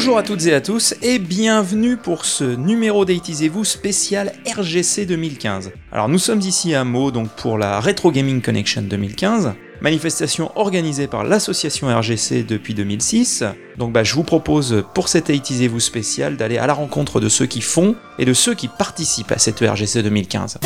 Bonjour 0.00 0.16
à 0.16 0.22
toutes 0.22 0.46
et 0.46 0.54
à 0.54 0.62
tous 0.62 0.94
et 1.02 1.18
bienvenue 1.18 1.98
pour 1.98 2.24
ce 2.24 2.44
numéro 2.44 3.04
d'Aitisez-vous 3.04 3.66
spécial 3.66 4.32
RGC 4.46 5.04
2015. 5.04 5.72
Alors 5.92 6.08
nous 6.08 6.18
sommes 6.18 6.40
ici 6.40 6.74
à 6.74 6.84
Meaux 6.84 7.10
donc 7.10 7.28
pour 7.28 7.58
la 7.58 7.80
Retro 7.80 8.10
Gaming 8.10 8.40
Connection 8.40 8.80
2015, 8.80 9.52
manifestation 9.82 10.52
organisée 10.58 11.06
par 11.06 11.22
l'association 11.22 11.94
RGC 11.94 12.44
depuis 12.44 12.72
2006. 12.72 13.44
Donc 13.76 13.92
bah, 13.92 14.02
je 14.02 14.14
vous 14.14 14.22
propose 14.22 14.84
pour 14.94 15.08
cet 15.08 15.28
Aitisez-vous 15.28 15.80
spécial 15.80 16.38
d'aller 16.38 16.56
à 16.56 16.66
la 16.66 16.72
rencontre 16.72 17.20
de 17.20 17.28
ceux 17.28 17.44
qui 17.44 17.60
font 17.60 17.94
et 18.18 18.24
de 18.24 18.32
ceux 18.32 18.54
qui 18.54 18.68
participent 18.68 19.32
à 19.32 19.38
cette 19.38 19.60
RGC 19.60 20.02
2015. 20.02 20.60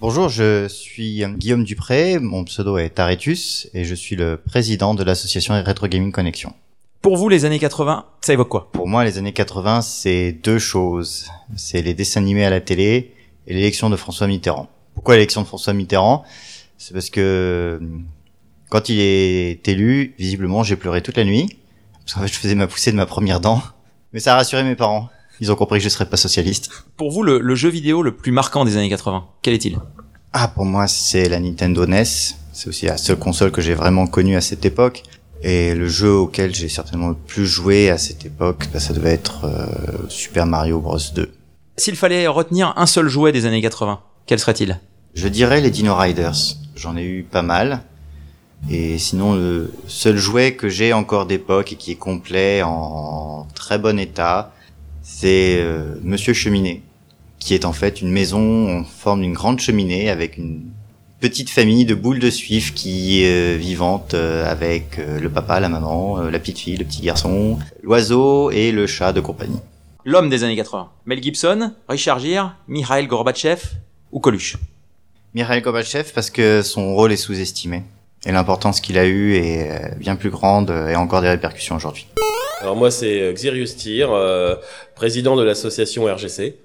Bonjour, 0.00 0.28
je 0.28 0.68
suis 0.68 1.24
Guillaume 1.36 1.64
Dupré, 1.64 2.20
mon 2.20 2.44
pseudo 2.44 2.78
est 2.78 2.90
Taretus 2.90 3.68
et 3.74 3.84
je 3.84 3.94
suis 3.96 4.14
le 4.14 4.36
président 4.36 4.94
de 4.94 5.02
l'association 5.02 5.60
Retro 5.64 5.88
Gaming 5.88 6.12
Connection. 6.12 6.54
Pour 7.06 7.16
vous, 7.16 7.28
les 7.28 7.44
années 7.44 7.60
80, 7.60 8.04
ça 8.20 8.32
évoque 8.32 8.48
quoi? 8.48 8.68
Pour 8.72 8.88
moi, 8.88 9.04
les 9.04 9.16
années 9.16 9.32
80, 9.32 9.80
c'est 9.80 10.32
deux 10.32 10.58
choses. 10.58 11.30
C'est 11.54 11.80
les 11.80 11.94
dessins 11.94 12.20
animés 12.20 12.44
à 12.44 12.50
la 12.50 12.60
télé 12.60 13.14
et 13.46 13.54
l'élection 13.54 13.88
de 13.90 13.94
François 13.94 14.26
Mitterrand. 14.26 14.68
Pourquoi 14.92 15.14
l'élection 15.14 15.42
de 15.42 15.46
François 15.46 15.72
Mitterrand? 15.72 16.24
C'est 16.78 16.94
parce 16.94 17.10
que 17.10 17.80
quand 18.70 18.88
il 18.88 18.98
est 18.98 19.68
élu, 19.68 20.16
visiblement, 20.18 20.64
j'ai 20.64 20.74
pleuré 20.74 21.00
toute 21.00 21.16
la 21.16 21.22
nuit. 21.22 21.60
Parce 22.00 22.14
qu'en 22.14 22.20
fait, 22.22 22.26
je 22.26 22.40
faisais 22.40 22.56
ma 22.56 22.66
poussée 22.66 22.90
de 22.90 22.96
ma 22.96 23.06
première 23.06 23.38
dent. 23.38 23.62
Mais 24.12 24.18
ça 24.18 24.32
a 24.32 24.38
rassuré 24.38 24.64
mes 24.64 24.74
parents. 24.74 25.08
Ils 25.38 25.52
ont 25.52 25.54
compris 25.54 25.78
que 25.78 25.84
je 25.84 25.90
serais 25.90 26.06
pas 26.06 26.16
socialiste. 26.16 26.70
Pour 26.96 27.12
vous, 27.12 27.22
le, 27.22 27.38
le 27.38 27.54
jeu 27.54 27.68
vidéo 27.68 28.02
le 28.02 28.16
plus 28.16 28.32
marquant 28.32 28.64
des 28.64 28.76
années 28.76 28.90
80, 28.90 29.28
quel 29.42 29.54
est-il? 29.54 29.78
Ah, 30.32 30.48
pour 30.48 30.64
moi, 30.64 30.88
c'est 30.88 31.28
la 31.28 31.38
Nintendo 31.38 31.86
NES. 31.86 32.02
C'est 32.52 32.68
aussi 32.68 32.86
la 32.86 32.96
seule 32.96 33.20
console 33.20 33.52
que 33.52 33.60
j'ai 33.60 33.74
vraiment 33.74 34.08
connue 34.08 34.34
à 34.34 34.40
cette 34.40 34.64
époque. 34.64 35.04
Et 35.42 35.74
le 35.74 35.88
jeu 35.88 36.12
auquel 36.12 36.54
j'ai 36.54 36.68
certainement 36.68 37.08
le 37.08 37.14
plus 37.14 37.46
joué 37.46 37.90
à 37.90 37.98
cette 37.98 38.24
époque, 38.24 38.68
bah, 38.72 38.80
ça 38.80 38.92
devait 38.92 39.12
être 39.12 39.44
euh, 39.44 39.66
Super 40.08 40.46
Mario 40.46 40.80
Bros 40.80 40.98
2. 41.14 41.30
S'il 41.76 41.96
fallait 41.96 42.26
retenir 42.26 42.72
un 42.76 42.86
seul 42.86 43.08
jouet 43.08 43.32
des 43.32 43.44
années 43.44 43.60
80, 43.60 44.00
quel 44.26 44.38
serait-il? 44.38 44.80
Je 45.14 45.28
dirais 45.28 45.60
les 45.60 45.70
Dino 45.70 45.94
Riders. 45.94 46.56
J'en 46.74 46.96
ai 46.96 47.04
eu 47.04 47.22
pas 47.22 47.42
mal. 47.42 47.82
Et 48.70 48.98
sinon, 48.98 49.34
le 49.34 49.72
seul 49.86 50.16
jouet 50.16 50.54
que 50.54 50.68
j'ai 50.68 50.92
encore 50.92 51.26
d'époque 51.26 51.72
et 51.72 51.76
qui 51.76 51.92
est 51.92 51.96
complet, 51.96 52.62
en 52.62 53.46
très 53.54 53.78
bon 53.78 53.98
état, 53.98 54.52
c'est 55.02 55.58
euh, 55.58 55.94
Monsieur 56.02 56.32
Cheminée, 56.32 56.82
qui 57.38 57.54
est 57.54 57.64
en 57.64 57.72
fait 57.72 58.00
une 58.00 58.10
maison 58.10 58.78
en 58.78 58.84
forme 58.84 59.20
d'une 59.20 59.34
grande 59.34 59.60
cheminée 59.60 60.10
avec 60.10 60.36
une 60.36 60.62
petite 61.28 61.50
famille 61.50 61.84
de 61.84 61.94
boules 61.94 62.20
de 62.20 62.30
suif 62.30 62.72
qui 62.72 63.22
est 63.24 63.54
euh, 63.54 63.56
vivante 63.56 64.14
euh, 64.14 64.48
avec 64.48 65.00
euh, 65.00 65.18
le 65.18 65.28
papa, 65.28 65.58
la 65.58 65.68
maman, 65.68 66.20
la 66.20 66.38
petite 66.38 66.60
fille, 66.60 66.76
le 66.76 66.84
petit 66.84 67.02
garçon, 67.02 67.58
l'oiseau 67.82 68.52
et 68.52 68.70
le 68.70 68.86
chat 68.86 69.12
de 69.12 69.20
compagnie. 69.20 69.58
L'homme 70.04 70.30
des 70.30 70.44
années 70.44 70.54
80. 70.54 70.88
Mel 71.04 71.20
Gibson, 71.20 71.72
Richard 71.88 72.20
Gere, 72.20 72.54
Mikhail 72.68 73.08
Gorbatchev 73.08 73.60
ou 74.12 74.20
Coluche? 74.20 74.56
Mikhail 75.34 75.62
Gorbatchev 75.62 76.12
parce 76.14 76.30
que 76.30 76.62
son 76.62 76.94
rôle 76.94 77.12
est 77.12 77.16
sous-estimé 77.16 77.82
et 78.24 78.30
l'importance 78.30 78.80
qu'il 78.80 78.96
a 78.98 79.06
eue 79.06 79.34
est 79.34 79.98
bien 79.98 80.14
plus 80.14 80.30
grande 80.30 80.70
et 80.70 80.94
a 80.94 81.00
encore 81.00 81.22
des 81.22 81.28
répercussions 81.28 81.74
aujourd'hui. 81.74 82.06
Alors 82.60 82.76
moi 82.76 82.92
c'est 82.92 83.32
Xirius 83.34 83.76
Tyr, 83.76 84.12
euh, 84.12 84.54
président 84.94 85.34
de 85.34 85.42
l'association 85.42 86.04
RGC, 86.04 86.56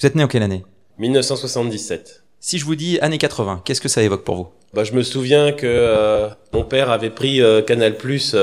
Vous 0.00 0.06
êtes 0.06 0.16
né 0.16 0.24
en 0.24 0.28
quelle 0.28 0.42
année? 0.42 0.64
1977. 0.98 2.21
Si 2.44 2.58
je 2.58 2.64
vous 2.64 2.74
dis 2.74 2.98
années 2.98 3.18
80, 3.18 3.62
qu'est-ce 3.64 3.80
que 3.80 3.88
ça 3.88 4.02
évoque 4.02 4.24
pour 4.24 4.34
vous? 4.34 4.48
Bah, 4.74 4.82
je 4.82 4.94
me 4.94 5.04
souviens 5.04 5.52
que 5.52 5.64
euh, 5.64 6.28
mon 6.52 6.64
père 6.64 6.90
avait 6.90 7.08
pris 7.08 7.40
euh, 7.40 7.62
Canal 7.62 7.96
Plus 7.96 8.34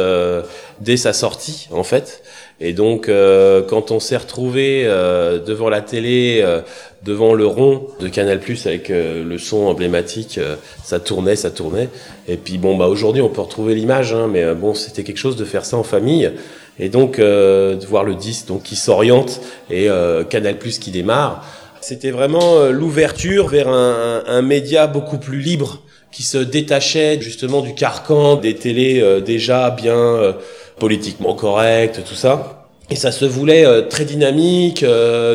dès 0.80 0.96
sa 0.96 1.12
sortie 1.12 1.68
en 1.72 1.84
fait, 1.84 2.24
et 2.62 2.72
donc 2.72 3.10
euh, 3.10 3.62
quand 3.62 3.92
on 3.92 4.00
s'est 4.00 4.16
retrouvé 4.16 4.84
euh, 4.86 5.40
devant 5.40 5.68
la 5.68 5.82
télé, 5.82 6.40
euh, 6.42 6.62
devant 7.04 7.34
le 7.34 7.46
rond 7.46 7.88
de 8.00 8.08
Canal 8.08 8.40
Plus 8.40 8.68
avec 8.68 8.90
euh, 8.90 9.26
le 9.26 9.38
son 9.38 9.66
emblématique, 9.66 10.38
euh, 10.38 10.56
ça 10.82 11.02
tournait, 11.02 11.36
ça 11.36 11.52
tournait. 11.52 11.90
Et 12.30 12.38
puis 12.38 12.58
bon 12.58 12.78
bah 12.78 12.88
aujourd'hui 12.88 13.22
on 13.22 13.30
peut 13.30 13.42
retrouver 13.42 13.76
l'image, 13.76 14.14
hein, 14.14 14.30
mais 14.32 14.44
euh, 14.44 14.54
bon 14.54 14.74
c'était 14.74 15.04
quelque 15.04 15.18
chose 15.18 15.36
de 15.36 15.44
faire 15.44 15.66
ça 15.66 15.76
en 15.76 15.84
famille. 15.84 16.32
Et 16.80 16.88
donc 16.88 17.20
euh, 17.20 17.76
de 17.76 17.86
voir 17.86 18.06
le 18.06 18.16
disque 18.16 18.48
donc 18.48 18.64
qui 18.64 18.78
s'oriente 18.78 19.42
et 19.70 19.90
euh, 19.90 20.24
Canal 20.24 20.58
Plus 20.58 20.80
qui 20.80 20.92
démarre, 20.92 21.46
c'était 21.82 22.12
vraiment 22.12 22.56
euh, 22.58 22.72
l'ouverture 22.72 23.48
vers 23.48 23.68
un, 23.70 24.24
un- 24.28 24.32
un 24.32 24.42
média 24.42 24.88
beaucoup 24.88 25.18
plus 25.18 25.40
libre 25.40 25.82
qui 26.12 26.24
se 26.24 26.38
détachait 26.38 27.20
justement 27.22 27.62
du 27.62 27.74
carcan 27.76 28.36
des 28.36 28.56
télés 28.56 29.00
euh, 29.02 29.22
déjà 29.22 29.70
bien 29.70 29.96
euh, 29.98 30.34
politiquement 30.80 31.34
correctes, 31.36 32.02
tout 32.08 32.16
ça. 32.16 32.68
Et 32.90 32.96
ça 32.96 33.12
se 33.12 33.26
voulait 33.26 33.88
très 33.88 34.04
dynamique, 34.06 34.84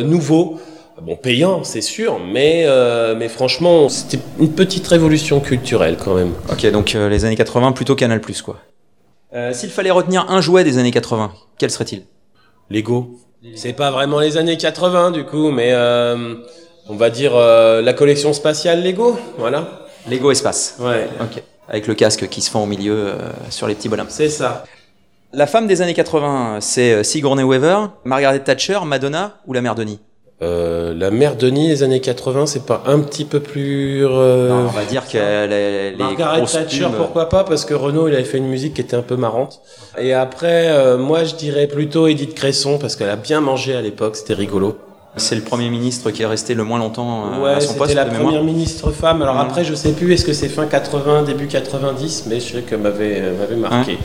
nouveau. 0.03 0.59
Bon, 1.01 1.15
payant, 1.15 1.63
c'est 1.63 1.81
sûr, 1.81 2.19
mais, 2.19 2.63
euh, 2.65 3.15
mais 3.17 3.29
franchement, 3.29 3.87
c'était 3.89 4.19
une 4.39 4.51
petite 4.51 4.85
révolution 4.87 5.39
culturelle 5.39 5.95
quand 5.97 6.15
même. 6.15 6.33
Ok, 6.51 6.69
donc 6.71 6.95
euh, 6.95 7.07
les 7.09 7.23
années 7.25 7.35
80 7.37 7.71
plutôt 7.73 7.95
Canal+, 7.95 8.19
quoi. 8.43 8.57
Euh, 9.33 9.53
S'il 9.53 9.69
fallait 9.69 9.91
retenir 9.91 10.25
un 10.29 10.41
jouet 10.41 10.63
des 10.65 10.77
années 10.77 10.91
80, 10.91 11.31
quel 11.57 11.69
serait-il? 11.71 12.03
Lego. 12.69 13.17
C'est 13.53 13.73
pas 13.73 13.91
vraiment 13.91 14.19
les 14.19 14.37
années 14.37 14.57
80 14.57 15.11
du 15.11 15.23
coup, 15.25 15.51
mais 15.51 15.71
euh, 15.73 16.35
on 16.89 16.95
va 16.95 17.09
dire 17.09 17.35
euh, 17.35 17.81
la 17.81 17.93
collection 17.93 18.33
spatiale 18.33 18.83
Lego, 18.83 19.17
voilà. 19.37 19.87
Lego 20.09 20.31
Espace. 20.31 20.77
Ouais, 20.79 21.07
Ok. 21.21 21.41
Avec 21.67 21.87
le 21.87 21.95
casque 21.95 22.27
qui 22.29 22.41
se 22.41 22.51
fend 22.51 22.63
au 22.63 22.67
milieu 22.67 22.93
euh, 22.95 23.17
sur 23.49 23.67
les 23.67 23.73
petits 23.73 23.89
bonhommes. 23.89 24.09
c'est 24.09 24.29
ça. 24.29 24.65
La 25.33 25.47
femme 25.47 25.67
des 25.67 25.81
années 25.81 25.95
80, 25.95 26.59
c'est 26.61 27.03
Sigourney 27.03 27.43
Weaver, 27.43 27.87
Margaret 28.05 28.39
Thatcher, 28.39 28.79
Madonna 28.85 29.37
ou 29.47 29.53
la 29.53 29.61
mère 29.61 29.75
Denis 29.75 29.99
Euh, 30.41 30.93
la 30.93 31.11
mère 31.11 31.37
Denis 31.37 31.69
les 31.69 31.81
années 31.83 32.01
80, 32.01 32.45
c'est 32.45 32.65
pas 32.65 32.83
un 32.87 32.99
petit 32.99 33.23
peu 33.23 33.39
plus. 33.39 34.05
euh, 34.05 34.49
Non, 34.49 34.55
On 34.65 34.67
va 34.67 34.83
dire 34.83 35.03
que 35.07 35.17
les, 35.47 35.91
les 35.91 35.97
Margaret 35.97 36.45
Thatcher, 36.45 36.87
pourquoi 36.97 37.29
pas 37.29 37.45
Parce 37.45 37.63
que 37.63 37.73
Renaud, 37.73 38.09
il 38.09 38.13
avait 38.15 38.25
fait 38.25 38.37
une 38.39 38.47
musique 38.49 38.73
qui 38.73 38.81
était 38.81 38.97
un 38.97 39.01
peu 39.01 39.15
marrante. 39.15 39.61
Et 39.97 40.13
après, 40.13 40.67
euh, 40.67 40.97
moi, 40.97 41.23
je 41.23 41.35
dirais 41.35 41.67
plutôt 41.67 42.07
Edith 42.07 42.35
Cresson, 42.35 42.77
parce 42.79 42.97
qu'elle 42.97 43.09
a 43.09 43.15
bien 43.15 43.39
mangé 43.39 43.75
à 43.75 43.81
l'époque, 43.81 44.17
c'était 44.17 44.33
rigolo. 44.33 44.77
C'est 45.17 45.35
le 45.35 45.41
premier 45.41 45.69
ministre 45.69 46.11
qui 46.11 46.23
est 46.23 46.25
resté 46.25 46.53
le 46.55 46.65
moins 46.65 46.79
longtemps 46.79 47.23
euh, 47.39 47.41
ouais, 47.45 47.51
à 47.51 47.61
son 47.61 47.75
poste 47.75 47.91
c'était 47.91 48.03
la 48.03 48.03
de 48.03 48.09
mémoire. 48.11 48.25
première 48.33 48.43
ministre 48.43 48.91
femme. 48.91 49.21
Alors 49.21 49.35
Mhm. 49.35 49.41
après, 49.41 49.63
je 49.63 49.73
sais 49.73 49.93
plus, 49.93 50.11
est-ce 50.13 50.25
que 50.25 50.33
c'est 50.33 50.49
fin 50.49 50.65
80, 50.65 51.23
début 51.23 51.47
90, 51.47 52.25
mais 52.27 52.41
je 52.41 52.55
sais 52.55 52.61
que 52.63 52.75
m'avait 52.75 53.21
m'avait 53.31 53.55
marqué. 53.55 53.97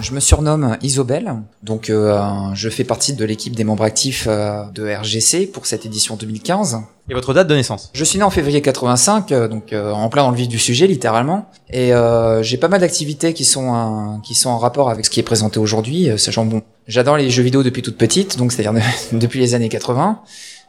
Je 0.00 0.12
me 0.12 0.20
surnomme 0.20 0.76
Isobel, 0.82 1.32
donc 1.62 1.88
euh, 1.88 2.20
je 2.54 2.68
fais 2.68 2.84
partie 2.84 3.14
de 3.14 3.24
l'équipe 3.24 3.56
des 3.56 3.64
membres 3.64 3.84
actifs 3.84 4.26
euh, 4.28 4.62
de 4.74 4.86
RGC 4.94 5.46
pour 5.46 5.64
cette 5.66 5.86
édition 5.86 6.16
2015. 6.16 6.78
Et 7.10 7.14
votre 7.14 7.32
date 7.32 7.48
de 7.48 7.54
naissance? 7.54 7.90
Je 7.94 8.04
suis 8.04 8.18
né 8.18 8.24
en 8.24 8.28
février 8.30 8.60
85, 8.60 9.32
euh, 9.32 9.48
donc 9.48 9.72
euh, 9.72 9.90
en 9.92 10.08
plein 10.10 10.24
dans 10.24 10.30
le 10.30 10.36
vif 10.36 10.46
du 10.46 10.58
sujet 10.58 10.86
littéralement, 10.86 11.46
et 11.70 11.94
euh, 11.94 12.42
j'ai 12.42 12.58
pas 12.58 12.68
mal 12.68 12.80
d'activités 12.82 13.32
qui 13.32 13.44
sont 13.46 14.20
qui 14.22 14.34
sont 14.34 14.50
en 14.50 14.58
rapport 14.58 14.90
avec 14.90 15.06
ce 15.06 15.10
qui 15.10 15.20
est 15.20 15.24
présenté 15.24 15.58
aujourd'hui, 15.58 16.10
euh, 16.10 16.18
sachant 16.18 16.44
bon, 16.44 16.60
j'adore 16.86 17.16
les 17.16 17.30
jeux 17.30 17.42
vidéo 17.42 17.62
depuis 17.62 17.80
toute 17.82 17.96
petite, 17.96 18.36
donc 18.36 18.52
c'est-à-dire 18.52 18.74
de- 18.74 18.80
depuis 19.18 19.40
les 19.40 19.54
années 19.54 19.70
80. 19.70 20.20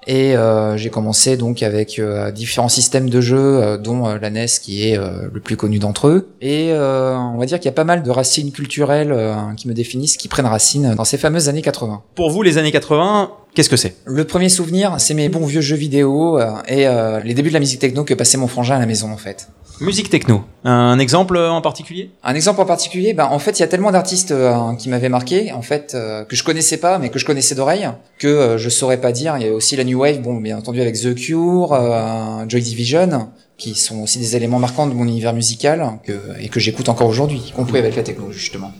Et 0.07 0.35
euh, 0.35 0.77
j'ai 0.77 0.89
commencé 0.89 1.37
donc 1.37 1.61
avec 1.61 1.99
euh, 1.99 2.31
différents 2.31 2.69
systèmes 2.69 3.09
de 3.09 3.21
jeux, 3.21 3.61
euh, 3.61 3.77
dont 3.77 4.07
la 4.07 4.29
NES 4.29 4.47
qui 4.61 4.89
est 4.89 4.97
le 4.97 5.39
plus 5.39 5.57
connu 5.57 5.79
d'entre 5.79 6.07
eux. 6.07 6.29
Et 6.41 6.71
on 6.73 7.37
va 7.37 7.45
dire 7.45 7.59
qu'il 7.59 7.65
y 7.65 7.69
a 7.69 7.73
pas 7.73 7.83
mal 7.83 8.03
de 8.03 8.11
racines 8.11 8.51
culturelles 8.51 9.15
qui 9.57 9.67
me 9.67 9.73
définissent, 9.73 10.17
qui 10.17 10.27
prennent 10.27 10.45
racine 10.45 10.95
dans 10.95 11.03
ces 11.03 11.17
fameuses 11.17 11.49
années 11.49 11.61
80. 11.61 12.01
Pour 12.15 12.29
vous, 12.29 12.41
les 12.41 12.57
années 12.57 12.71
80, 12.71 13.31
qu'est-ce 13.53 13.69
que 13.69 13.77
c'est? 13.77 13.95
Le 14.05 14.25
premier 14.25 14.49
souvenir, 14.49 14.95
c'est 14.99 15.13
mes 15.13 15.29
bons 15.29 15.45
vieux 15.45 15.61
jeux 15.61 15.75
vidéo 15.75 16.39
euh, 16.39 16.51
et 16.67 16.87
euh, 16.87 17.19
les 17.21 17.33
débuts 17.33 17.49
de 17.49 17.53
la 17.53 17.59
musique 17.59 17.79
techno 17.79 18.03
que 18.03 18.13
passait 18.13 18.37
mon 18.37 18.47
frangin 18.47 18.75
à 18.75 18.79
la 18.79 18.85
maison 18.85 19.11
en 19.11 19.17
fait. 19.17 19.47
Musique 19.81 20.09
techno. 20.09 20.43
Un 20.65 20.99
exemple 20.99 21.37
en 21.37 21.61
particulier? 21.61 22.11
Un 22.23 22.35
exemple 22.35 22.59
en 22.59 22.65
particulier, 22.65 23.13
ben 23.13 23.25
en 23.25 23.39
fait 23.39 23.59
il 23.59 23.61
y 23.61 23.63
a 23.63 23.67
tellement 23.67 23.91
d'artistes 23.91 24.31
euh, 24.31 24.73
qui 24.75 24.89
m'avaient 24.89 25.07
marqué, 25.07 25.53
en 25.53 25.61
fait 25.61 25.93
euh, 25.95 26.25
que 26.25 26.35
je 26.35 26.43
connaissais 26.43 26.77
pas, 26.77 26.99
mais 26.99 27.07
que 27.09 27.17
je 27.17 27.25
connaissais 27.25 27.55
d'oreille, 27.55 27.87
que 28.17 28.27
euh, 28.27 28.57
je 28.57 28.67
saurais 28.69 28.99
pas 28.99 29.13
dire. 29.13 29.37
Il 29.37 29.45
y 29.45 29.49
a 29.49 29.53
aussi 29.53 29.77
la 29.77 29.85
new 29.85 30.01
wave, 30.01 30.19
bon 30.19 30.35
bien 30.35 30.57
entendu 30.57 30.81
avec 30.81 30.99
The 30.99 31.15
Cure, 31.15 31.71
euh, 31.71 32.43
Joy 32.49 32.61
Division, 32.61 33.29
qui 33.57 33.73
sont 33.73 34.01
aussi 34.01 34.19
des 34.19 34.35
éléments 34.35 34.59
marquants 34.59 34.85
de 34.85 34.93
mon 34.93 35.05
univers 35.05 35.33
musical 35.33 35.99
que, 36.03 36.19
et 36.41 36.49
que 36.49 36.59
j'écoute 36.59 36.89
encore 36.89 37.07
aujourd'hui, 37.07 37.41
y 37.47 37.51
compris 37.51 37.79
avec 37.79 37.95
la 37.95 38.03
techno 38.03 38.33
justement. 38.33 38.73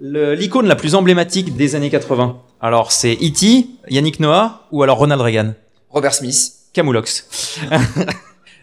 L'icône 0.00 0.66
la 0.66 0.76
plus 0.76 0.96
emblématique 0.96 1.56
des 1.56 1.76
années 1.76 1.90
80. 1.90 2.36
Alors 2.60 2.92
c'est 2.92 3.12
E.T., 3.14 3.66
Yannick 3.88 4.20
Noah 4.20 4.66
ou 4.70 4.82
alors 4.82 4.98
Ronald 4.98 5.20
Reagan? 5.22 5.54
Robert 5.90 6.14
Smith. 6.14 6.52
Camoulox. 6.72 7.26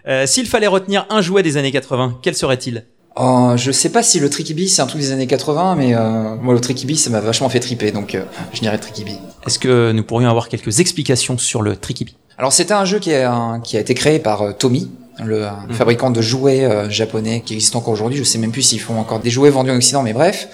Euh, 0.09 0.25
S'il 0.25 0.45
fallait 0.47 0.67
retenir 0.67 1.05
un 1.09 1.19
jouet 1.19 1.43
des 1.43 1.57
années 1.57 1.73
80, 1.73 2.19
quel 2.21 2.33
serait-il? 2.33 2.85
Euh, 3.19 3.57
je 3.57 3.73
sais 3.73 3.89
pas 3.89 4.01
si 4.03 4.21
le 4.21 4.29
Tricky 4.29 4.53
Bee 4.53 4.69
c'est 4.69 4.81
un 4.81 4.85
truc 4.87 5.01
des 5.01 5.11
années 5.11 5.27
80, 5.27 5.75
mais 5.75 5.95
euh, 5.95 6.35
moi 6.37 6.53
le 6.53 6.61
Tricky 6.61 6.85
Bee 6.85 6.95
ça 6.95 7.09
m'a 7.09 7.19
vachement 7.19 7.49
fait 7.49 7.59
triper, 7.59 7.91
donc 7.91 8.15
euh, 8.15 8.23
je 8.53 8.61
dirais 8.61 8.77
Tricky 8.77 9.03
Bee. 9.03 9.17
Est-ce 9.45 9.59
que 9.59 9.91
nous 9.91 10.03
pourrions 10.03 10.29
avoir 10.29 10.47
quelques 10.47 10.79
explications 10.79 11.37
sur 11.37 11.61
le 11.61 11.75
Tricky 11.75 12.05
Bee 12.05 12.15
Alors 12.37 12.53
c'était 12.53 12.73
un 12.73 12.85
jeu 12.85 12.99
qui 12.99 13.13
a, 13.13 13.59
qui 13.61 13.75
a 13.75 13.81
été 13.81 13.93
créé 13.95 14.19
par 14.19 14.43
euh, 14.43 14.53
Tommy, 14.53 14.89
le 15.21 15.41
Mhm. 15.41 15.73
fabricant 15.73 16.09
de 16.09 16.21
jouets 16.21 16.89
japonais 16.89 17.41
qui 17.45 17.55
existe 17.55 17.75
encore 17.75 17.91
aujourd'hui. 17.91 18.17
Je 18.17 18.23
sais 18.23 18.37
même 18.37 18.51
plus 18.53 18.61
s'ils 18.61 18.79
font 18.79 18.97
encore 18.97 19.19
des 19.19 19.29
jouets 19.31 19.49
vendus 19.49 19.71
en 19.71 19.75
Occident, 19.75 20.03
mais 20.03 20.13
bref. 20.13 20.47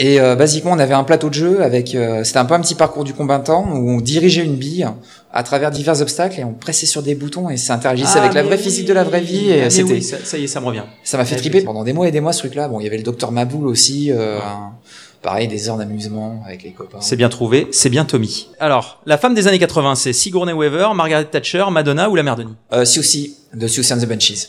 Et 0.00 0.20
euh, 0.20 0.36
basiquement, 0.36 0.70
on 0.72 0.78
avait 0.78 0.94
un 0.94 1.02
plateau 1.02 1.28
de 1.28 1.34
jeu 1.34 1.60
avec, 1.62 1.92
euh, 1.96 2.22
c'était 2.22 2.38
un 2.38 2.44
peu 2.44 2.54
un 2.54 2.60
petit 2.60 2.76
parcours 2.76 3.02
du 3.02 3.14
combattant 3.14 3.66
où 3.72 3.90
on 3.90 4.00
dirigeait 4.00 4.44
une 4.44 4.54
bille 4.54 4.86
à 5.32 5.42
travers 5.42 5.72
divers 5.72 6.00
obstacles 6.00 6.38
et 6.38 6.44
on 6.44 6.52
pressait 6.54 6.86
sur 6.86 7.02
des 7.02 7.16
boutons 7.16 7.50
et 7.50 7.56
ça 7.56 7.74
interagissait 7.74 8.20
avec 8.20 8.32
la 8.32 8.44
vraie 8.44 8.58
physique 8.58 8.86
de 8.86 8.92
la 8.92 9.02
vraie 9.02 9.20
vie. 9.20 9.50
Et 9.50 9.64
Ah, 9.64 9.70
c'était, 9.70 9.94
oui, 9.94 10.02
ça, 10.02 10.18
ça 10.22 10.38
y 10.38 10.44
est, 10.44 10.46
ça 10.46 10.60
me 10.60 10.66
revient. 10.66 10.84
ça 11.02 11.16
m'a 11.16 11.24
fait 11.24 11.34
Ouais, 11.34 11.40
triper 11.40 11.62
pendant 11.62 11.82
des 11.82 11.92
mois 11.92 12.06
et 12.06 12.12
des 12.12 12.20
mois 12.20 12.32
ce 12.32 12.38
truc-là. 12.38 12.68
Bon, 12.68 12.78
il 12.78 12.84
y 12.84 12.86
avait 12.86 12.96
le 12.96 13.02
docteur 13.02 13.32
Maboul 13.32 13.66
aussi, 13.66 14.12
euh, 14.12 14.38
un- 14.38 14.72
pareil, 15.20 15.48
des 15.48 15.68
heures 15.68 15.78
d'amusement 15.78 16.44
avec 16.46 16.62
les 16.62 16.70
copains. 16.70 17.00
C'est 17.00 17.16
bien 17.16 17.28
trouvé, 17.28 17.66
c'est 17.72 17.90
bien 17.90 18.04
Tommy. 18.04 18.50
Alors, 18.60 19.00
la 19.04 19.18
femme 19.18 19.34
des 19.34 19.48
années 19.48 19.58
80, 19.58 19.96
c'est 19.96 20.12
Sigourney 20.12 20.52
Weaver, 20.52 20.90
Margaret 20.94 21.24
Thatcher, 21.24 21.64
Madonna 21.72 22.08
ou 22.08 22.14
la 22.14 22.22
mère 22.22 22.36
Denis? 22.36 22.54
Euh, 22.72 22.84
Siouxsie, 22.84 23.34
de 23.52 23.66
Siouxsie 23.66 23.94
and 23.94 23.98
the 23.98 24.06
Banshees. 24.06 24.48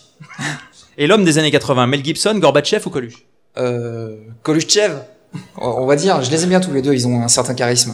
Et 1.00 1.07
l'homme 1.07 1.24
des 1.25 1.40
années 1.40 1.50
80, 1.50 1.88
Mel 1.88 2.06
Gibson, 2.06 2.36
Gorbatchev 2.38 2.84
ou 2.86 2.92
Coluche? 2.92 3.25
Euh, 3.57 4.16
Kolushchev, 4.44 4.92
on 5.58 5.86
va 5.86 5.96
dire, 5.96 6.22
je 6.22 6.31
les 6.31 6.44
aime 6.44 6.50
bien 6.50 6.60
tous 6.60 6.72
les 6.74 6.81
deux, 6.81 6.94
ils 6.94 7.08
ont 7.08 7.22
un 7.22 7.28
certain 7.28 7.54
charisme. 7.54 7.94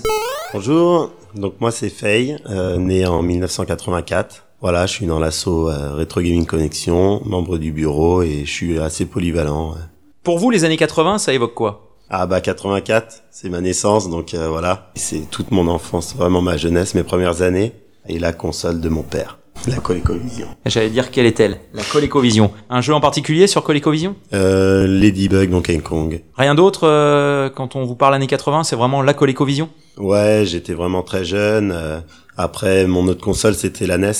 Bonjour, 0.54 1.12
donc 1.36 1.56
moi 1.60 1.72
c'est 1.72 1.90
Faye, 1.90 2.38
euh, 2.50 2.78
né 2.78 3.06
en 3.06 3.22
1984. 3.22 4.44
Voilà, 4.62 4.86
je 4.86 4.94
suis 4.94 5.06
dans 5.06 5.20
l'assaut 5.20 5.70
euh, 5.70 5.94
Retro 5.96 6.22
Gaming 6.22 6.46
Connection, 6.46 7.22
membre 7.26 7.58
du 7.58 7.72
bureau 7.72 8.22
et 8.22 8.46
je 8.46 8.52
suis 8.52 8.80
assez 8.80 9.06
polyvalent. 9.06 9.72
ouais. 9.74 9.80
Pour 10.24 10.40
vous, 10.40 10.50
les 10.50 10.64
années 10.64 10.78
80, 10.78 11.20
ça 11.20 11.34
évoque 11.34 11.54
quoi? 11.54 11.82
Ah 12.10 12.26
bah 12.28 12.40
84, 12.40 13.24
c'est 13.32 13.50
ma 13.50 13.62
naissance, 13.62 14.10
donc 14.10 14.34
euh, 14.34 14.48
voilà. 14.48 14.92
C'est 14.96 15.30
toute 15.30 15.52
mon 15.52 15.68
enfance, 15.68 16.16
vraiment 16.16 16.42
ma 16.42 16.56
jeunesse, 16.58 16.96
mes 16.96 17.04
premières 17.04 17.42
années, 17.42 17.74
et 18.08 18.20
la 18.20 18.32
console 18.32 18.80
de 18.80 18.90
mon 18.90 19.02
père, 19.04 19.40
la 19.68 19.78
ColecoVision. 19.78 20.48
J'allais 20.66 20.90
dire 20.90 21.12
quelle 21.12 21.26
est-elle? 21.26 21.60
La 21.74 21.84
ColecoVision. 21.84 22.52
Un 22.70 22.82
jeu 22.82 22.94
en 22.94 23.00
particulier 23.02 23.48
sur 23.48 23.64
ColecoVision? 23.64 24.16
Euh, 24.34 24.86
Ladybug 24.88 25.50
Donkey 25.50 25.78
Kong. 25.80 26.22
Rien 26.38 26.56
d'autre 26.56 26.88
euh, 26.88 27.50
quand 27.50 27.76
on 27.76 27.84
vous 27.86 27.96
parle 27.96 28.14
années 28.14 28.28
80, 28.28 28.64
c'est 28.64 28.76
vraiment 28.76 29.02
la 29.02 29.14
ColecoVision? 29.14 29.70
Ouais, 29.98 30.44
j'étais 30.46 30.74
vraiment 30.74 31.04
très 31.04 31.26
jeune. 31.26 31.72
euh, 31.74 32.00
après, 32.38 32.86
mon 32.86 33.08
autre 33.08 33.24
console, 33.24 33.56
c'était 33.56 33.88
la 33.88 33.98
NES. 33.98 34.12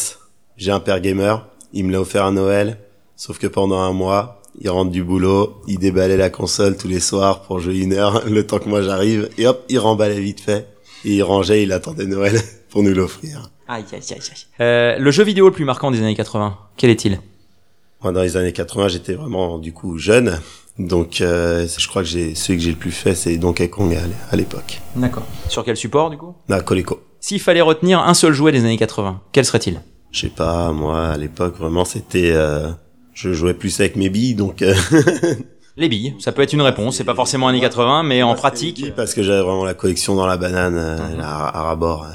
J'ai 0.58 0.72
un 0.72 0.80
père 0.80 1.00
gamer. 1.00 1.48
Il 1.74 1.86
me 1.86 1.92
l'a 1.92 2.02
offert 2.02 2.26
à 2.26 2.32
Noël. 2.32 2.78
Sauf 3.16 3.38
que 3.38 3.48
pendant 3.48 3.80
un 3.80 3.92
mois, 3.94 4.42
il 4.60 4.70
rentre 4.70 4.92
du 4.92 5.04
boulot, 5.04 5.62
il 5.68 5.80
déballait 5.80 6.18
la 6.18 6.30
console 6.30 6.78
tous 6.78 6.88
les 6.88 7.00
soirs 7.00 7.42
pour 7.42 7.60
jouer 7.60 7.78
une 7.80 7.94
heure, 7.94 8.24
le 8.30 8.46
temps 8.48 8.60
que 8.60 8.70
moi 8.70 8.82
j'arrive, 8.82 9.30
et 9.38 9.48
hop, 9.48 9.64
il 9.70 9.80
remballait 9.80 10.20
vite 10.20 10.40
fait. 10.40 10.68
Et 11.04 11.16
il 11.18 11.24
rangeait, 11.24 11.62
il 11.64 11.72
attendait 11.72 12.06
Noël 12.08 12.40
pour 12.70 12.82
nous 12.84 12.94
l'offrir. 12.94 13.52
Aïe, 13.68 13.84
aïe, 13.92 14.00
aïe, 14.12 14.18
aïe. 14.20 14.22
Euh, 14.62 14.98
le 15.00 15.12
jeu 15.12 15.24
vidéo 15.24 15.48
le 15.48 15.52
plus 15.54 15.66
marquant 15.66 15.92
des 15.92 16.00
années 16.00 16.16
80, 16.16 16.58
quel 16.78 16.90
est-il? 16.90 17.20
Moi, 18.04 18.12
dans 18.12 18.22
les 18.22 18.38
années 18.38 18.54
80, 18.54 18.90
j'étais 18.90 19.14
vraiment, 19.14 19.58
du 19.58 19.74
coup, 19.74 19.98
jeune. 19.98 20.40
Donc, 20.78 21.22
euh, 21.22 21.66
je 21.78 21.88
crois 21.88 22.04
que 22.04 22.08
j'ai, 22.08 22.36
celui 22.36 22.60
que 22.60 22.64
j'ai 22.66 22.72
le 22.72 22.76
plus 22.78 22.92
fait, 22.92 23.16
c'est 23.16 23.38
Donkey 23.38 23.70
Kong 23.70 23.94
à, 23.96 24.02
l'é- 24.06 24.14
à 24.32 24.36
l'époque. 24.36 24.82
D'accord. 24.96 25.24
Sur 25.50 25.64
quel 25.64 25.78
support, 25.78 26.10
du 26.10 26.18
coup? 26.18 26.36
La 26.50 26.60
Coleco. 26.62 27.02
S'il 27.22 27.40
fallait 27.40 27.62
retenir 27.62 28.00
un 28.02 28.14
seul 28.14 28.34
jouet 28.34 28.52
des 28.52 28.60
années 28.60 28.78
80, 28.78 29.22
quel 29.32 29.46
serait-il? 29.46 29.82
Je 30.12 30.20
sais 30.22 30.30
pas, 30.30 30.72
moi, 30.72 31.08
à 31.08 31.18
l'époque, 31.18 31.58
vraiment, 31.58 31.86
c'était, 31.86 32.32
euh, 32.34 32.70
je 33.14 33.34
jouais 33.34 33.54
plus 33.56 33.80
avec 33.80 33.96
mes 33.96 34.10
billes, 34.10 34.36
donc, 34.36 34.62
euh, 34.62 34.76
Les 35.78 35.90
billes, 35.90 36.16
ça 36.20 36.32
peut 36.32 36.42
être 36.42 36.54
une 36.54 36.62
réponse, 36.62 36.96
c'est 36.98 37.04
pas 37.04 37.16
forcément 37.16 37.48
années 37.48 37.60
80, 37.60 38.04
mais 38.04 38.22
en 38.24 38.36
pratique... 38.36 38.94
Parce 38.96 39.14
que 39.14 39.24
j'avais 39.24 39.42
vraiment 39.42 39.66
la 39.66 39.74
collection 39.74 40.16
dans 40.16 40.28
la 40.28 40.38
banane, 40.38 40.76
la 41.18 41.28
à 41.48 41.64
rabord. 41.64 42.06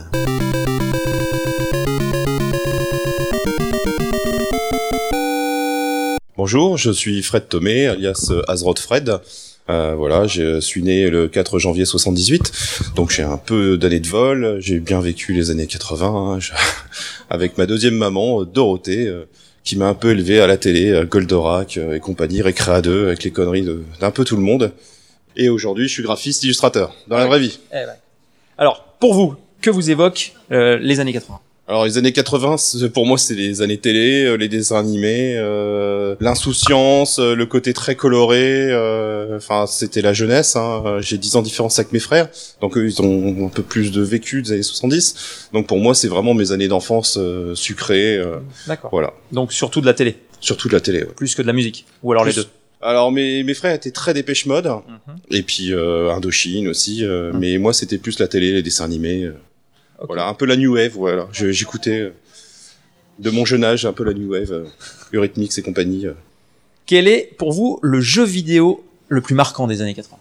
Bonjour, 6.42 6.78
je 6.78 6.90
suis 6.90 7.22
Fred 7.22 7.48
Thomé, 7.50 7.86
alias 7.86 8.28
euh, 8.30 8.40
Azrod 8.48 8.78
Fred. 8.78 9.18
Euh, 9.68 9.94
voilà, 9.94 10.26
je 10.26 10.58
suis 10.58 10.82
né 10.82 11.10
le 11.10 11.28
4 11.28 11.58
janvier 11.58 11.84
78, 11.84 12.50
donc 12.96 13.10
j'ai 13.10 13.22
un 13.22 13.36
peu 13.36 13.76
d'années 13.76 14.00
de 14.00 14.08
vol. 14.08 14.56
J'ai 14.58 14.80
bien 14.80 15.02
vécu 15.02 15.34
les 15.34 15.50
années 15.50 15.66
80 15.66 16.06
hein, 16.06 16.40
je- 16.40 16.52
avec 17.30 17.58
ma 17.58 17.66
deuxième 17.66 17.92
maman, 17.94 18.40
euh, 18.40 18.44
Dorothée, 18.46 19.06
euh, 19.06 19.28
qui 19.64 19.76
m'a 19.76 19.86
un 19.88 19.92
peu 19.92 20.12
élevé 20.12 20.40
à 20.40 20.46
la 20.46 20.56
télé, 20.56 21.02
Goldorak 21.10 21.76
et 21.76 22.00
compagnie, 22.00 22.40
Recrea 22.40 22.80
2, 22.80 23.08
avec 23.08 23.22
les 23.22 23.32
conneries 23.32 23.66
d'un 24.00 24.10
peu 24.10 24.24
tout 24.24 24.36
le 24.36 24.42
monde. 24.42 24.72
Et 25.36 25.50
aujourd'hui, 25.50 25.88
je 25.88 25.92
suis 25.92 26.02
graphiste 26.02 26.42
illustrateur, 26.42 26.94
dans 27.06 27.18
la 27.18 27.26
vraie 27.26 27.40
vie. 27.40 27.58
Alors, 28.56 28.96
pour 28.98 29.12
vous, 29.12 29.34
que 29.60 29.68
vous 29.68 29.90
évoquent 29.90 30.32
euh, 30.52 30.78
les 30.78 31.00
années 31.00 31.12
80 31.12 31.38
Alors 31.68 31.84
les 31.84 31.98
années 31.98 32.12
80, 32.12 32.56
c'est- 32.56 32.88
pour 32.88 33.06
moi, 33.06 33.16
c'est 33.16 33.34
les 33.36 33.62
années 33.62 33.78
télé, 33.78 34.24
euh, 34.24 34.34
les 34.34 34.48
dessins 34.48 34.80
animés, 34.80 35.34
euh, 35.36 36.16
l'insouciance, 36.18 37.20
euh, 37.20 37.36
le 37.36 37.46
côté 37.46 37.72
très 37.72 37.94
coloré. 37.94 38.66
euh, 38.70 39.36
Enfin, 39.36 39.66
c'était 39.68 40.02
la 40.02 40.12
jeunesse. 40.12 40.56
Hein. 40.56 40.98
J'ai 41.00 41.16
10 41.16 41.36
ans 41.36 41.40
de 41.40 41.44
différence 41.46 41.78
avec 41.78 41.92
mes 41.92 42.00
frères, 42.00 42.28
donc 42.60 42.76
eux, 42.76 42.84
ils 42.86 43.00
ont 43.00 43.46
un 43.46 43.48
peu 43.48 43.62
plus 43.62 43.92
de 43.92 44.02
vécu 44.02 44.42
des 44.42 44.52
années 44.52 44.62
70. 44.64 45.48
Donc 45.52 45.68
pour 45.68 45.78
moi, 45.78 45.94
c'est 45.94 46.08
vraiment 46.08 46.34
mes 46.34 46.50
années 46.50 46.66
d'enfance 46.66 47.16
euh, 47.20 47.54
sucrées. 47.54 48.16
euh, 48.18 48.38
D'accord. 48.66 48.90
voilà, 48.90 49.12
Donc 49.30 49.52
surtout 49.52 49.80
de 49.80 49.86
la 49.86 49.94
télé, 49.94 50.16
surtout 50.40 50.66
de 50.68 50.72
la 50.74 50.80
télé. 50.80 51.02
ouais. 51.04 51.08
plus 51.16 51.36
que 51.36 51.42
de 51.42 51.46
la 51.46 51.52
musique, 51.52 51.86
ou 52.02 52.10
alors 52.10 52.24
les 52.24 52.32
deux. 52.32 52.46
Alors 52.82 53.12
mes, 53.12 53.44
mes 53.44 53.54
frères 53.54 53.74
étaient 53.74 53.90
très 53.92 54.12
dépêche 54.14 54.46
mode, 54.46 54.66
Mhm. 54.66 55.16
et 55.30 55.42
puis 55.42 55.72
euh, 55.72 56.10
Indochine 56.10 56.66
aussi. 56.66 57.04
euh, 57.04 57.32
Mhm. 57.32 57.38
Mais 57.38 57.58
moi, 57.58 57.72
c'était 57.72 57.98
plus 57.98 58.18
la 58.18 58.26
télé, 58.26 58.52
les 58.52 58.62
dessins 58.62 58.84
animés. 58.86 59.30
Euh. 60.00 60.04
Voilà, 60.06 60.26
un 60.28 60.34
peu 60.34 60.46
la 60.46 60.56
new 60.56 60.74
wave. 60.74 60.92
Voilà, 60.94 61.28
j'écoutais 61.32 61.98
euh, 62.00 62.10
de 63.18 63.30
mon 63.30 63.44
jeune 63.44 63.64
âge 63.64 63.84
un 63.86 63.92
peu 63.92 64.04
la 64.04 64.12
new 64.14 64.32
wave, 64.32 64.52
euh, 64.52 64.64
Eurythmics 65.12 65.56
et 65.58 65.62
compagnie. 65.62 66.06
euh. 66.06 66.12
Quel 66.86 67.06
est 67.08 67.30
pour 67.38 67.52
vous 67.52 67.78
le 67.82 68.00
jeu 68.00 68.24
vidéo 68.24 68.84
le 69.08 69.20
plus 69.20 69.34
marquant 69.34 69.66
des 69.66 69.82
années 69.82 69.94
80 69.94 70.16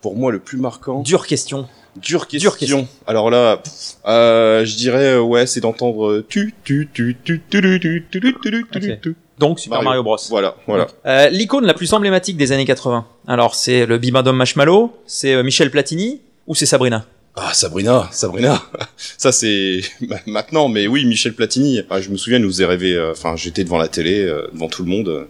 Pour 0.00 0.16
moi, 0.16 0.30
le 0.32 0.38
plus 0.38 0.58
marquant. 0.58 1.00
Dure 1.00 1.26
question. 1.26 1.68
Dure 1.96 2.26
question. 2.26 2.50
Dure 2.50 2.58
question. 2.58 2.88
Alors 3.06 3.30
là, 3.30 3.62
euh, 4.06 4.64
je 4.64 4.76
dirais 4.76 5.14
euh, 5.14 5.20
ouais, 5.20 5.46
c'est 5.46 5.60
d'entendre 5.60 6.08
euh, 6.10 6.26
tu 6.28 6.54
tu 6.64 6.88
tu 6.92 7.16
tu 7.22 7.40
tu 7.50 7.60
tu 7.60 7.80
tu 7.80 8.02
tu 8.10 8.20
tu 8.20 8.34
tu 8.40 8.66
tu 8.70 8.92
Ok. 8.92 9.00
tu. 9.02 9.16
Donc 9.38 9.58
Super 9.60 9.78
Mario, 9.82 9.88
Mario. 9.88 10.02
Bros. 10.04 10.16
Voilà, 10.30 10.56
voilà. 10.66 10.86
Euh, 11.06 11.28
L'icône 11.30 11.66
la 11.66 11.74
plus 11.74 11.92
emblématique 11.92 12.36
des 12.36 12.52
années 12.52 12.64
80. 12.64 13.04
Alors 13.26 13.54
c'est 13.54 13.84
le 13.86 13.98
Bibendum 13.98 14.36
Marshmallow, 14.36 14.96
c'est 15.06 15.34
euh, 15.34 15.42
Michel 15.42 15.70
Platini 15.70 16.20
ou 16.46 16.54
c'est 16.54 16.66
Sabrina 16.66 17.04
Ah 17.34 17.54
Sabrina, 17.54 18.08
Sabrina. 18.12 18.62
Ça 18.96 19.32
c'est 19.32 19.80
ma- 20.02 20.16
maintenant, 20.26 20.68
mais 20.68 20.86
oui, 20.86 21.04
Michel 21.06 21.34
Platini. 21.34 21.80
Ah, 21.90 22.00
je 22.00 22.10
me 22.10 22.16
souviens, 22.16 22.38
il 22.38 22.42
nous 22.42 22.50
faisait 22.50 22.66
rêver. 22.66 22.94
euh, 22.94 23.12
Enfin, 23.12 23.36
j'étais 23.36 23.64
devant 23.64 23.78
la 23.78 23.88
télé, 23.88 24.20
euh, 24.22 24.48
devant 24.52 24.68
tout 24.68 24.82
le 24.84 24.90
monde. 24.90 25.26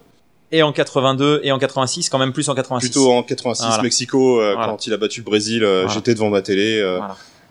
Et 0.50 0.62
en 0.62 0.72
82 0.72 1.40
et 1.44 1.52
en 1.52 1.58
86, 1.58 2.08
quand 2.10 2.18
même 2.18 2.32
plus 2.32 2.48
en 2.48 2.54
86. 2.54 2.88
Plutôt 2.90 3.12
en 3.12 3.22
86, 3.22 3.66
Voilà. 3.66 3.82
Mexico, 3.82 4.40
euh, 4.40 4.52
Voilà. 4.54 4.70
quand 4.72 4.86
il 4.86 4.92
a 4.92 4.96
battu 4.96 5.20
le 5.20 5.24
Brésil, 5.24 5.62
euh, 5.64 5.82
Voilà. 5.84 5.94
j'étais 5.94 6.12
devant 6.14 6.28
ma 6.28 6.42
télé 6.42 6.78
euh, 6.80 6.98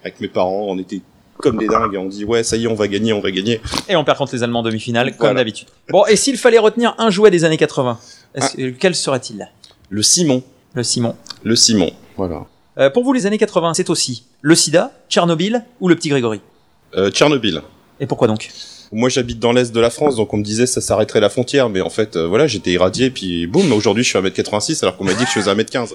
avec 0.04 0.20
mes 0.20 0.28
parents. 0.28 0.66
On 0.68 0.78
était 0.78 1.02
comme 1.38 1.58
des 1.58 1.68
dingues 1.68 1.96
et 1.96 1.98
on 1.98 2.06
dit 2.08 2.26
ouais, 2.26 2.44
ça 2.44 2.58
y 2.58 2.66
est, 2.66 2.68
on 2.68 2.76
va 2.76 2.88
gagner, 2.88 3.14
on 3.14 3.22
va 3.22 3.32
gagner. 3.32 3.60
Et 3.90 3.96
on 3.96 4.04
perd 4.04 4.18
contre 4.20 4.36
les 4.36 4.44
Allemands 4.44 4.60
en 4.60 4.64
demi-finale, 4.64 5.16
comme 5.18 5.36
d'habitude. 5.36 5.68
Bon, 5.90 6.06
et 6.06 6.16
s'il 6.16 6.38
fallait 6.38 6.60
retenir 6.60 6.94
un 7.00 7.10
jouet 7.10 7.32
des 7.32 7.44
années 7.46 7.58
80, 7.58 7.98
est-ce- 8.36 8.62
euh, 8.62 8.74
quel 8.78 8.94
serait-il 8.94 9.50
Le 9.90 10.04
Simon, 10.04 10.44
Le 10.76 10.84
Simon. 10.84 11.16
le 11.44 11.56
Simon. 11.56 11.92
Voilà. 12.18 12.46
Euh, 12.82 12.90
pour 12.90 13.04
vous, 13.04 13.14
les 13.14 13.26
années 13.26 13.38
80, 13.38 13.76
c'est 13.76 13.90
aussi 13.90 14.26
le 14.42 14.56
sida, 14.56 14.92
Tchernobyl 15.10 15.64
ou 15.80 15.88
le 15.88 15.96
petit 15.96 16.10
Grégory? 16.10 16.42
Euh, 16.96 17.10
Tchernobyl. 17.12 17.62
Et 18.00 18.08
pourquoi 18.08 18.28
donc? 18.28 18.50
Moi, 18.92 19.08
j'habite 19.08 19.40
dans 19.40 19.54
l'est 19.54 19.72
de 19.72 19.80
la 19.80 19.90
France, 19.90 20.18
donc 20.18 20.34
on 20.34 20.38
me 20.38 20.44
disait 20.44 20.66
ça 20.66 20.82
s'arrêterait 20.82 21.22
la 21.22 21.30
frontière, 21.30 21.70
mais 21.70 21.80
en 21.80 21.90
fait, 21.90 22.18
euh, 22.18 22.28
voilà, 22.28 22.48
j'étais 22.48 22.72
irradié, 22.72 23.10
puis 23.10 23.48
boum, 23.48 23.72
aujourd'hui, 23.72 24.04
je 24.04 24.10
suis 24.10 24.18
à 24.18 24.22
1m86, 24.22 24.84
alors 24.84 24.98
qu'on 24.98 25.06
m'a 25.06 25.14
dit 25.14 25.24
que 25.24 25.30
je 25.30 25.40
faisais 25.40 25.54
1m15. 25.54 25.94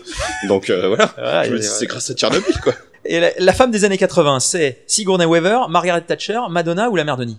Donc 0.49 0.71
voilà, 0.71 1.12
je 1.45 1.50
me 1.52 1.59
dis, 1.59 1.66
c'est 1.66 1.87
grâce 1.87 2.09
à 2.11 2.14
Tchernobyl, 2.14 2.55
quoi. 2.62 2.73
Et 3.05 3.21
la, 3.21 3.31
la 3.38 3.52
femme 3.52 3.71
des 3.71 3.85
années 3.85 3.99
80, 3.99 4.40
c'est 4.40 4.83
Sigourney 4.87 5.26
Weaver, 5.26 5.69
Margaret 5.69 6.00
Thatcher, 6.02 6.40
Madonna 6.50 6.88
ou 6.88 6.97
la 6.97 7.05
mère 7.05 7.16
Denis 7.16 7.38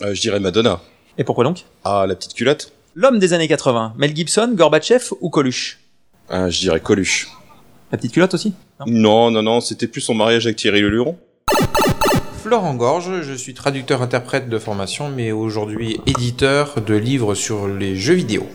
je 0.00 0.20
dirais 0.20 0.40
Madonna. 0.40 0.80
Et 1.18 1.24
pourquoi 1.24 1.44
donc? 1.44 1.64
Ah, 1.84 2.04
la 2.08 2.14
petite 2.16 2.34
culotte 2.34 2.72
L'homme 2.96 3.18
des 3.18 3.32
années 3.32 3.48
80, 3.48 3.94
Mel 3.96 4.14
Gibson, 4.14 4.52
Gorbatchev 4.54 5.04
ou 5.20 5.30
Coluche? 5.30 5.78
Ah, 6.28 6.48
Je 6.48 6.58
dirais 6.58 6.80
Coluche. 6.80 7.28
La 7.94 7.98
petite 7.98 8.10
culotte 8.10 8.34
aussi? 8.34 8.52
Non. 8.80 8.86
Non, 8.88 9.30
non, 9.30 9.42
non, 9.44 9.60
c'était 9.60 9.86
plus 9.86 10.00
son 10.00 10.14
mariage 10.14 10.46
avec 10.46 10.56
Thierry 10.56 10.80
Leluron. 10.80 11.16
Florent 12.42 12.74
Gorge, 12.74 13.22
je 13.22 13.34
suis 13.34 13.54
traducteur-interprète 13.54 14.48
de 14.48 14.58
formation, 14.58 15.10
mais 15.10 15.30
aujourd'hui 15.30 16.00
éditeur 16.04 16.80
de 16.84 16.94
livres 16.96 17.36
sur 17.36 17.68
les 17.68 17.94
jeux 17.94 18.14
vidéo. 18.14 18.48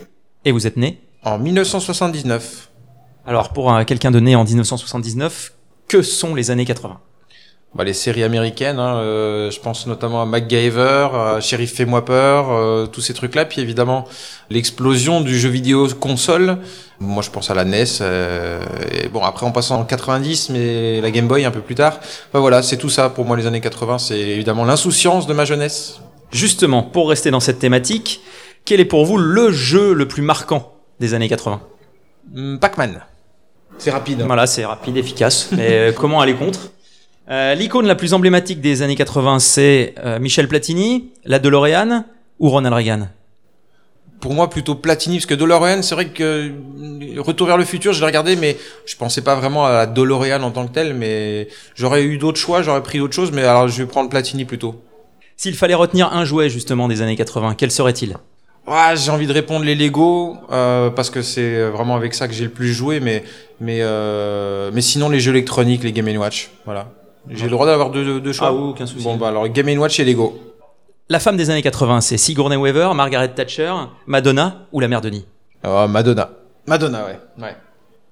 Et 0.44 0.52
vous 0.52 0.68
êtes 0.68 0.76
né? 0.76 1.00
En 1.24 1.40
1979, 1.40 2.70
Alors 3.26 3.54
pour 3.54 3.74
euh, 3.74 3.86
quelqu'un 3.86 4.12
de 4.12 4.20
né 4.20 4.36
en 4.36 4.44
1979, 4.44 5.54
que 5.88 6.02
sont 6.02 6.36
les 6.36 6.52
années 6.52 6.66
80 6.66 7.00
bah, 7.76 7.84
les 7.84 7.94
séries 7.94 8.24
américaines, 8.24 8.80
hein, 8.80 8.98
euh, 8.98 9.52
je 9.52 9.60
pense 9.60 9.86
notamment 9.86 10.22
à 10.22 10.26
MacGyver, 10.26 11.08
à 11.14 11.40
Sheriff 11.40 11.76
Fais-moi 11.76 12.04
peur, 12.04 12.48
euh, 12.52 12.88
tous 12.88 13.02
ces 13.02 13.14
trucs-là. 13.14 13.46
Puis 13.46 13.62
évidemment, 13.62 14.06
l'explosion 14.50 15.22
du 15.22 15.38
jeu 15.40 15.50
vidéo 15.50 15.88
console. 16.00 16.58
Moi, 17.00 17.22
je 17.24 17.30
pense 17.30 17.50
à 17.52 17.54
la 17.54 17.64
NES. 17.66 17.86
euh, 18.02 18.62
et 18.92 19.08
bon, 19.08 19.22
après, 19.24 19.46
en 19.46 19.52
passant 19.52 19.80
en 19.80 19.86
90, 19.86 20.50
mais 20.50 21.00
la 21.00 21.12
Game 21.12 21.28
Boy 21.28 21.46
un 21.46 21.52
peu 21.52 21.62
plus 21.62 21.76
tard. 21.76 22.00
Enfin, 22.30 22.40
voilà, 22.40 22.64
c'est 22.64 22.78
tout 22.78 22.90
ça 22.90 23.10
pour 23.10 23.26
moi, 23.26 23.38
les 23.38 23.46
années 23.46 23.62
80. 23.62 24.00
C'est 24.00 24.20
évidemment 24.20 24.66
l'insouciance 24.66 25.28
de 25.28 25.34
ma 25.34 25.46
jeunesse. 25.46 26.00
Justement, 26.32 26.84
pour 26.84 27.10
rester 27.10 27.32
dans 27.32 27.40
cette 27.40 27.60
thématique, 27.60 28.22
quel 28.66 28.80
est 28.80 28.86
pour 28.86 29.06
vous 29.06 29.18
le 29.18 29.52
jeu 29.52 29.94
le 29.94 30.08
plus 30.08 30.22
marquant 30.24 30.74
des 31.00 31.14
années 31.14 31.30
80 31.30 31.62
Hmm, 32.34 32.58
Pac-Man. 32.58 33.00
C'est 33.78 33.92
rapide. 33.92 34.22
hein. 34.22 34.26
Voilà, 34.28 34.46
c'est 34.46 34.66
rapide, 34.66 34.98
efficace. 34.98 35.50
Mais 35.52 35.72
euh, 35.72 35.92
comment 35.94 36.20
aller 36.22 36.36
contre? 36.36 36.72
Euh, 37.30 37.54
L'icône 37.54 37.86
la 37.86 37.96
plus 37.96 38.14
emblématique 38.14 38.60
des 38.60 38.82
années 38.82 38.96
80, 38.96 39.38
c'est 39.40 39.94
euh, 40.04 40.18
Michel 40.20 40.48
Platini, 40.48 41.12
la 41.26 41.38
DeLorean 41.38 42.06
ou 42.40 42.50
Ronald 42.50 42.74
Reagan? 42.74 43.08
Pour 44.20 44.34
moi, 44.34 44.50
plutôt 44.50 44.74
Platini, 44.74 45.18
parce 45.18 45.28
que 45.28 45.36
DeLorean, 45.36 45.84
c'est 45.84 45.94
vrai 45.94 46.08
que 46.08 46.24
euh, 46.24 47.22
Retour 47.22 47.46
vers 47.46 47.58
le 47.58 47.66
futur, 47.66 47.94
je 47.94 48.00
l'ai 48.00 48.08
regardé, 48.08 48.36
mais 48.36 48.58
je 48.86 48.96
pensais 48.96 49.22
pas 49.22 49.36
vraiment 49.36 49.68
à 49.68 49.72
la 49.72 49.86
DeLorean 49.86 50.42
en 50.42 50.50
tant 50.50 50.68
que 50.68 50.74
telle, 50.74 50.96
mais 50.96 51.48
j'aurais 51.76 52.04
eu 52.04 52.18
d'autres 52.18 52.40
choix, 52.40 52.64
j'aurais 52.64 52.82
pris 52.82 52.98
d'autres 52.98 53.14
choses, 53.14 53.32
mais 53.32 53.44
alors 53.44 53.68
je 53.68 53.84
vais 53.84 53.88
prendre 53.88 54.10
Platini 54.10 54.46
plutôt. 54.46 54.82
S'il 55.38 55.56
fallait 55.56 55.76
retenir 55.76 56.12
un 56.12 56.26
jouet 56.26 56.50
justement 56.50 56.88
des 56.88 57.02
années 57.04 57.16
80, 57.16 57.54
quel 57.56 57.72
serait-il? 57.72 58.18
Ouais, 58.68 58.96
j'ai 58.96 59.12
envie 59.12 59.28
de 59.28 59.34
répondre 59.34 59.66
les 59.66 59.76
Lego 59.76 60.36
euh, 60.52 60.90
parce 60.90 61.10
que 61.10 61.22
c'est 61.22 61.70
vraiment 61.70 61.96
avec 61.96 62.14
ça 62.14 62.28
que 62.28 62.34
j'ai 62.34 62.44
le 62.44 62.50
plus 62.50 62.74
joué, 62.74 63.00
mais 63.00 63.24
mais 63.62 63.80
euh, 63.82 64.70
mais 64.74 64.82
sinon 64.82 65.10
les 65.10 65.20
jeux 65.20 65.32
électroniques, 65.32 65.84
les 65.84 65.92
Game 65.92 66.08
Watch, 66.18 66.50
voilà. 66.66 66.92
J'ai 67.30 67.46
le 67.46 67.52
droit 67.52 67.66
d'avoir 67.66 67.92
deux, 67.92 68.34
choix. 68.34 68.48
Ah 68.48 68.54
oui, 68.54 68.70
aucun 68.70 68.86
souci. 68.86 69.04
Bon 69.04 69.16
bah 69.16 69.28
alors 69.30 69.48
Game 69.50 69.78
Watch 69.80 70.00
et 70.00 70.06
Lego. 70.06 70.38
La 71.10 71.20
femme 71.20 71.38
des 71.38 71.50
années 71.50 71.62
80, 71.62 72.02
c'est 72.02 72.18
Sigourney 72.18 72.56
Weaver, 72.56 72.92
Margaret 72.96 73.30
Thatcher, 73.34 73.74
Madonna 74.06 74.68
ou 74.72 74.80
la 74.80 74.88
mère 74.88 75.02
Denis 75.02 75.26
Ah, 75.64 75.88
Madonna. 75.88 76.30
Madonna, 76.68 77.06
ouais. 77.06 77.20
ouais. 77.44 77.56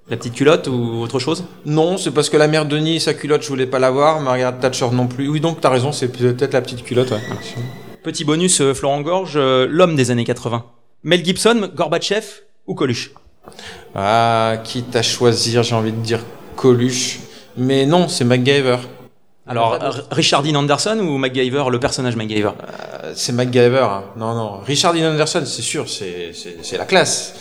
La 0.09 0.17
petite 0.17 0.33
culotte 0.33 0.67
ou 0.67 1.01
autre 1.01 1.19
chose? 1.19 1.43
Non, 1.65 1.97
c'est 1.97 2.11
parce 2.11 2.29
que 2.29 2.37
la 2.37 2.47
mère 2.47 2.65
Denis, 2.65 2.99
sa 2.99 3.13
culotte, 3.13 3.43
je 3.43 3.49
voulais 3.49 3.67
pas 3.67 3.77
l'avoir. 3.77 4.19
Margaret 4.21 4.57
Thatcher 4.59 4.87
non 4.93 5.07
plus. 5.07 5.27
Oui, 5.27 5.39
donc 5.39 5.61
t'as 5.61 5.69
raison, 5.69 5.91
c'est 5.91 6.07
peut-être 6.07 6.53
la 6.53 6.61
petite 6.61 6.83
culotte. 6.83 7.11
Ouais. 7.11 7.19
Petit 8.03 8.23
bonus, 8.23 8.61
euh, 8.61 8.73
Florent 8.73 9.01
Gorge, 9.01 9.33
euh, 9.35 9.67
l'homme 9.69 9.95
des 9.95 10.09
années 10.11 10.23
80. 10.23 10.63
Mel 11.03 11.23
Gibson, 11.25 11.69
Gorbatchev 11.75 12.25
ou 12.65 12.73
Coluche? 12.73 13.11
Ah, 13.93 14.55
quitte 14.63 14.95
à 14.95 15.01
choisir, 15.01 15.61
j'ai 15.63 15.75
envie 15.75 15.91
de 15.91 16.01
dire 16.01 16.21
Coluche. 16.55 17.19
Mais 17.57 17.85
non, 17.85 18.07
c'est 18.07 18.23
MacGyver. 18.23 18.77
Alors, 19.47 19.77
R- 19.77 20.03
Richard 20.11 20.43
Dean 20.43 20.55
Anderson 20.55 20.97
ou 20.99 21.17
MacGyver, 21.17 21.63
le 21.71 21.79
personnage 21.79 22.15
MacGyver 22.15 22.49
Euh, 23.03 23.13
c'est 23.15 23.31
MacGyver. 23.31 23.79
hein. 23.89 24.03
Non, 24.17 24.33
non. 24.35 24.59
Richard 24.65 24.93
Dean 24.93 25.11
Anderson, 25.11 25.43
c'est 25.45 25.61
sûr, 25.61 25.85
c'est 25.89 26.77
la 26.77 26.85
classe. 26.85 27.33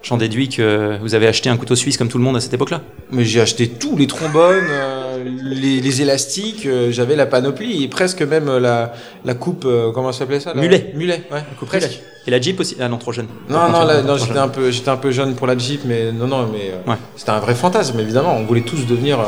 J'en 0.00 0.16
déduis 0.16 0.48
que 0.48 0.96
vous 1.00 1.16
avez 1.16 1.26
acheté 1.26 1.48
un 1.50 1.56
couteau 1.56 1.74
suisse 1.74 1.96
comme 1.96 2.08
tout 2.08 2.18
le 2.18 2.24
monde 2.24 2.36
à 2.36 2.40
cette 2.40 2.54
époque-là. 2.54 2.82
Mais 3.10 3.24
j'ai 3.24 3.40
acheté 3.40 3.68
tous 3.68 3.96
les 3.96 4.06
trombones, 4.06 4.68
euh, 4.70 5.24
les, 5.42 5.80
les 5.80 6.02
élastiques, 6.02 6.66
euh, 6.66 6.92
j'avais 6.92 7.16
la 7.16 7.26
panoplie 7.26 7.82
et 7.82 7.88
presque 7.88 8.22
même 8.22 8.58
la, 8.58 8.92
la 9.24 9.34
coupe, 9.34 9.64
euh, 9.64 9.90
comment 9.92 10.12
ça 10.12 10.20
s'appelait 10.20 10.38
ça 10.38 10.54
la- 10.54 10.60
Mulet. 10.62 10.92
Mulet, 10.94 11.24
ouais. 11.32 11.42
presque. 11.66 12.00
Et 12.28 12.30
la 12.30 12.38
Jeep 12.42 12.60
aussi 12.60 12.76
Ah 12.78 12.88
non, 12.90 12.98
trop 12.98 13.10
jeune. 13.12 13.26
Non, 13.48 13.70
non, 13.72 14.16
j'étais 14.18 14.38
un 14.38 14.48
peu, 14.48 14.70
j'étais 14.70 14.90
un 14.90 14.98
peu 14.98 15.10
jeune 15.10 15.34
pour 15.34 15.46
la 15.46 15.56
Jeep, 15.56 15.80
mais 15.86 16.12
non, 16.12 16.26
non, 16.26 16.46
mais 16.52 16.72
euh, 16.74 16.90
Ouais. 16.90 16.98
c'était 17.16 17.30
un 17.30 17.38
vrai 17.40 17.54
fantasme, 17.54 17.98
évidemment. 17.98 18.36
On 18.38 18.44
voulait 18.44 18.60
tous 18.60 18.84
devenir 18.86 19.18
euh, 19.18 19.22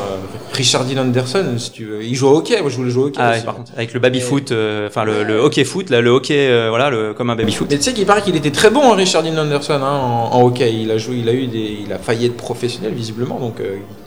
Richard 0.53 0.85
Dean 0.85 1.01
Anderson, 1.01 1.45
si 1.57 1.71
tu 1.71 1.85
veux. 1.85 2.03
Il 2.03 2.13
joue 2.13 2.27
au 2.27 2.37
hockey, 2.37 2.61
moi 2.61 2.69
je 2.69 2.75
voulais 2.75 2.91
jouer 2.91 3.05
au 3.05 3.07
hockey. 3.07 3.17
Ah 3.19 3.31
ouais, 3.31 3.41
par 3.41 3.55
contre, 3.55 3.71
avec 3.75 3.91
le 3.95 3.99
baby 3.99 4.21
foot, 4.21 4.51
euh, 4.51 4.87
enfin 4.87 5.03
le, 5.03 5.23
le 5.23 5.37
hockey 5.39 5.63
foot, 5.63 5.89
là, 5.89 5.99
le 5.99 6.11
hockey, 6.11 6.47
euh, 6.47 6.67
voilà, 6.69 6.91
le, 6.91 7.15
comme 7.15 7.31
un 7.31 7.35
baby 7.35 7.51
foot. 7.53 7.67
Mais 7.71 7.77
tu 7.77 7.83
sais 7.83 7.93
qu'il 7.93 8.05
paraît 8.05 8.21
qu'il 8.21 8.35
était 8.35 8.51
très 8.51 8.69
bon, 8.69 8.91
hein, 8.91 8.95
Richard 8.95 9.23
Dean 9.23 9.35
Anderson, 9.35 9.79
hein, 9.81 9.99
en, 9.99 10.35
en 10.37 10.43
hockey. 10.45 10.71
Il 10.71 10.91
a 10.91 10.99
joué, 10.99 11.15
il 11.17 11.27
a 11.27 11.33
eu 11.33 11.47
des, 11.47 11.79
il 11.83 11.91
a 11.91 11.97
failli 11.97 12.27
être 12.27 12.37
professionnel 12.37 12.93
visiblement, 12.93 13.39
donc 13.39 13.55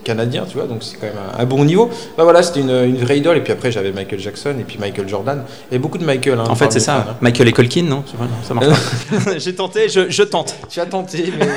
canadien, 0.05 0.45
tu 0.47 0.55
vois, 0.57 0.67
donc 0.67 0.83
c'est 0.83 0.95
quand 0.95 1.07
même 1.07 1.15
un, 1.37 1.41
un 1.41 1.45
bon 1.45 1.65
niveau. 1.65 1.89
Bah 2.17 2.23
voilà, 2.23 2.43
c'était 2.43 2.61
une, 2.61 2.69
une 2.85 2.97
vraie 2.97 3.17
idole. 3.17 3.35
Et 3.37 3.41
puis 3.41 3.51
après, 3.51 3.71
j'avais 3.73 3.91
Michael 3.91 4.19
Jackson 4.21 4.53
et 4.57 4.63
puis 4.63 4.77
Michael 4.79 5.09
Jordan. 5.09 5.43
Et 5.71 5.79
beaucoup 5.79 5.97
de 5.97 6.05
Michael. 6.05 6.39
Hein, 6.39 6.45
En 6.47 6.55
fait, 6.55 6.71
c'est 6.71 6.79
ça. 6.79 6.97
hein. 7.09 7.15
Michael 7.21 7.47
et 7.49 7.51
Colkin, 7.51 7.83
non 7.83 8.03
Ça 8.47 8.53
marche 8.53 8.67
pas. 8.67 8.75
J'ai 9.37 9.55
tenté, 9.55 9.89
je, 9.89 10.09
je 10.09 10.23
tente. 10.23 10.55
Tu 10.69 10.79
as 10.79 10.85
tenté, 10.85 11.31
mais 11.37 11.47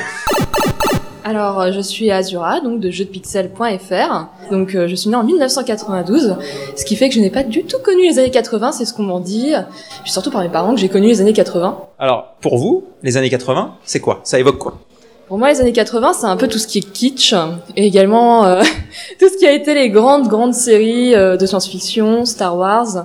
Alors, 1.24 1.60
euh, 1.60 1.72
je 1.72 1.80
suis 1.80 2.10
Azura, 2.10 2.60
donc 2.60 2.80
de 2.80 2.90
jeuxdepixel.fr. 2.90 4.26
Donc, 4.50 4.74
euh, 4.74 4.88
je 4.88 4.94
suis 4.94 5.10
née 5.10 5.16
en 5.16 5.24
1992, 5.24 6.36
ce 6.76 6.84
qui 6.84 6.96
fait 6.96 7.08
que 7.08 7.14
je 7.14 7.20
n'ai 7.20 7.30
pas 7.30 7.42
du 7.42 7.64
tout 7.64 7.78
connu 7.82 8.02
les 8.02 8.18
années 8.18 8.30
80, 8.30 8.72
c'est 8.72 8.84
ce 8.84 8.94
qu'on 8.94 9.02
m'en 9.02 9.20
dit. 9.20 9.52
Puis 10.02 10.12
surtout 10.12 10.30
par 10.30 10.42
mes 10.42 10.48
parents 10.48 10.74
que 10.74 10.80
j'ai 10.80 10.88
connu 10.88 11.08
les 11.08 11.20
années 11.20 11.32
80. 11.32 11.78
Alors, 11.98 12.34
pour 12.40 12.56
vous, 12.58 12.84
les 13.02 13.16
années 13.16 13.30
80, 13.30 13.74
c'est 13.84 14.00
quoi? 14.00 14.20
Ça 14.24 14.38
évoque 14.38 14.58
quoi? 14.58 14.78
Pour 15.28 15.36
moi, 15.36 15.50
les 15.50 15.60
années 15.60 15.72
80, 15.74 16.14
c'est 16.14 16.26
un 16.26 16.38
peu 16.38 16.48
tout 16.48 16.56
ce 16.58 16.66
qui 16.66 16.78
est 16.78 16.90
kitsch, 16.90 17.34
et 17.76 17.86
également 17.86 18.46
euh, 18.46 18.62
tout 19.20 19.28
ce 19.28 19.36
qui 19.36 19.46
a 19.46 19.52
été 19.52 19.74
les 19.74 19.90
grandes, 19.90 20.26
grandes 20.26 20.54
séries 20.54 21.14
euh, 21.14 21.36
de 21.36 21.44
science-fiction, 21.44 22.24
Star 22.24 22.56
Wars, 22.56 23.04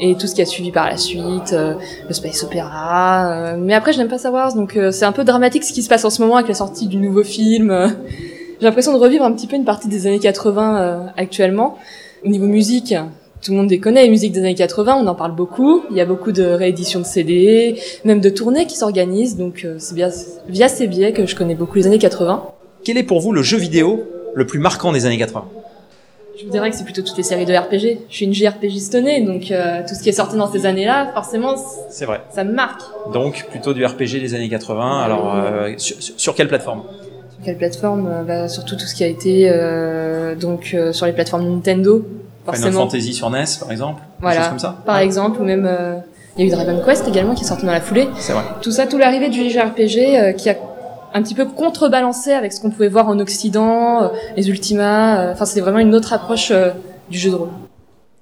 et 0.00 0.14
tout 0.16 0.26
ce 0.26 0.34
qui 0.34 0.42
a 0.42 0.46
suivi 0.46 0.70
par 0.70 0.86
la 0.86 0.96
suite, 0.96 1.52
euh, 1.52 1.74
le 2.08 2.14
space 2.14 2.42
opéra. 2.44 3.30
euh, 3.30 3.56
mais 3.58 3.74
après, 3.74 3.92
je 3.92 3.98
n'aime 3.98 4.08
pas 4.08 4.18
Star 4.18 4.32
Wars, 4.32 4.54
donc 4.54 4.76
euh, 4.76 4.90
c'est 4.90 5.04
un 5.04 5.12
peu 5.12 5.24
dramatique 5.24 5.64
ce 5.64 5.72
qui 5.72 5.82
se 5.82 5.88
passe 5.88 6.04
en 6.04 6.10
ce 6.10 6.20
moment 6.22 6.36
avec 6.36 6.48
la 6.48 6.54
sortie 6.54 6.88
du 6.88 6.96
nouveau 6.96 7.22
film. 7.22 7.70
euh. 7.70 7.88
J'ai 8.60 8.66
l'impression 8.66 8.92
de 8.92 8.98
revivre 8.98 9.24
un 9.24 9.32
petit 9.32 9.46
peu 9.46 9.56
une 9.56 9.64
partie 9.64 9.88
des 9.88 10.06
années 10.06 10.18
80 10.20 10.76
euh, 10.78 10.98
actuellement. 11.16 11.76
Au 12.24 12.28
niveau 12.28 12.46
musique, 12.46 12.94
tout 13.42 13.50
le 13.50 13.58
monde 13.58 13.68
les 13.70 13.78
connaît, 13.78 14.04
les 14.04 14.08
musiques 14.08 14.32
des 14.32 14.40
années 14.40 14.54
80, 14.54 14.96
on 15.02 15.06
en 15.06 15.14
parle 15.14 15.34
beaucoup. 15.34 15.82
Il 15.90 15.96
y 15.96 16.00
a 16.00 16.06
beaucoup 16.06 16.32
de 16.32 16.44
rééditions 16.44 17.00
de 17.00 17.04
CD, 17.04 17.78
même 18.04 18.20
de 18.20 18.30
tournées 18.30 18.66
qui 18.66 18.76
s'organisent, 18.76 19.36
donc 19.36 19.62
euh, 19.64 19.76
c'est 19.78 19.94
bien 19.94 20.08
via 20.48 20.68
ces 20.68 20.86
biais 20.86 21.12
que 21.12 21.26
je 21.26 21.36
connais 21.36 21.54
beaucoup 21.54 21.76
les 21.76 21.86
années 21.86 21.98
80. 21.98 22.42
Quel 22.84 22.96
est 22.96 23.02
pour 23.02 23.20
vous 23.20 23.32
le 23.32 23.42
jeu 23.42 23.58
vidéo 23.58 24.04
le 24.34 24.46
plus 24.46 24.58
marquant 24.58 24.92
des 24.92 25.04
années 25.06 25.18
80 25.18 25.44
Je 26.38 26.44
vous 26.46 26.50
dirais 26.50 26.70
que 26.70 26.76
c'est 26.76 26.84
plutôt 26.84 27.02
toutes 27.02 27.16
les 27.16 27.22
séries 27.22 27.44
de 27.46 27.54
RPG. 27.54 27.98
Je 28.10 28.14
suis 28.16 28.24
une 28.26 28.34
JRPGiste 28.34 28.94
née, 28.96 29.22
donc 29.22 29.50
euh, 29.50 29.82
tout 29.86 29.94
ce 29.94 30.02
qui 30.02 30.08
est 30.08 30.12
sorti 30.12 30.36
dans 30.36 30.50
ces 30.50 30.66
années-là, 30.66 31.10
forcément, 31.14 31.54
C'est 31.90 32.06
vrai. 32.06 32.22
ça 32.30 32.42
me 32.44 32.52
marque. 32.52 32.82
Donc, 33.12 33.46
plutôt 33.50 33.72
du 33.72 33.84
RPG 33.86 34.20
des 34.20 34.34
années 34.34 34.48
80. 34.48 35.00
Alors, 35.02 35.32
euh, 35.36 35.70
sur, 35.78 36.34
quelle 36.34 36.48
plateforme? 36.48 36.82
Sur 37.36 37.44
quelle 37.44 37.56
plateforme? 37.56 38.08
Euh, 38.10 38.22
bah, 38.24 38.48
Surtout 38.48 38.74
tout 38.74 38.86
ce 38.86 38.94
qui 38.96 39.04
a 39.04 39.06
été 39.06 39.48
euh, 39.48 40.34
donc 40.34 40.72
euh, 40.74 40.92
sur 40.92 41.06
les 41.06 41.12
plateformes 41.12 41.48
Nintendo, 41.48 41.98
Final 42.44 42.56
forcément. 42.60 42.80
Fantasy 42.90 43.14
sur 43.14 43.30
NES, 43.30 43.44
par 43.60 43.70
exemple? 43.70 44.00
Des 44.00 44.06
Voilà. 44.22 44.40
choses 44.40 44.48
comme 44.48 44.58
ça? 44.58 44.76
Par 44.84 44.96
Ouais, 44.96 45.04
exemple, 45.04 45.40
ou 45.40 45.44
même 45.44 45.66
euh, 45.66 45.94
il 46.36 46.44
y 46.46 46.50
a 46.50 46.52
eu 46.52 46.54
Dragon 46.56 46.82
Quest 46.84 47.06
également 47.06 47.34
qui 47.34 47.44
est 47.44 47.46
sorti 47.46 47.64
dans 47.64 47.72
la 47.72 47.80
foulée. 47.80 48.08
C'est 48.18 48.32
vrai. 48.32 48.42
Tout 48.60 48.72
ça, 48.72 48.86
tout 48.88 48.98
l'arrivée 48.98 49.28
du 49.28 49.48
JRPG 49.48 49.98
euh, 50.18 50.32
qui 50.32 50.50
a 50.50 50.56
un 51.14 51.22
petit 51.22 51.34
peu 51.34 51.46
contrebalancé 51.46 52.32
avec 52.32 52.52
ce 52.52 52.60
qu'on 52.60 52.70
pouvait 52.70 52.88
voir 52.88 53.08
en 53.08 53.18
Occident, 53.20 54.02
euh, 54.02 54.08
les 54.36 54.50
Ultima. 54.50 55.20
euh, 55.20 55.32
Enfin, 55.32 55.46
c'était 55.46 55.60
vraiment 55.60 55.78
une 55.78 55.94
autre 55.94 56.12
approche 56.12 56.50
euh, 56.50 56.70
du 57.08 57.18
jeu 57.18 57.30
de 57.30 57.36
rôle. 57.36 57.48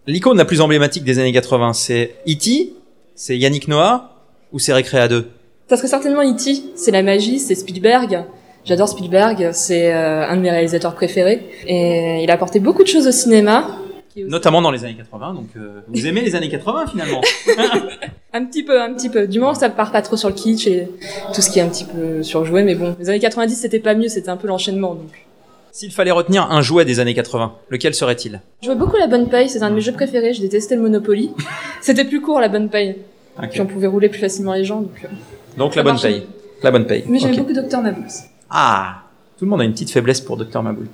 L'icône 0.06 0.36
la 0.36 0.44
plus 0.44 0.60
emblématique 0.60 1.02
des 1.04 1.18
années 1.18 1.32
80, 1.32 1.72
c'est 1.72 2.14
E.T., 2.28 2.74
c'est 3.14 3.36
Yannick 3.38 3.66
Noah 3.68 4.10
ou 4.52 4.58
c'est 4.58 4.72
Recrea 4.72 5.08
2 5.08 5.28
Ça 5.68 5.76
serait 5.76 5.88
certainement 5.88 6.22
E.T., 6.22 6.64
c'est 6.76 6.90
la 6.90 7.02
magie, 7.02 7.38
c'est 7.38 7.54
Spielberg. 7.54 8.24
J'adore 8.64 8.88
Spielberg, 8.88 9.50
c'est 9.52 9.92
un 9.92 10.36
de 10.36 10.40
mes 10.40 10.50
réalisateurs 10.50 10.94
préférés. 10.94 11.48
Et 11.66 12.22
il 12.22 12.30
a 12.30 12.34
apporté 12.34 12.60
beaucoup 12.60 12.82
de 12.82 12.88
choses 12.88 13.08
au 13.08 13.12
cinéma. 13.12 13.66
Notamment 14.16 14.60
dans 14.60 14.70
les 14.70 14.84
années 14.84 14.96
80, 14.96 15.34
donc 15.34 15.48
euh, 15.56 15.80
vous 15.88 16.06
aimez 16.06 16.20
les 16.20 16.34
années 16.36 16.50
80 16.50 16.86
finalement 16.88 17.20
Un 18.34 18.44
petit 18.46 18.62
peu, 18.62 18.80
un 18.80 18.94
petit 18.94 19.10
peu. 19.10 19.26
Du 19.26 19.38
moment 19.40 19.52
que 19.52 19.58
ça 19.58 19.68
part 19.68 19.92
pas 19.92 20.00
trop 20.02 20.16
sur 20.16 20.28
le 20.28 20.34
kitsch 20.34 20.66
et 20.66 20.88
tout 21.34 21.42
ce 21.42 21.50
qui 21.50 21.58
est 21.58 21.62
un 21.62 21.68
petit 21.68 21.84
peu 21.84 22.22
surjoué. 22.22 22.62
Mais 22.62 22.74
bon, 22.74 22.96
les 22.98 23.10
années 23.10 23.20
90, 23.20 23.54
c'était 23.54 23.78
pas 23.78 23.94
mieux, 23.94 24.08
c'était 24.08 24.30
un 24.30 24.36
peu 24.38 24.48
l'enchaînement. 24.48 24.94
Donc. 24.94 25.26
S'il 25.70 25.92
fallait 25.92 26.10
retenir 26.10 26.50
un 26.50 26.60
jouet 26.62 26.84
des 26.84 26.98
années 27.00 27.14
80, 27.14 27.52
lequel 27.70 27.94
serait-il? 27.94 28.40
Je 28.62 28.66
jouais 28.66 28.74
beaucoup 28.74 28.96
la 28.96 29.06
bonne 29.06 29.28
paye, 29.28 29.48
c'est 29.48 29.62
un 29.62 29.70
de 29.70 29.74
mes 29.74 29.80
jeux 29.80 29.92
préférés, 29.92 30.32
je 30.34 30.40
détestais 30.40 30.76
le 30.76 30.82
Monopoly. 30.82 31.30
c'était 31.82 32.04
plus 32.04 32.20
court 32.20 32.40
la 32.40 32.48
bonne 32.48 32.68
paye. 32.68 32.96
Ok. 33.38 33.50
Puis 33.50 33.60
on 33.60 33.66
pouvait 33.66 33.86
rouler 33.86 34.08
plus 34.08 34.20
facilement 34.20 34.54
les 34.54 34.64
gens. 34.64 34.80
Donc, 34.82 35.00
euh. 35.04 35.08
Donc 35.56 35.74
la 35.74 35.82
bonne 35.82 35.92
marche. 35.94 36.02
paye. 36.02 36.22
La 36.62 36.70
bonne 36.70 36.86
paye. 36.86 37.04
Mais 37.08 37.18
j'aimais 37.18 37.32
Ok. 37.34 37.38
beaucoup 37.40 37.52
Docteur 37.54 37.80
Mabuse. 37.82 38.20
Ah 38.50 39.02
Tout 39.38 39.44
le 39.46 39.50
monde 39.50 39.60
a 39.62 39.64
une 39.64 39.72
petite 39.72 39.90
faiblesse 39.90 40.20
pour 40.20 40.36
Dr 40.36 40.62
Maboul. 40.62 40.86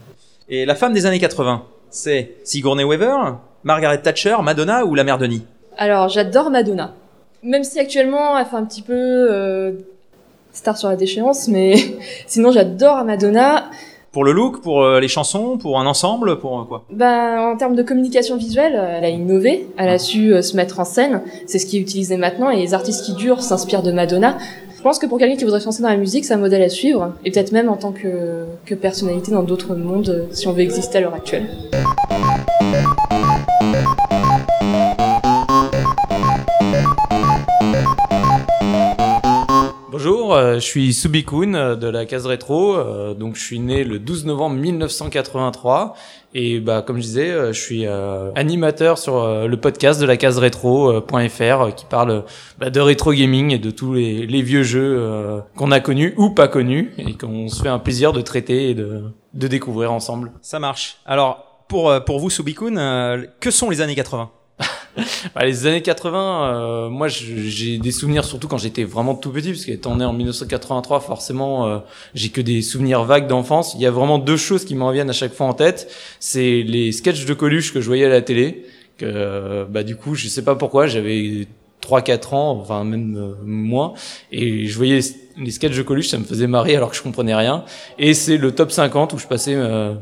Et 0.48 0.64
la 0.64 0.74
femme 0.74 0.92
des 0.92 1.06
années 1.06 1.18
80, 1.18 1.64
c'est 1.90 2.36
Sigourney 2.44 2.84
Weaver, 2.84 3.16
Margaret 3.64 4.00
Thatcher, 4.00 4.36
Madonna 4.42 4.84
ou 4.84 4.94
la 4.94 5.04
mère 5.04 5.18
Denis 5.18 5.42
Alors, 5.76 6.08
j'adore 6.08 6.50
Madonna. 6.50 6.94
Même 7.42 7.64
si 7.64 7.78
actuellement, 7.78 8.38
elle 8.38 8.46
fait 8.46 8.56
un 8.56 8.64
petit 8.64 8.82
peu 8.82 8.94
euh, 8.94 9.72
star 10.52 10.76
sur 10.76 10.88
la 10.88 10.96
déchéance, 10.96 11.48
mais 11.48 11.74
sinon, 12.26 12.52
j'adore 12.52 13.04
Madonna. 13.04 13.70
Pour 14.12 14.24
le 14.24 14.32
look, 14.32 14.62
pour 14.62 14.82
euh, 14.82 15.00
les 15.00 15.08
chansons, 15.08 15.58
pour 15.58 15.78
un 15.78 15.86
ensemble, 15.86 16.38
pour 16.40 16.58
euh, 16.58 16.64
quoi? 16.64 16.84
Ben, 16.90 17.52
en 17.52 17.56
termes 17.56 17.74
de 17.74 17.82
communication 17.82 18.36
visuelle, 18.36 18.72
elle 18.74 19.04
a 19.04 19.08
innové, 19.10 19.68
elle 19.76 19.90
a 19.90 19.98
su 19.98 20.32
euh, 20.32 20.40
se 20.40 20.56
mettre 20.56 20.80
en 20.80 20.84
scène. 20.84 21.22
C'est 21.46 21.58
ce 21.58 21.66
qui 21.66 21.76
est 21.76 21.80
utilisé 21.80 22.16
maintenant, 22.16 22.50
et 22.50 22.56
les 22.56 22.72
artistes 22.72 23.04
qui 23.04 23.12
durent 23.12 23.42
s'inspirent 23.42 23.82
de 23.82 23.92
Madonna. 23.92 24.38
Je 24.76 24.82
pense 24.82 24.98
que 24.98 25.06
pour 25.06 25.18
quelqu'un 25.18 25.36
qui 25.36 25.44
voudrait 25.44 25.60
se 25.60 25.66
lancer 25.66 25.82
dans 25.82 25.90
la 25.90 25.96
musique, 25.96 26.24
c'est 26.24 26.34
un 26.34 26.38
modèle 26.38 26.62
à 26.62 26.68
suivre, 26.68 27.12
et 27.24 27.30
peut-être 27.30 27.52
même 27.52 27.68
en 27.68 27.76
tant 27.76 27.92
que, 27.92 28.44
que 28.64 28.74
personnalité 28.74 29.30
dans 29.30 29.42
d'autres 29.42 29.74
mondes, 29.74 30.26
si 30.30 30.48
on 30.48 30.52
veut 30.52 30.62
exister 30.62 30.98
à 30.98 31.00
l'heure 31.02 31.14
actuelle. 31.14 31.46
Euh, 40.32 40.54
je 40.54 40.60
suis 40.60 40.92
Subikun 40.92 41.54
euh, 41.54 41.76
de 41.76 41.88
la 41.88 42.06
case 42.06 42.26
rétro. 42.26 42.76
euh, 42.76 43.14
donc 43.14 43.36
je 43.36 43.42
suis 43.42 43.58
né 43.58 43.84
le 43.84 43.98
12 43.98 44.26
novembre 44.26 44.56
1983 44.56 45.94
et 46.34 46.60
bah 46.60 46.82
comme 46.86 46.96
je 46.96 47.02
disais, 47.02 47.52
je 47.52 47.58
suis 47.58 47.86
animateur 48.36 48.98
sur 48.98 49.46
le 49.48 49.56
podcast 49.56 49.98
de 49.98 50.04
la 50.04 50.18
case 50.18 50.36
rétro.fr 50.36 51.74
qui 51.74 51.86
parle 51.86 52.24
bah, 52.58 52.68
de 52.68 52.80
rétro 52.80 53.14
gaming 53.14 53.52
et 53.52 53.58
de 53.58 53.70
tous 53.70 53.94
les, 53.94 54.42
vieux 54.42 54.62
jeux 54.62 55.42
qu'on 55.56 55.70
a 55.70 55.80
connus 55.80 56.12
ou 56.18 56.28
pas 56.28 56.46
connus 56.46 56.92
et 56.98 57.14
qu'on 57.14 57.48
se 57.48 57.62
fait 57.62 57.70
un 57.70 57.78
plaisir 57.78 58.12
de 58.12 58.20
traiter 58.20 58.68
et 58.70 58.74
de, 58.74 59.10
découvrir 59.32 59.90
ensemble. 59.90 60.32
Ça 60.42 60.58
marche. 60.58 60.98
Alors, 61.06 61.64
pour, 61.66 61.94
pour 62.04 62.18
vous, 62.18 62.28
Subikun, 62.28 63.22
que 63.40 63.50
sont 63.50 63.70
les 63.70 63.80
années 63.80 63.94
80 63.94 64.30
Bah, 65.34 65.44
les 65.44 65.66
années 65.66 65.82
80, 65.82 66.54
euh, 66.54 66.88
moi 66.88 67.08
j'ai 67.08 67.78
des 67.78 67.92
souvenirs 67.92 68.24
surtout 68.24 68.48
quand 68.48 68.58
j'étais 68.58 68.84
vraiment 68.84 69.14
tout 69.14 69.30
petit, 69.30 69.50
parce 69.50 69.64
qu'étant 69.64 69.96
né 69.96 70.04
en 70.04 70.12
1983, 70.12 71.00
forcément 71.00 71.66
euh, 71.66 71.78
j'ai 72.14 72.30
que 72.30 72.40
des 72.40 72.62
souvenirs 72.62 73.04
vagues 73.04 73.28
d'enfance. 73.28 73.74
Il 73.74 73.80
y 73.80 73.86
a 73.86 73.90
vraiment 73.90 74.18
deux 74.18 74.36
choses 74.36 74.64
qui 74.64 74.74
m'en 74.74 74.90
viennent 74.90 75.10
à 75.10 75.14
chaque 75.14 75.34
fois 75.34 75.46
en 75.46 75.54
tête. 75.54 75.92
C'est 76.18 76.62
les 76.62 76.92
sketchs 76.92 77.24
de 77.26 77.34
Coluche 77.34 77.72
que 77.72 77.80
je 77.80 77.86
voyais 77.86 78.06
à 78.06 78.08
la 78.08 78.22
télé, 78.22 78.66
que 78.96 79.06
euh, 79.06 79.64
bah 79.68 79.82
du 79.82 79.96
coup 79.96 80.14
je 80.14 80.28
sais 80.28 80.42
pas 80.42 80.56
pourquoi 80.56 80.86
j'avais 80.86 81.46
3-4 81.82 82.34
ans, 82.34 82.50
enfin 82.60 82.84
même 82.84 83.16
euh, 83.16 83.34
moins, 83.44 83.94
et 84.32 84.66
je 84.66 84.76
voyais 84.76 85.00
les 85.36 85.50
sketchs 85.50 85.76
de 85.76 85.82
Coluche, 85.82 86.08
ça 86.08 86.18
me 86.18 86.24
faisait 86.24 86.46
marrer 86.46 86.76
alors 86.76 86.90
que 86.90 86.96
je 86.96 87.02
comprenais 87.02 87.34
rien. 87.34 87.64
Et 87.98 88.14
c'est 88.14 88.36
le 88.36 88.52
top 88.52 88.72
50 88.72 89.12
où 89.12 89.18
je 89.18 89.26
passais 89.26 89.54
euh, 89.54 89.94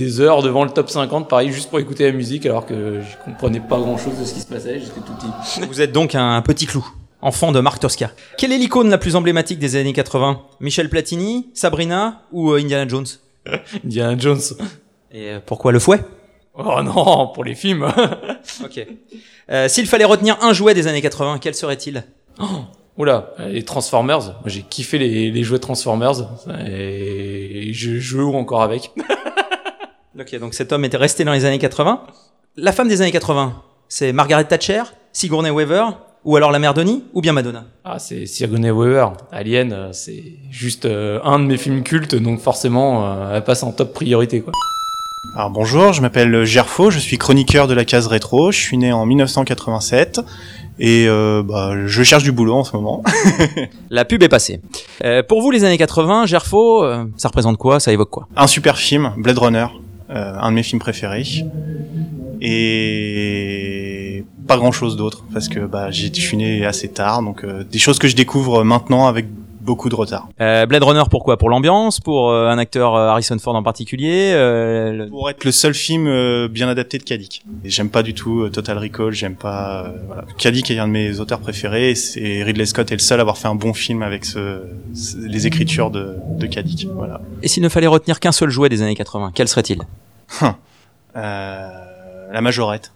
des 0.00 0.20
heures 0.20 0.42
devant 0.42 0.64
le 0.64 0.70
top 0.70 0.88
50, 0.88 1.28
pareil, 1.28 1.52
juste 1.52 1.68
pour 1.68 1.78
écouter 1.78 2.06
la 2.06 2.12
musique, 2.12 2.46
alors 2.46 2.64
que 2.64 3.00
je 3.02 3.24
comprenais 3.24 3.60
pas 3.60 3.78
grand 3.78 3.98
chose 3.98 4.18
de 4.18 4.24
ce 4.24 4.32
qui 4.32 4.40
se 4.40 4.46
passait, 4.46 4.80
j'étais 4.80 5.00
tout 5.00 5.12
petit. 5.12 5.60
Vous 5.68 5.80
êtes 5.82 5.92
donc 5.92 6.14
un 6.14 6.40
petit 6.40 6.64
clou, 6.64 6.86
enfant 7.20 7.52
de 7.52 7.60
Marc 7.60 7.80
Tosca. 7.80 8.10
Quelle 8.38 8.52
est 8.52 8.58
l'icône 8.58 8.88
la 8.88 8.96
plus 8.96 9.14
emblématique 9.14 9.58
des 9.58 9.76
années 9.76 9.92
80 9.92 10.40
Michel 10.60 10.88
Platini, 10.88 11.50
Sabrina 11.52 12.22
ou 12.32 12.52
euh, 12.52 12.60
Indiana 12.60 12.88
Jones 12.88 13.06
Indiana 13.84 14.16
Jones. 14.18 14.40
Et 15.12 15.28
euh, 15.32 15.40
pourquoi 15.44 15.70
le 15.72 15.78
fouet? 15.78 16.00
Oh 16.54 16.82
non, 16.82 17.28
pour 17.28 17.44
les 17.44 17.54
films. 17.54 17.86
Ok. 18.64 18.86
Euh, 19.50 19.68
S'il 19.68 19.86
fallait 19.86 20.04
retenir 20.06 20.38
un 20.40 20.54
jouet 20.54 20.72
des 20.72 20.86
années 20.86 21.02
80, 21.02 21.38
quel 21.40 21.54
serait-il? 21.54 22.04
Oula, 22.96 23.34
les 23.48 23.64
Transformers. 23.64 24.22
Moi, 24.22 24.34
j'ai 24.46 24.62
kiffé 24.62 24.96
les, 24.98 25.30
les 25.30 25.42
jouets 25.42 25.58
Transformers 25.58 26.22
et 26.66 27.70
je 27.72 27.98
joue 27.98 28.34
encore 28.34 28.62
avec. 28.62 28.92
Ok, 30.20 30.38
donc 30.38 30.52
cet 30.52 30.70
homme 30.72 30.84
était 30.84 30.98
resté 30.98 31.24
dans 31.24 31.32
les 31.32 31.46
années 31.46 31.58
80. 31.58 32.02
La 32.56 32.72
femme 32.72 32.88
des 32.88 33.00
années 33.00 33.10
80, 33.10 33.54
c'est 33.88 34.12
Margaret 34.12 34.44
Thatcher, 34.44 34.82
Sigourney 35.12 35.48
Weaver, 35.48 35.84
ou 36.24 36.36
alors 36.36 36.50
la 36.50 36.58
mère 36.58 36.74
Denis, 36.74 37.04
ou 37.14 37.22
bien 37.22 37.32
Madonna 37.32 37.64
Ah, 37.84 37.98
c'est 37.98 38.26
Sigourney 38.26 38.70
Weaver. 38.70 39.06
Alien, 39.32 39.72
euh, 39.72 39.92
c'est 39.92 40.22
juste 40.50 40.84
euh, 40.84 41.20
un 41.24 41.38
de 41.38 41.44
mes 41.46 41.56
films 41.56 41.82
cultes, 41.82 42.14
donc 42.14 42.40
forcément, 42.40 43.06
euh, 43.06 43.36
elle 43.36 43.44
passe 43.44 43.62
en 43.62 43.72
top 43.72 43.94
priorité, 43.94 44.42
quoi. 44.42 44.52
Alors 45.36 45.50
bonjour, 45.50 45.92
je 45.92 46.02
m'appelle 46.02 46.44
Gerfo, 46.44 46.90
je 46.90 46.98
suis 46.98 47.16
chroniqueur 47.16 47.66
de 47.66 47.74
la 47.74 47.84
case 47.84 48.06
rétro, 48.06 48.52
je 48.52 48.58
suis 48.58 48.76
né 48.76 48.92
en 48.92 49.06
1987 49.06 50.20
et 50.80 51.06
euh, 51.08 51.42
bah, 51.44 51.72
je 51.86 52.02
cherche 52.02 52.24
du 52.24 52.32
boulot 52.32 52.54
en 52.54 52.64
ce 52.64 52.74
moment. 52.74 53.02
La 53.90 54.04
pub 54.04 54.22
est 54.22 54.28
passée. 54.28 54.60
Euh, 55.04 55.22
pour 55.22 55.40
vous, 55.42 55.50
les 55.50 55.64
années 55.64 55.78
80, 55.78 56.26
Gerfo, 56.26 56.84
euh, 56.84 57.04
ça 57.16 57.28
représente 57.28 57.58
quoi? 57.58 57.80
Ça 57.80 57.92
évoque 57.92 58.10
quoi? 58.10 58.28
Un 58.34 58.46
super 58.46 58.76
film, 58.78 59.12
Blade 59.18 59.38
Runner, 59.38 59.66
un 60.12 60.50
de 60.50 60.54
mes 60.56 60.62
films 60.62 60.80
préférés. 60.80 61.24
Et 62.42 64.24
pas 64.46 64.56
grand 64.56 64.72
chose 64.72 64.96
d'autre 64.96 65.24
parce 65.32 65.48
que 65.48 65.60
bah, 65.60 65.90
j'ai- 65.90 66.12
je 66.12 66.20
suis 66.20 66.36
né 66.36 66.64
assez 66.64 66.88
tard, 66.88 67.22
donc 67.22 67.44
euh, 67.44 67.62
des 67.64 67.78
choses 67.78 67.98
que 67.98 68.08
je 68.08 68.16
découvre 68.16 68.64
maintenant 68.64 69.06
avec 69.06 69.26
beaucoup 69.70 69.88
de 69.88 69.94
retard. 69.94 70.28
Euh, 70.40 70.66
Blade 70.66 70.82
Runner, 70.82 71.02
pourquoi? 71.08 71.36
Pour 71.36 71.48
l'ambiance 71.48 72.00
Pour 72.00 72.30
euh, 72.30 72.48
un 72.48 72.58
acteur 72.58 72.94
euh, 72.96 73.06
Harrison 73.08 73.38
Ford 73.38 73.54
en 73.54 73.62
particulier 73.62 74.32
le- 74.34 75.06
Pour 75.08 75.30
être 75.30 75.44
le 75.44 75.52
seul 75.52 75.74
film 75.74 76.04
bien 76.48 76.68
adapté 76.68 76.98
de 76.98 77.04
Kadik. 77.04 77.44
Et 77.64 77.70
j'aime 77.70 77.88
pas 77.90 78.02
du 78.02 78.12
tout 78.14 78.48
Total 78.48 78.76
Recall, 78.78 79.12
j'aime 79.12 79.36
pas... 79.36 79.92
voilà. 80.06 80.24
Kadik 80.38 80.70
est 80.70 80.78
un 80.78 80.88
de 80.88 80.92
mes 80.92 81.20
auteurs 81.20 81.38
préférés 81.40 81.94
et 82.16 82.42
Ridley 82.42 82.66
Scott 82.66 82.90
est 82.90 82.96
le 82.96 83.00
seul 83.00 83.20
à 83.20 83.22
avoir 83.22 83.38
fait 83.38 83.48
un 83.48 83.54
bon 83.54 83.72
film 83.72 84.02
avec 84.02 84.24
ce, 84.24 84.62
les 85.16 85.46
écritures 85.46 85.90
de, 85.90 86.16
de 86.38 86.46
Kadik. 86.46 86.88
Voilà. 86.94 87.20
Et 87.42 87.48
s'il 87.48 87.62
ne 87.62 87.68
fallait 87.68 87.86
retenir 87.86 88.18
qu'un 88.20 88.32
seul 88.32 88.50
jouet 88.50 88.68
des 88.68 88.82
années 88.82 88.96
80, 88.96 89.30
quel 89.34 89.46
serait-il? 89.48 89.80
Euh, 91.16 91.68
la 92.32 92.40
Majorette, 92.40 92.92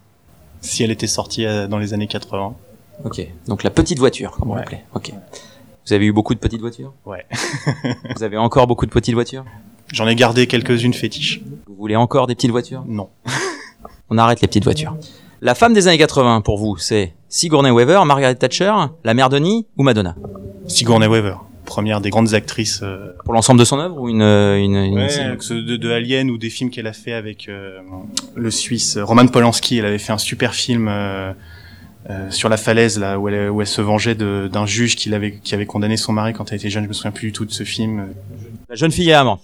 si 0.61 0.83
elle 0.83 0.91
était 0.91 1.07
sortie 1.07 1.45
dans 1.69 1.77
les 1.77 1.93
années 1.93 2.07
80. 2.07 2.55
Ok, 3.03 3.27
donc 3.47 3.63
la 3.63 3.69
petite 3.69 3.99
voiture, 3.99 4.31
comme 4.31 4.51
on 4.51 4.53
Ouais. 4.53 4.59
l'appelait. 4.61 4.85
Ok. 4.93 5.11
Vous 5.87 5.93
avez 5.93 6.05
eu 6.05 6.11
beaucoup 6.11 6.33
de 6.33 6.39
petites 6.39 6.61
voitures 6.61 6.93
Ouais. 7.05 7.25
Vous 8.15 8.23
avez 8.23 8.37
encore 8.37 8.67
beaucoup 8.67 8.85
de 8.85 8.91
petites 8.91 9.13
voitures 9.13 9.45
J'en 9.93 10.07
ai 10.07 10.15
gardé 10.15 10.47
quelques-unes 10.47 10.93
fétiches. 10.93 11.41
Vous 11.67 11.75
voulez 11.75 11.95
encore 11.95 12.25
des 12.27 12.35
petites 12.35 12.51
voitures 12.51 12.83
Non. 12.87 13.09
On 14.09 14.17
arrête 14.17 14.41
les 14.41 14.47
petites 14.47 14.63
voitures. 14.63 14.95
La 15.41 15.53
femme 15.53 15.73
des 15.73 15.87
années 15.87 15.97
80, 15.97 16.41
pour 16.41 16.57
vous, 16.57 16.77
c'est 16.77 17.13
Sigourney 17.29 17.69
Weaver, 17.69 18.01
Margaret 18.05 18.35
Thatcher, 18.35 18.73
la 19.03 19.13
mère 19.13 19.29
Denis 19.29 19.67
ou 19.77 19.83
Madonna 19.83 20.15
Sigourney 20.67 21.05
Weaver, 21.07 21.35
première 21.65 22.01
des 22.01 22.09
grandes 22.09 22.33
actrices 22.33 22.79
euh, 22.81 23.11
Pour 23.23 23.33
l'ensemble 23.33 23.59
de 23.59 23.65
son 23.65 23.77
œuvre 23.79 23.99
ou 23.99 24.09
une... 24.09 24.21
une, 24.23 24.75
une- 24.75 24.95
Ouais, 24.97 25.35
que 25.37 25.43
ce 25.43 25.53
de, 25.53 25.75
de 25.77 25.91
Alien 25.91 26.31
ou 26.31 26.37
des 26.39 26.49
films 26.49 26.71
qu'elle 26.71 26.87
a 26.87 26.93
fait 26.93 27.13
avec 27.13 27.47
euh, 27.47 27.79
le 28.35 28.49
Suisse 28.49 28.97
Roman 28.97 29.27
Polanski. 29.27 29.77
Elle 29.77 29.85
avait 29.85 29.99
fait 29.99 30.13
un 30.13 30.17
super 30.17 30.55
film 30.55 30.87
euh, 30.89 31.33
euh, 32.09 32.29
sur 32.29 32.49
la 32.49 32.57
falaise 32.57 32.99
là 32.99 33.17
où 33.19 33.27
elle, 33.29 33.49
où 33.49 33.61
elle 33.61 33.67
se 33.67 33.81
vengeait 33.81 34.15
d'un 34.15 34.65
juge 34.65 34.95
qui 34.95 35.13
avait 35.13 35.39
qui 35.43 35.55
avait 35.55 35.65
condamné 35.65 35.97
son 35.97 36.13
mari 36.13 36.33
quand 36.33 36.51
elle 36.51 36.57
était 36.57 36.69
jeune. 36.69 36.83
Je 36.83 36.89
me 36.89 36.93
souviens 36.93 37.11
plus 37.11 37.27
du 37.27 37.33
tout 37.33 37.45
de 37.45 37.51
ce 37.51 37.63
film. 37.63 38.09
La 38.69 38.75
jeune 38.75 38.91
fille 38.91 39.09
est 39.09 39.13
amant. 39.13 39.39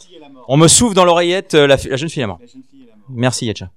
On 0.48 0.58
me 0.58 0.68
souffle 0.68 0.96
dans 0.96 1.06
l'oreillette 1.06 1.56
euh, 1.56 1.68
la, 1.68 1.78
jeune 1.78 2.10
fille 2.10 2.22
est 2.22 2.26
amant. 2.26 2.40
Merci 3.10 3.48
Yetcha. 3.48 3.70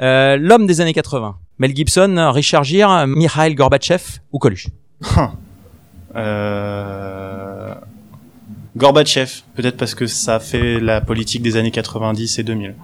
Euh, 0.00 0.36
L'homme 0.36 0.66
des 0.66 0.80
années 0.80 0.94
80. 0.94 1.36
Mel 1.58 1.76
Gibson, 1.76 2.30
Richard 2.32 2.64
Gere, 2.64 3.06
Mikhail 3.06 3.54
Gorbatchev 3.54 4.20
ou 4.32 4.38
Coluche? 4.38 4.68
Euh... 6.16 7.74
Gorbatchev, 8.76 9.42
peut-être 9.54 9.76
parce 9.76 9.96
que 9.96 10.06
ça 10.06 10.38
fait 10.38 10.78
la 10.78 11.00
politique 11.00 11.42
des 11.42 11.56
années 11.56 11.72
90 11.72 12.38
et 12.38 12.42
2000. 12.44 12.74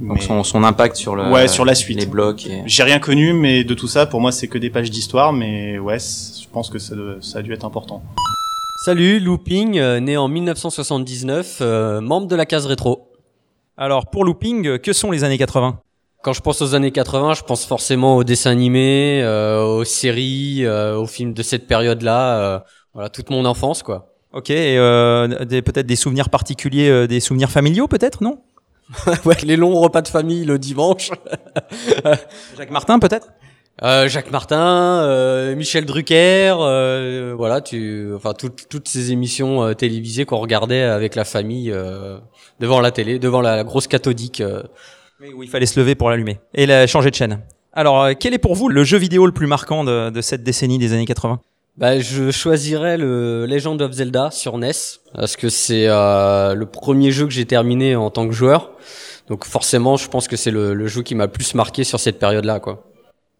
Donc 0.00 0.16
Mais- 0.18 0.20
son, 0.22 0.42
son 0.42 0.64
impact 0.64 0.96
sur 0.96 1.14
le... 1.16 1.30
Ouais, 1.30 1.46
sur 1.48 1.64
la 1.64 1.74
suite. 1.74 1.98
Les 2.00 2.06
blocs 2.06 2.46
et... 2.46 2.62
J'ai 2.66 2.82
rien 2.82 2.98
connu, 2.98 3.32
mais 3.32 3.62
de 3.64 3.74
tout 3.74 3.86
ça, 3.86 4.06
pour 4.06 4.20
moi, 4.20 4.32
c'est 4.32 4.48
que 4.48 4.58
des 4.58 4.70
pages 4.70 4.90
d'histoire, 4.90 5.32
mais 5.32 5.78
ouais, 5.78 5.98
je 5.98 6.48
pense 6.52 6.68
que 6.70 6.78
ça, 6.78 6.94
ça 7.20 7.38
a 7.38 7.42
dû 7.42 7.52
être 7.52 7.64
important. 7.64 8.02
Salut, 8.84 9.20
Looping, 9.20 9.78
euh, 9.78 10.00
né 10.00 10.16
en 10.16 10.28
1979, 10.28 11.58
euh, 11.60 12.00
membre 12.00 12.26
de 12.26 12.36
la 12.36 12.44
case 12.44 12.66
rétro. 12.66 13.12
Alors, 13.76 14.10
pour 14.10 14.24
Looping, 14.24 14.66
euh, 14.66 14.78
que 14.78 14.92
sont 14.92 15.10
les 15.10 15.24
années 15.24 15.38
80 15.38 15.78
Quand 16.22 16.32
je 16.32 16.40
pense 16.40 16.60
aux 16.60 16.74
années 16.74 16.90
80, 16.90 17.34
je 17.34 17.42
pense 17.42 17.64
forcément 17.64 18.16
aux 18.16 18.24
dessins 18.24 18.50
animés, 18.50 19.20
euh, 19.22 19.62
aux 19.62 19.84
séries, 19.84 20.64
euh, 20.66 20.96
aux 20.98 21.06
films 21.06 21.32
de 21.34 21.42
cette 21.42 21.66
période-là. 21.66 22.38
euh, 22.38 22.58
voilà, 22.94 23.08
toute 23.08 23.30
mon 23.30 23.44
enfance, 23.44 23.82
quoi. 23.82 24.10
Ok, 24.32 24.50
et 24.50 24.76
euh, 24.78 25.44
des- 25.44 25.62
peut-être 25.62 25.86
des 25.86 25.96
souvenirs 25.96 26.28
particuliers, 26.28 26.88
euh, 26.88 27.06
des 27.06 27.20
souvenirs 27.20 27.50
familiaux 27.50 27.86
peut-être, 27.88 28.22
non? 28.22 28.38
ouais, 29.24 29.36
les 29.44 29.56
longs 29.56 29.74
repas 29.80 30.02
de 30.02 30.08
famille 30.08 30.44
le 30.44 30.58
dimanche. 30.58 31.10
Jacques 32.56 32.70
Martin 32.70 32.98
peut-être? 32.98 33.28
Euh, 33.82 34.08
Jacques 34.08 34.30
Martin, 34.30 35.02
euh, 35.02 35.56
Michel 35.56 35.84
Drucker, 35.84 36.54
euh, 36.60 37.34
voilà, 37.36 37.60
tu, 37.60 38.12
enfin 38.14 38.32
toutes 38.32 38.68
toutes 38.68 38.86
ces 38.88 39.10
émissions 39.10 39.64
euh, 39.64 39.74
télévisées 39.74 40.24
qu'on 40.26 40.38
regardait 40.38 40.82
avec 40.82 41.16
la 41.16 41.24
famille 41.24 41.72
euh, 41.72 42.18
devant 42.60 42.80
la 42.80 42.92
télé, 42.92 43.18
devant 43.18 43.40
la, 43.40 43.56
la 43.56 43.64
grosse 43.64 43.88
cathodique. 43.88 44.40
euh. 44.40 44.62
Où 45.34 45.42
il 45.42 45.48
fallait 45.48 45.66
se 45.66 45.80
lever 45.80 45.94
pour 45.94 46.10
l'allumer. 46.10 46.38
Et 46.54 46.66
la, 46.66 46.86
changer 46.86 47.10
de 47.10 47.14
chaîne. 47.16 47.40
Alors, 47.72 48.10
quel 48.20 48.34
est 48.34 48.38
pour 48.38 48.54
vous 48.54 48.68
le 48.68 48.84
jeu 48.84 48.98
vidéo 48.98 49.26
le 49.26 49.32
plus 49.32 49.46
marquant 49.46 49.82
de, 49.82 50.10
de 50.10 50.20
cette 50.20 50.42
décennie 50.42 50.78
des 50.78 50.92
années 50.92 51.06
80 51.06 51.40
Bah, 51.76 51.98
je 51.98 52.30
choisirais 52.30 52.96
le 52.96 53.46
Legend 53.46 53.82
of 53.82 53.92
Zelda 53.92 54.30
sur 54.30 54.58
NES 54.58 54.70
parce 55.12 55.34
que 55.34 55.48
c'est 55.48 55.86
euh, 55.88 56.54
le 56.54 56.66
premier 56.66 57.10
jeu 57.10 57.26
que 57.26 57.32
j'ai 57.32 57.46
terminé 57.46 57.96
en 57.96 58.10
tant 58.10 58.28
que 58.28 58.32
joueur. 58.32 58.70
Donc 59.28 59.44
forcément, 59.44 59.96
je 59.96 60.08
pense 60.08 60.28
que 60.28 60.36
c'est 60.36 60.52
le, 60.52 60.72
le 60.72 60.86
jeu 60.86 61.02
qui 61.02 61.14
m'a 61.16 61.26
le 61.26 61.32
plus 61.32 61.54
marqué 61.54 61.82
sur 61.82 61.98
cette 61.98 62.18
période-là, 62.18 62.60
quoi. 62.60 62.84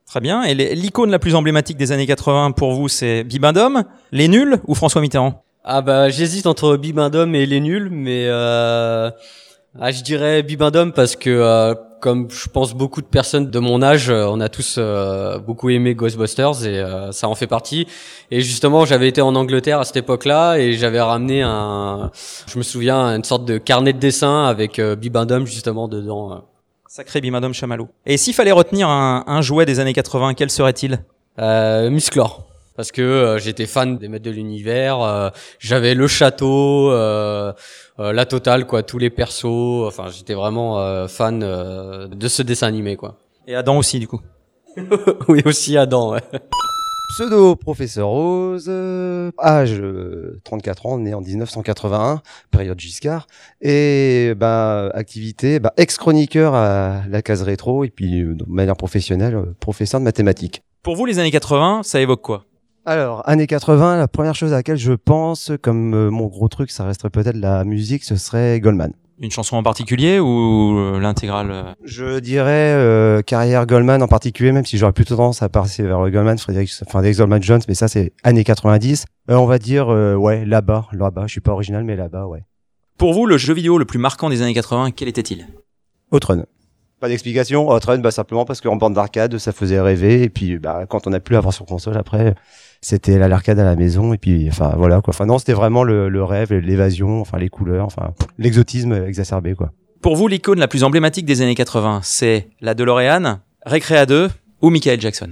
Très 0.06 0.20
bien. 0.20 0.42
Et 0.42 0.54
l'icône 0.54 1.10
la 1.10 1.18
plus 1.18 1.34
emblématique 1.34 1.76
des 1.76 1.92
années 1.92 2.06
80 2.06 2.52
pour 2.52 2.74
vous, 2.74 2.88
c'est 2.88 3.24
Bibendum, 3.24 3.84
Les 4.12 4.28
Nuls 4.28 4.58
ou 4.66 4.74
François 4.74 5.00
Mitterrand? 5.00 5.44
Ah 5.64 5.80
bah 5.80 6.10
j'hésite 6.10 6.46
entre 6.46 6.76
Bibendum 6.76 7.34
et 7.34 7.46
les 7.46 7.58
nuls, 7.58 7.88
mais 7.90 8.26
euh, 8.28 9.10
ah, 9.80 9.90
je 9.90 10.02
dirais 10.02 10.42
Bibendum 10.42 10.92
parce 10.92 11.16
que 11.16 11.30
euh, 11.30 11.74
comme 12.00 12.30
je 12.30 12.48
pense 12.48 12.74
beaucoup 12.74 13.00
de 13.00 13.06
personnes 13.06 13.50
de 13.50 13.58
mon 13.58 13.82
âge, 13.82 14.10
euh, 14.10 14.26
on 14.28 14.40
a 14.40 14.48
tous 14.48 14.76
euh, 14.78 15.38
beaucoup 15.38 15.70
aimé 15.70 15.94
Ghostbusters 15.94 16.66
et 16.66 16.78
euh, 16.78 17.12
ça 17.12 17.28
en 17.28 17.34
fait 17.34 17.46
partie. 17.46 17.86
Et 18.30 18.40
justement, 18.42 18.84
j'avais 18.84 19.08
été 19.08 19.22
en 19.22 19.34
Angleterre 19.34 19.80
à 19.80 19.84
cette 19.84 19.96
époque-là 19.96 20.56
et 20.56 20.74
j'avais 20.74 21.00
ramené 21.00 21.42
un, 21.42 22.10
je 22.46 22.58
me 22.58 22.62
souviens, 22.62 22.98
une 23.16 23.24
sorte 23.24 23.46
de 23.46 23.56
carnet 23.58 23.92
de 23.94 23.98
dessin 23.98 24.44
avec 24.44 24.78
euh, 24.78 24.96
Bibendum 24.96 25.46
justement 25.46 25.88
dedans. 25.88 26.32
euh. 26.32 26.36
Sacré 26.86 27.20
Bibendum 27.20 27.52
Chamallow. 27.52 27.88
Et 28.06 28.16
s'il 28.16 28.34
fallait 28.34 28.52
retenir 28.52 28.88
un, 28.88 29.24
un 29.26 29.40
jouet 29.42 29.66
des 29.66 29.80
années 29.80 29.94
80, 29.94 30.34
quel 30.34 30.50
serait-il? 30.50 31.00
Euh, 31.40 31.90
Musclor. 31.90 32.46
Parce 32.76 32.92
que 32.92 33.02
euh, 33.02 33.38
j'étais 33.38 33.66
fan 33.66 33.98
des 33.98 34.08
maîtres 34.08 34.24
de 34.24 34.30
l'univers. 34.30 35.00
euh, 35.02 35.30
J'avais 35.58 35.94
le 35.94 36.06
château, 36.06 36.90
euh, 36.90 37.52
euh, 38.00 38.12
la 38.12 38.26
totale, 38.26 38.66
quoi, 38.66 38.82
tous 38.82 38.98
les 38.98 39.10
persos. 39.10 39.44
Enfin, 39.86 40.06
j'étais 40.10 40.34
vraiment 40.34 40.80
euh, 40.80 41.06
fan 41.08 41.42
euh, 41.42 42.08
de 42.08 42.28
ce 42.28 42.42
dessin 42.42 42.66
animé, 42.66 42.96
quoi. 42.96 43.18
Et 43.46 43.54
Adam 43.54 43.78
aussi, 43.78 43.98
du 43.98 44.08
coup. 44.08 44.20
oui, 45.28 45.42
aussi 45.44 45.76
Adam. 45.76 46.12
Ouais. 46.12 46.20
Pseudo 47.16 47.54
professeur 47.54 48.08
Rose, 48.08 48.66
euh, 48.68 49.30
âge 49.38 49.78
euh, 49.78 50.40
34 50.44 50.86
ans, 50.86 50.98
né 50.98 51.14
en 51.14 51.20
1981, 51.20 52.22
période 52.50 52.80
Giscard, 52.80 53.28
et 53.60 54.32
bah 54.36 54.90
activité 54.94 55.60
bah, 55.60 55.72
ex-chroniqueur 55.76 56.54
à 56.54 57.02
la 57.08 57.22
case 57.22 57.42
rétro 57.42 57.84
et 57.84 57.90
puis 57.90 58.22
de 58.24 58.44
manière 58.48 58.74
professionnelle 58.74 59.44
professeur 59.60 60.00
de 60.00 60.04
mathématiques. 60.04 60.62
Pour 60.82 60.96
vous, 60.96 61.04
les 61.06 61.18
années 61.20 61.30
80, 61.30 61.82
ça 61.84 62.00
évoque 62.00 62.22
quoi? 62.22 62.46
Alors, 62.86 63.26
années 63.28 63.46
80, 63.46 63.96
la 63.96 64.08
première 64.08 64.34
chose 64.34 64.52
à 64.52 64.56
laquelle 64.56 64.76
je 64.76 64.92
pense, 64.92 65.50
comme 65.62 65.94
euh, 65.94 66.10
mon 66.10 66.26
gros 66.26 66.48
truc, 66.48 66.70
ça 66.70 66.84
resterait 66.84 67.10
peut-être 67.10 67.36
la 67.36 67.64
musique, 67.64 68.04
ce 68.04 68.16
serait 68.16 68.60
Goldman. 68.60 68.92
Une 69.20 69.30
chanson 69.30 69.56
en 69.56 69.62
particulier 69.62 70.18
ou 70.18 70.76
euh, 70.76 70.98
l'intégrale 70.98 71.50
euh? 71.50 71.72
Je 71.84 72.18
dirais 72.18 72.74
euh, 72.74 73.22
carrière 73.22 73.64
Goldman 73.64 74.02
en 74.02 74.08
particulier, 74.08 74.50
même 74.50 74.66
si 74.66 74.76
j'aurais 74.76 74.92
plutôt 74.92 75.16
tendance 75.16 75.40
à 75.40 75.48
passer 75.48 75.84
vers 75.84 75.98
Goldman, 76.10 76.36
Frédéric, 76.36 76.70
enfin 76.84 77.00
Goldman 77.12 77.42
Jones, 77.42 77.60
mais 77.68 77.74
ça 77.74 77.86
c'est 77.86 78.12
années 78.24 78.44
90. 78.44 79.06
Euh, 79.30 79.36
on 79.36 79.46
va 79.46 79.58
dire 79.58 79.88
euh, 79.88 80.14
ouais 80.16 80.44
là-bas, 80.44 80.88
là-bas. 80.92 81.22
Je 81.26 81.32
suis 81.32 81.40
pas 81.40 81.52
original, 81.52 81.84
mais 81.84 81.96
là-bas, 81.96 82.26
ouais. 82.26 82.42
Pour 82.98 83.14
vous, 83.14 83.26
le 83.26 83.38
jeu 83.38 83.54
vidéo 83.54 83.78
le 83.78 83.84
plus 83.84 83.98
marquant 83.98 84.28
des 84.28 84.42
années 84.42 84.54
80, 84.54 84.90
quel 84.90 85.08
était-il? 85.08 85.46
Outrun. 86.10 86.44
Pas 87.04 87.10
d'explication. 87.10 87.70
Outrun, 87.70 87.98
bah 87.98 88.10
simplement 88.10 88.46
parce 88.46 88.62
qu'en 88.62 88.76
bande 88.76 88.94
d'arcade, 88.94 89.36
ça 89.36 89.52
faisait 89.52 89.78
rêver. 89.78 90.22
Et 90.22 90.30
puis 90.30 90.58
bah 90.58 90.86
quand 90.88 91.06
on 91.06 91.12
a 91.12 91.20
plus 91.20 91.34
à 91.34 91.38
avoir 91.40 91.52
sur 91.52 91.66
console, 91.66 91.98
après 91.98 92.34
c'était 92.80 93.18
l'arcade 93.18 93.58
à 93.58 93.64
la 93.64 93.76
maison. 93.76 94.14
Et 94.14 94.16
puis 94.16 94.48
enfin 94.48 94.72
voilà 94.78 95.02
quoi. 95.02 95.12
Enfin 95.12 95.26
non, 95.26 95.38
c'était 95.38 95.52
vraiment 95.52 95.84
le, 95.84 96.08
le 96.08 96.24
rêve, 96.24 96.54
l'évasion, 96.54 97.20
enfin 97.20 97.36
les 97.36 97.50
couleurs, 97.50 97.84
enfin 97.84 98.14
l'exotisme 98.38 98.94
exacerbé 98.94 99.52
quoi. 99.52 99.70
Pour 100.00 100.16
vous, 100.16 100.28
l'icône 100.28 100.58
la 100.58 100.66
plus 100.66 100.82
emblématique 100.82 101.26
des 101.26 101.42
années 101.42 101.54
80, 101.54 102.00
c'est 102.02 102.48
la 102.62 102.72
DeLorean, 102.72 103.40
Recrea 103.66 104.06
2 104.06 104.30
ou 104.62 104.70
Michael 104.70 104.98
Jackson? 104.98 105.28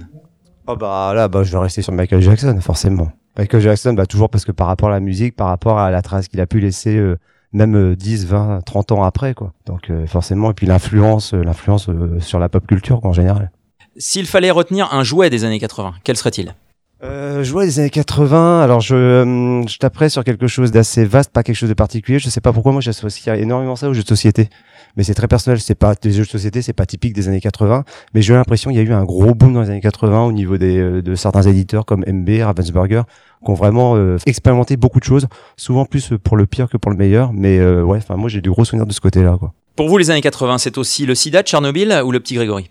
Oh 0.67 0.75
bah 0.75 1.13
là, 1.15 1.27
bah 1.27 1.41
je 1.41 1.51
vais 1.51 1.57
rester 1.57 1.81
sur 1.81 1.91
Michael 1.91 2.21
Jackson, 2.21 2.55
forcément. 2.61 3.11
Michael 3.35 3.61
Jackson, 3.61 3.93
bah 3.93 4.05
toujours 4.05 4.29
parce 4.29 4.45
que 4.45 4.51
par 4.51 4.67
rapport 4.67 4.89
à 4.89 4.91
la 4.91 4.99
musique, 4.99 5.35
par 5.35 5.47
rapport 5.47 5.79
à 5.79 5.89
la 5.89 6.03
trace 6.03 6.27
qu'il 6.27 6.39
a 6.39 6.45
pu 6.45 6.59
laisser, 6.59 6.95
euh, 6.95 7.17
même 7.53 7.75
euh, 7.75 7.95
10, 7.95 8.25
20, 8.25 8.61
30 8.65 8.91
ans 8.91 9.03
après, 9.03 9.33
quoi. 9.33 9.53
Donc 9.65 9.89
euh, 9.89 10.05
forcément, 10.07 10.51
et 10.51 10.53
puis 10.53 10.65
l'influence, 10.67 11.33
euh, 11.33 11.43
l'influence 11.43 11.89
euh, 11.89 12.19
sur 12.19 12.39
la 12.39 12.49
pop 12.49 12.65
culture 12.67 12.99
quoi, 12.99 13.11
en 13.11 13.13
général. 13.13 13.51
S'il 13.97 14.25
fallait 14.25 14.51
retenir 14.51 14.91
un 14.91 15.03
jouet 15.03 15.29
des 15.29 15.43
années 15.45 15.59
80, 15.59 15.93
quel 16.03 16.17
serait-il? 16.17 16.55
Euh, 17.03 17.43
des 17.43 17.79
années 17.79 17.89
80, 17.89 18.61
alors 18.61 18.79
je, 18.79 18.95
euh, 18.95 19.67
je 19.67 19.77
taperais 19.77 20.09
sur 20.09 20.23
quelque 20.23 20.47
chose 20.47 20.71
d'assez 20.71 21.03
vaste, 21.03 21.31
pas 21.31 21.43
quelque 21.43 21.55
chose 21.55 21.69
de 21.69 21.73
particulier. 21.73 22.17
Je 22.17 22.29
sais 22.29 22.39
pas 22.39 22.53
pourquoi 22.53 22.71
moi 22.71 22.81
j'associe 22.81 23.37
énormément 23.37 23.75
ça 23.75 23.89
aux 23.89 23.93
jeux 23.93 24.03
de 24.03 24.07
société. 24.07 24.49
Mais 24.95 25.03
c'est 25.03 25.13
très 25.13 25.27
personnel, 25.27 25.59
c'est 25.59 25.75
pas 25.75 25.95
des 25.95 26.11
jeux 26.11 26.23
de 26.23 26.29
société, 26.29 26.61
c'est 26.61 26.73
pas 26.73 26.85
typique 26.85 27.13
des 27.13 27.27
années 27.27 27.41
80. 27.41 27.83
Mais 28.13 28.21
j'ai 28.21 28.33
l'impression 28.33 28.69
qu'il 28.69 28.79
y 28.79 28.81
a 28.81 28.87
eu 28.87 28.93
un 28.93 29.03
gros 29.03 29.33
boom 29.33 29.53
dans 29.53 29.61
les 29.61 29.69
années 29.69 29.81
80 29.81 30.25
au 30.25 30.31
niveau 30.31 30.57
des, 30.57 30.77
euh, 30.77 31.01
de 31.01 31.15
certains 31.15 31.41
éditeurs 31.43 31.85
comme 31.85 32.03
MB, 32.07 32.29
Ravensburger, 32.41 33.03
qui 33.43 33.51
ont 33.51 33.55
vraiment 33.55 33.95
euh, 33.95 34.17
expérimenté 34.25 34.77
beaucoup 34.77 34.99
de 34.99 35.05
choses, 35.05 35.27
souvent 35.57 35.85
plus 35.85 36.13
pour 36.23 36.37
le 36.37 36.45
pire 36.45 36.69
que 36.69 36.77
pour 36.77 36.91
le 36.91 36.97
meilleur. 36.97 37.33
Mais 37.33 37.59
euh, 37.59 37.83
ouais, 37.83 37.97
enfin 37.97 38.15
moi 38.15 38.29
j'ai 38.29 38.41
du 38.41 38.49
gros 38.49 38.65
souvenirs 38.65 38.87
de 38.87 38.93
ce 38.93 39.01
côté-là, 39.01 39.37
quoi. 39.39 39.53
Pour 39.75 39.89
vous, 39.89 39.97
les 39.97 40.11
années 40.11 40.21
80, 40.21 40.59
c'est 40.59 40.77
aussi 40.77 41.07
le 41.07 41.15
sida 41.15 41.41
de 41.41 41.47
Tchernobyl 41.47 42.01
ou 42.05 42.11
le 42.11 42.19
petit 42.19 42.35
Grégory? 42.35 42.69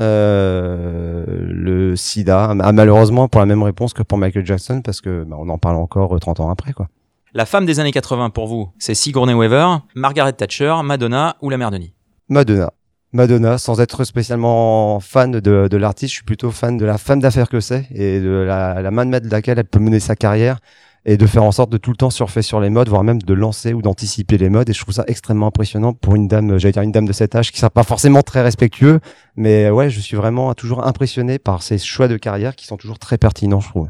Euh, 0.00 1.24
le 1.26 1.94
SIDA, 1.94 2.52
ah, 2.60 2.72
malheureusement 2.72 3.28
pour 3.28 3.40
la 3.40 3.46
même 3.46 3.62
réponse 3.62 3.92
que 3.92 4.02
pour 4.02 4.18
Michael 4.18 4.44
Jackson, 4.44 4.82
parce 4.82 5.00
que 5.00 5.22
bah, 5.22 5.36
on 5.38 5.48
en 5.48 5.58
parle 5.58 5.76
encore 5.76 6.16
euh, 6.16 6.18
30 6.18 6.40
ans 6.40 6.50
après, 6.50 6.72
quoi. 6.72 6.88
La 7.36 7.46
femme 7.46 7.66
des 7.66 7.80
années 7.80 7.90
80 7.90 8.30
pour 8.30 8.46
vous, 8.46 8.68
c'est 8.78 8.94
Sigourney 8.94 9.34
Weaver, 9.34 9.78
Margaret 9.96 10.34
Thatcher, 10.34 10.72
Madonna 10.84 11.34
ou 11.42 11.50
la 11.50 11.56
mère 11.56 11.72
Denis 11.72 11.92
Madonna. 12.28 12.72
Madonna, 13.12 13.58
sans 13.58 13.80
être 13.80 14.04
spécialement 14.04 15.00
fan 15.00 15.32
de, 15.32 15.76
l'artiste, 15.76 16.12
je 16.12 16.18
suis 16.18 16.24
plutôt 16.24 16.52
fan 16.52 16.76
de 16.76 16.84
la 16.84 16.96
femme 16.96 17.18
d'affaires 17.18 17.48
que 17.48 17.58
c'est 17.58 17.88
et 17.92 18.20
de 18.20 18.30
la, 18.30 18.80
la 18.82 18.90
main 18.92 19.04
de 19.04 19.10
maître 19.10 19.26
de 19.26 19.32
laquelle 19.32 19.58
elle 19.58 19.64
peut 19.64 19.80
mener 19.80 19.98
sa 19.98 20.14
carrière 20.14 20.60
et 21.06 21.16
de 21.16 21.26
faire 21.26 21.42
en 21.42 21.50
sorte 21.50 21.70
de 21.70 21.76
tout 21.76 21.90
le 21.90 21.96
temps 21.96 22.10
surfer 22.10 22.40
sur 22.40 22.60
les 22.60 22.70
modes, 22.70 22.88
voire 22.88 23.02
même 23.02 23.20
de 23.20 23.34
lancer 23.34 23.72
ou 23.74 23.82
d'anticiper 23.82 24.38
les 24.38 24.48
modes. 24.48 24.70
Et 24.70 24.72
je 24.72 24.80
trouve 24.80 24.94
ça 24.94 25.04
extrêmement 25.08 25.48
impressionnant 25.48 25.92
pour 25.92 26.14
une 26.14 26.28
dame, 26.28 26.56
j'allais 26.58 26.70
dire 26.70 26.82
une 26.82 26.92
dame 26.92 27.06
de 27.06 27.12
cet 27.12 27.34
âge 27.34 27.50
qui 27.50 27.58
sera 27.58 27.68
pas 27.68 27.82
forcément 27.82 28.22
très 28.22 28.42
respectueux, 28.42 29.00
mais 29.34 29.70
ouais, 29.70 29.90
je 29.90 29.98
suis 29.98 30.16
vraiment 30.16 30.54
toujours 30.54 30.86
impressionné 30.86 31.40
par 31.40 31.64
ses 31.64 31.78
choix 31.78 32.06
de 32.06 32.16
carrière 32.16 32.54
qui 32.54 32.66
sont 32.66 32.76
toujours 32.76 33.00
très 33.00 33.18
pertinents, 33.18 33.58
je 33.58 33.70
trouve. 33.70 33.88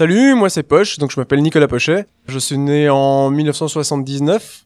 Salut, 0.00 0.34
moi 0.34 0.48
c'est 0.48 0.62
Poche, 0.62 0.96
donc 0.96 1.10
je 1.10 1.20
m'appelle 1.20 1.42
Nicolas 1.42 1.68
Pochet. 1.68 2.06
Je 2.26 2.38
suis 2.38 2.56
né 2.56 2.88
en 2.88 3.28
1979, 3.28 4.64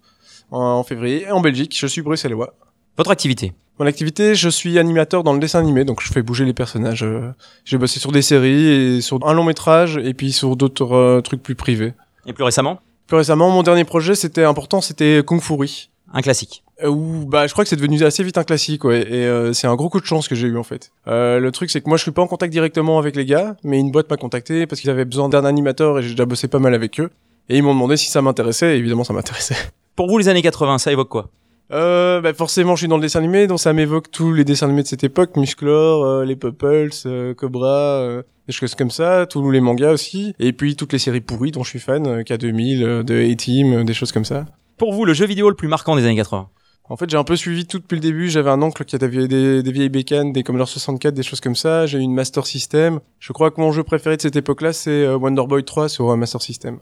en, 0.52 0.84
février, 0.84 1.28
en 1.28 1.40
Belgique. 1.40 1.76
Je 1.76 1.88
suis 1.88 2.02
bruxellois. 2.02 2.54
Votre 2.96 3.10
activité 3.10 3.52
Mon 3.80 3.86
activité, 3.86 4.36
je 4.36 4.48
suis 4.48 4.78
animateur 4.78 5.24
dans 5.24 5.32
le 5.32 5.40
dessin 5.40 5.58
animé, 5.58 5.84
donc 5.84 6.00
je 6.00 6.12
fais 6.12 6.22
bouger 6.22 6.44
les 6.44 6.52
personnages. 6.52 7.02
euh, 7.02 7.32
J'ai 7.64 7.78
bossé 7.78 7.98
sur 7.98 8.12
des 8.12 8.22
séries 8.22 8.68
et 8.68 9.00
sur 9.00 9.26
un 9.26 9.32
long 9.32 9.42
métrage 9.42 9.96
et 9.96 10.14
puis 10.14 10.30
sur 10.30 10.54
d'autres 10.54 10.94
euh, 10.94 11.20
trucs 11.20 11.42
plus 11.42 11.56
privés. 11.56 11.94
Et 12.26 12.32
plus 12.32 12.44
récemment 12.44 12.78
Plus 13.08 13.16
récemment, 13.16 13.50
mon 13.50 13.64
dernier 13.64 13.82
projet, 13.82 14.14
c'était 14.14 14.44
important, 14.44 14.80
c'était 14.80 15.20
Kung 15.26 15.40
Fury. 15.40 15.90
Un 16.12 16.22
classique. 16.22 16.63
Euh, 16.82 16.88
où, 16.88 17.24
bah, 17.26 17.46
je 17.46 17.52
crois 17.52 17.64
que 17.64 17.70
c'est 17.70 17.76
devenu 17.76 18.02
assez 18.02 18.24
vite 18.24 18.37
un 18.37 18.44
classique, 18.44 18.84
ouais. 18.84 19.02
Et 19.02 19.26
euh, 19.26 19.52
c'est 19.52 19.66
un 19.66 19.74
gros 19.76 19.88
coup 19.88 20.00
de 20.00 20.06
chance 20.06 20.26
que 20.26 20.34
j'ai 20.34 20.48
eu 20.48 20.56
en 20.56 20.64
fait. 20.64 20.90
Euh, 21.06 21.38
le 21.38 21.52
truc, 21.52 21.70
c'est 21.70 21.80
que 21.80 21.88
moi, 21.88 21.96
je 21.96 22.02
suis 22.02 22.10
pas 22.10 22.22
en 22.22 22.26
contact 22.26 22.52
directement 22.52 22.98
avec 22.98 23.14
les 23.16 23.24
gars, 23.24 23.56
mais 23.62 23.78
une 23.78 23.90
boîte 23.90 24.10
m'a 24.10 24.16
contacté 24.16 24.66
parce 24.66 24.80
qu'ils 24.80 24.90
avaient 24.90 25.04
besoin 25.04 25.28
d'un 25.28 25.44
animateur 25.44 25.98
et 25.98 26.02
j'ai 26.02 26.10
déjà 26.10 26.26
bossé 26.26 26.48
pas 26.48 26.58
mal 26.58 26.74
avec 26.74 26.98
eux. 27.00 27.10
Et 27.48 27.58
ils 27.58 27.62
m'ont 27.62 27.74
demandé 27.74 27.96
si 27.96 28.10
ça 28.10 28.22
m'intéressait. 28.22 28.74
Et 28.74 28.78
évidemment, 28.78 29.04
ça 29.04 29.12
m'intéressait. 29.12 29.56
Pour 29.96 30.08
vous, 30.08 30.18
les 30.18 30.28
années 30.28 30.42
80, 30.42 30.78
ça 30.78 30.90
évoque 30.90 31.08
quoi? 31.08 31.30
Euh, 31.72 32.20
bah 32.20 32.34
forcément, 32.34 32.76
je 32.76 32.80
suis 32.80 32.88
dans 32.88 32.96
le 32.96 33.02
dessin 33.02 33.20
animé, 33.20 33.46
donc 33.46 33.58
ça 33.58 33.72
m'évoque 33.72 34.10
tous 34.10 34.32
les 34.32 34.44
dessins 34.44 34.66
animés 34.66 34.82
de 34.82 34.88
cette 34.88 35.02
époque, 35.02 35.37
Musclor, 35.37 36.04
euh, 36.04 36.24
les 36.24 36.37
Pupples, 36.37 36.90
euh, 37.06 37.32
Cobra, 37.32 38.00
euh, 38.00 38.22
des 38.46 38.52
choses 38.52 38.74
comme 38.74 38.90
ça, 38.90 39.26
tous 39.26 39.50
les 39.50 39.60
mangas 39.60 39.92
aussi, 39.92 40.34
et 40.38 40.52
puis 40.52 40.76
toutes 40.76 40.92
les 40.92 40.98
séries 40.98 41.22
pourries 41.22 41.52
dont 41.52 41.62
je 41.62 41.70
suis 41.70 41.78
fan, 41.78 42.06
euh, 42.06 42.22
K2000, 42.22 42.82
euh, 42.82 43.02
de 43.02 43.14
A-Team, 43.14 43.84
des 43.84 43.94
choses 43.94 44.12
comme 44.12 44.26
ça. 44.26 44.44
Pour 44.76 44.92
vous, 44.92 45.06
le 45.06 45.14
jeu 45.14 45.26
vidéo 45.26 45.48
le 45.48 45.56
plus 45.56 45.68
marquant 45.68 45.96
des 45.96 46.04
années 46.04 46.16
80 46.16 46.48
En 46.90 46.96
fait, 46.98 47.08
j'ai 47.08 47.16
un 47.16 47.24
peu 47.24 47.34
suivi 47.36 47.66
tout 47.66 47.78
depuis 47.78 47.94
le 47.94 48.00
début. 48.00 48.28
J'avais 48.28 48.50
un 48.50 48.60
oncle 48.60 48.84
qui 48.84 48.94
avait 48.96 49.26
des, 49.26 49.62
des 49.62 49.72
vieilles 49.72 49.88
bécanes, 49.88 50.32
des 50.32 50.42
Commodore 50.42 50.68
64, 50.68 51.14
des 51.14 51.22
choses 51.22 51.40
comme 51.40 51.56
ça. 51.56 51.86
J'ai 51.86 51.98
eu 51.98 52.02
une 52.02 52.12
Master 52.12 52.46
System. 52.46 53.00
Je 53.20 53.32
crois 53.32 53.50
que 53.50 53.60
mon 53.60 53.72
jeu 53.72 53.82
préféré 53.82 54.16
de 54.16 54.22
cette 54.22 54.36
époque-là, 54.36 54.72
c'est 54.74 54.90
euh, 54.90 55.16
Wonder 55.16 55.44
Boy 55.48 55.64
3 55.64 55.88
sur 55.88 56.10
euh, 56.10 56.16
Master 56.16 56.42
System. 56.42 56.78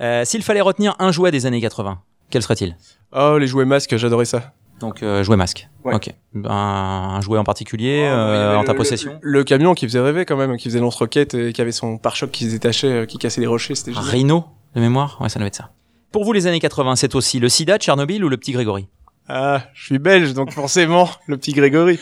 Euh, 0.00 0.24
S'il 0.24 0.42
fallait 0.44 0.60
retenir 0.60 0.94
un 1.00 1.10
jouet 1.10 1.32
des 1.32 1.46
années 1.46 1.60
80, 1.60 1.98
quel 2.30 2.42
serait-il? 2.42 2.76
Oh, 3.12 3.38
les 3.38 3.48
jouets 3.48 3.64
masques, 3.64 3.96
j'adorais 3.96 4.24
ça. 4.24 4.52
Donc 4.78 5.02
euh, 5.02 5.22
jouet 5.24 5.36
masque. 5.36 5.68
Ouais. 5.84 5.94
Ok. 5.94 6.14
Ben, 6.32 6.48
un 6.50 7.20
jouet 7.20 7.38
en 7.38 7.44
particulier 7.44 8.02
Oh, 8.04 8.06
y 8.06 8.08
euh, 8.08 8.56
en 8.56 8.64
ta 8.64 8.72
le- 8.72 8.78
possession? 8.78 9.18
Le, 9.20 9.42
camion 9.44 9.74
qui 9.74 9.84
faisait 9.86 10.00
rêver 10.00 10.24
quand 10.24 10.36
même, 10.36 10.56
qui 10.56 10.68
faisait 10.68 10.78
lance-roquette 10.80 11.34
et 11.34 11.52
qui 11.52 11.60
avait 11.60 11.72
son 11.72 11.98
pare-choc 11.98 12.30
qui 12.30 12.46
se 12.46 12.52
détachait, 12.52 12.86
euh, 13.02 13.04
qui 13.04 13.18
cassait 13.18 13.40
les 13.42 13.46
rochers, 13.48 13.74
c'était. 13.74 13.92
Rhino 13.94 14.44
de 14.76 14.80
mémoire? 14.80 15.18
Ouais, 15.20 15.28
ça 15.28 15.38
doit 15.40 15.48
être 15.48 15.56
ça. 15.56 15.70
Pour 16.12 16.24
vous, 16.24 16.32
les 16.32 16.46
années 16.46 16.60
80, 16.60 16.96
c'est 16.96 17.14
aussi 17.14 17.40
le 17.40 17.48
sida, 17.48 17.76
Tchernobyl 17.78 18.24
ou 18.24 18.28
le 18.30 18.36
petit 18.38 18.52
Grégory? 18.52 18.86
Ah, 19.32 19.62
je 19.74 19.84
suis 19.84 19.98
belge, 20.00 20.34
donc 20.34 20.50
forcément, 20.50 21.08
le 21.28 21.36
petit 21.36 21.52
Grégory. 21.52 22.00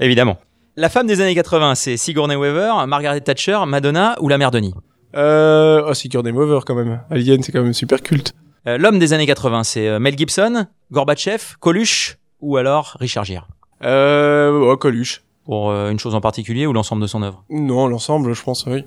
Évidemment. 0.00 0.36
La 0.76 0.90
femme 0.90 1.06
des 1.06 1.22
années 1.22 1.34
80, 1.34 1.74
c'est 1.76 1.96
Sigourney 1.96 2.36
Weaver, 2.36 2.86
Margaret 2.86 3.22
Thatcher, 3.22 3.58
Madonna 3.66 4.16
ou 4.20 4.28
la 4.28 4.36
mère 4.36 4.50
Denis? 4.50 4.74
Euh, 5.16 5.82
oh, 5.88 5.94
Sigourney 5.94 6.30
Weaver 6.30 6.60
quand 6.66 6.74
même. 6.74 7.00
Alien, 7.10 7.42
c'est 7.42 7.52
quand 7.52 7.62
même 7.62 7.72
super 7.72 8.02
culte. 8.02 8.34
Euh, 8.66 8.76
L'homme 8.76 8.98
des 8.98 9.14
années 9.14 9.26
80, 9.26 9.64
c'est 9.64 9.88
euh, 9.88 9.98
Mel 9.98 10.18
Gibson, 10.18 10.66
Gorbatchev, 10.92 11.56
Coluche 11.58 12.18
ou 12.42 12.58
alors 12.58 12.98
Richard 13.00 13.24
Gere? 13.24 13.48
Euh, 13.82 14.50
oh, 14.50 14.76
Coluche. 14.76 15.22
Pour 15.46 15.70
euh, 15.70 15.88
une 15.90 15.98
chose 15.98 16.14
en 16.14 16.20
particulier 16.20 16.66
ou 16.66 16.74
l'ensemble 16.74 17.00
de 17.00 17.06
son 17.06 17.22
œuvre? 17.22 17.44
Non, 17.48 17.86
l'ensemble, 17.86 18.34
je 18.34 18.42
pense, 18.42 18.66
oui. 18.66 18.84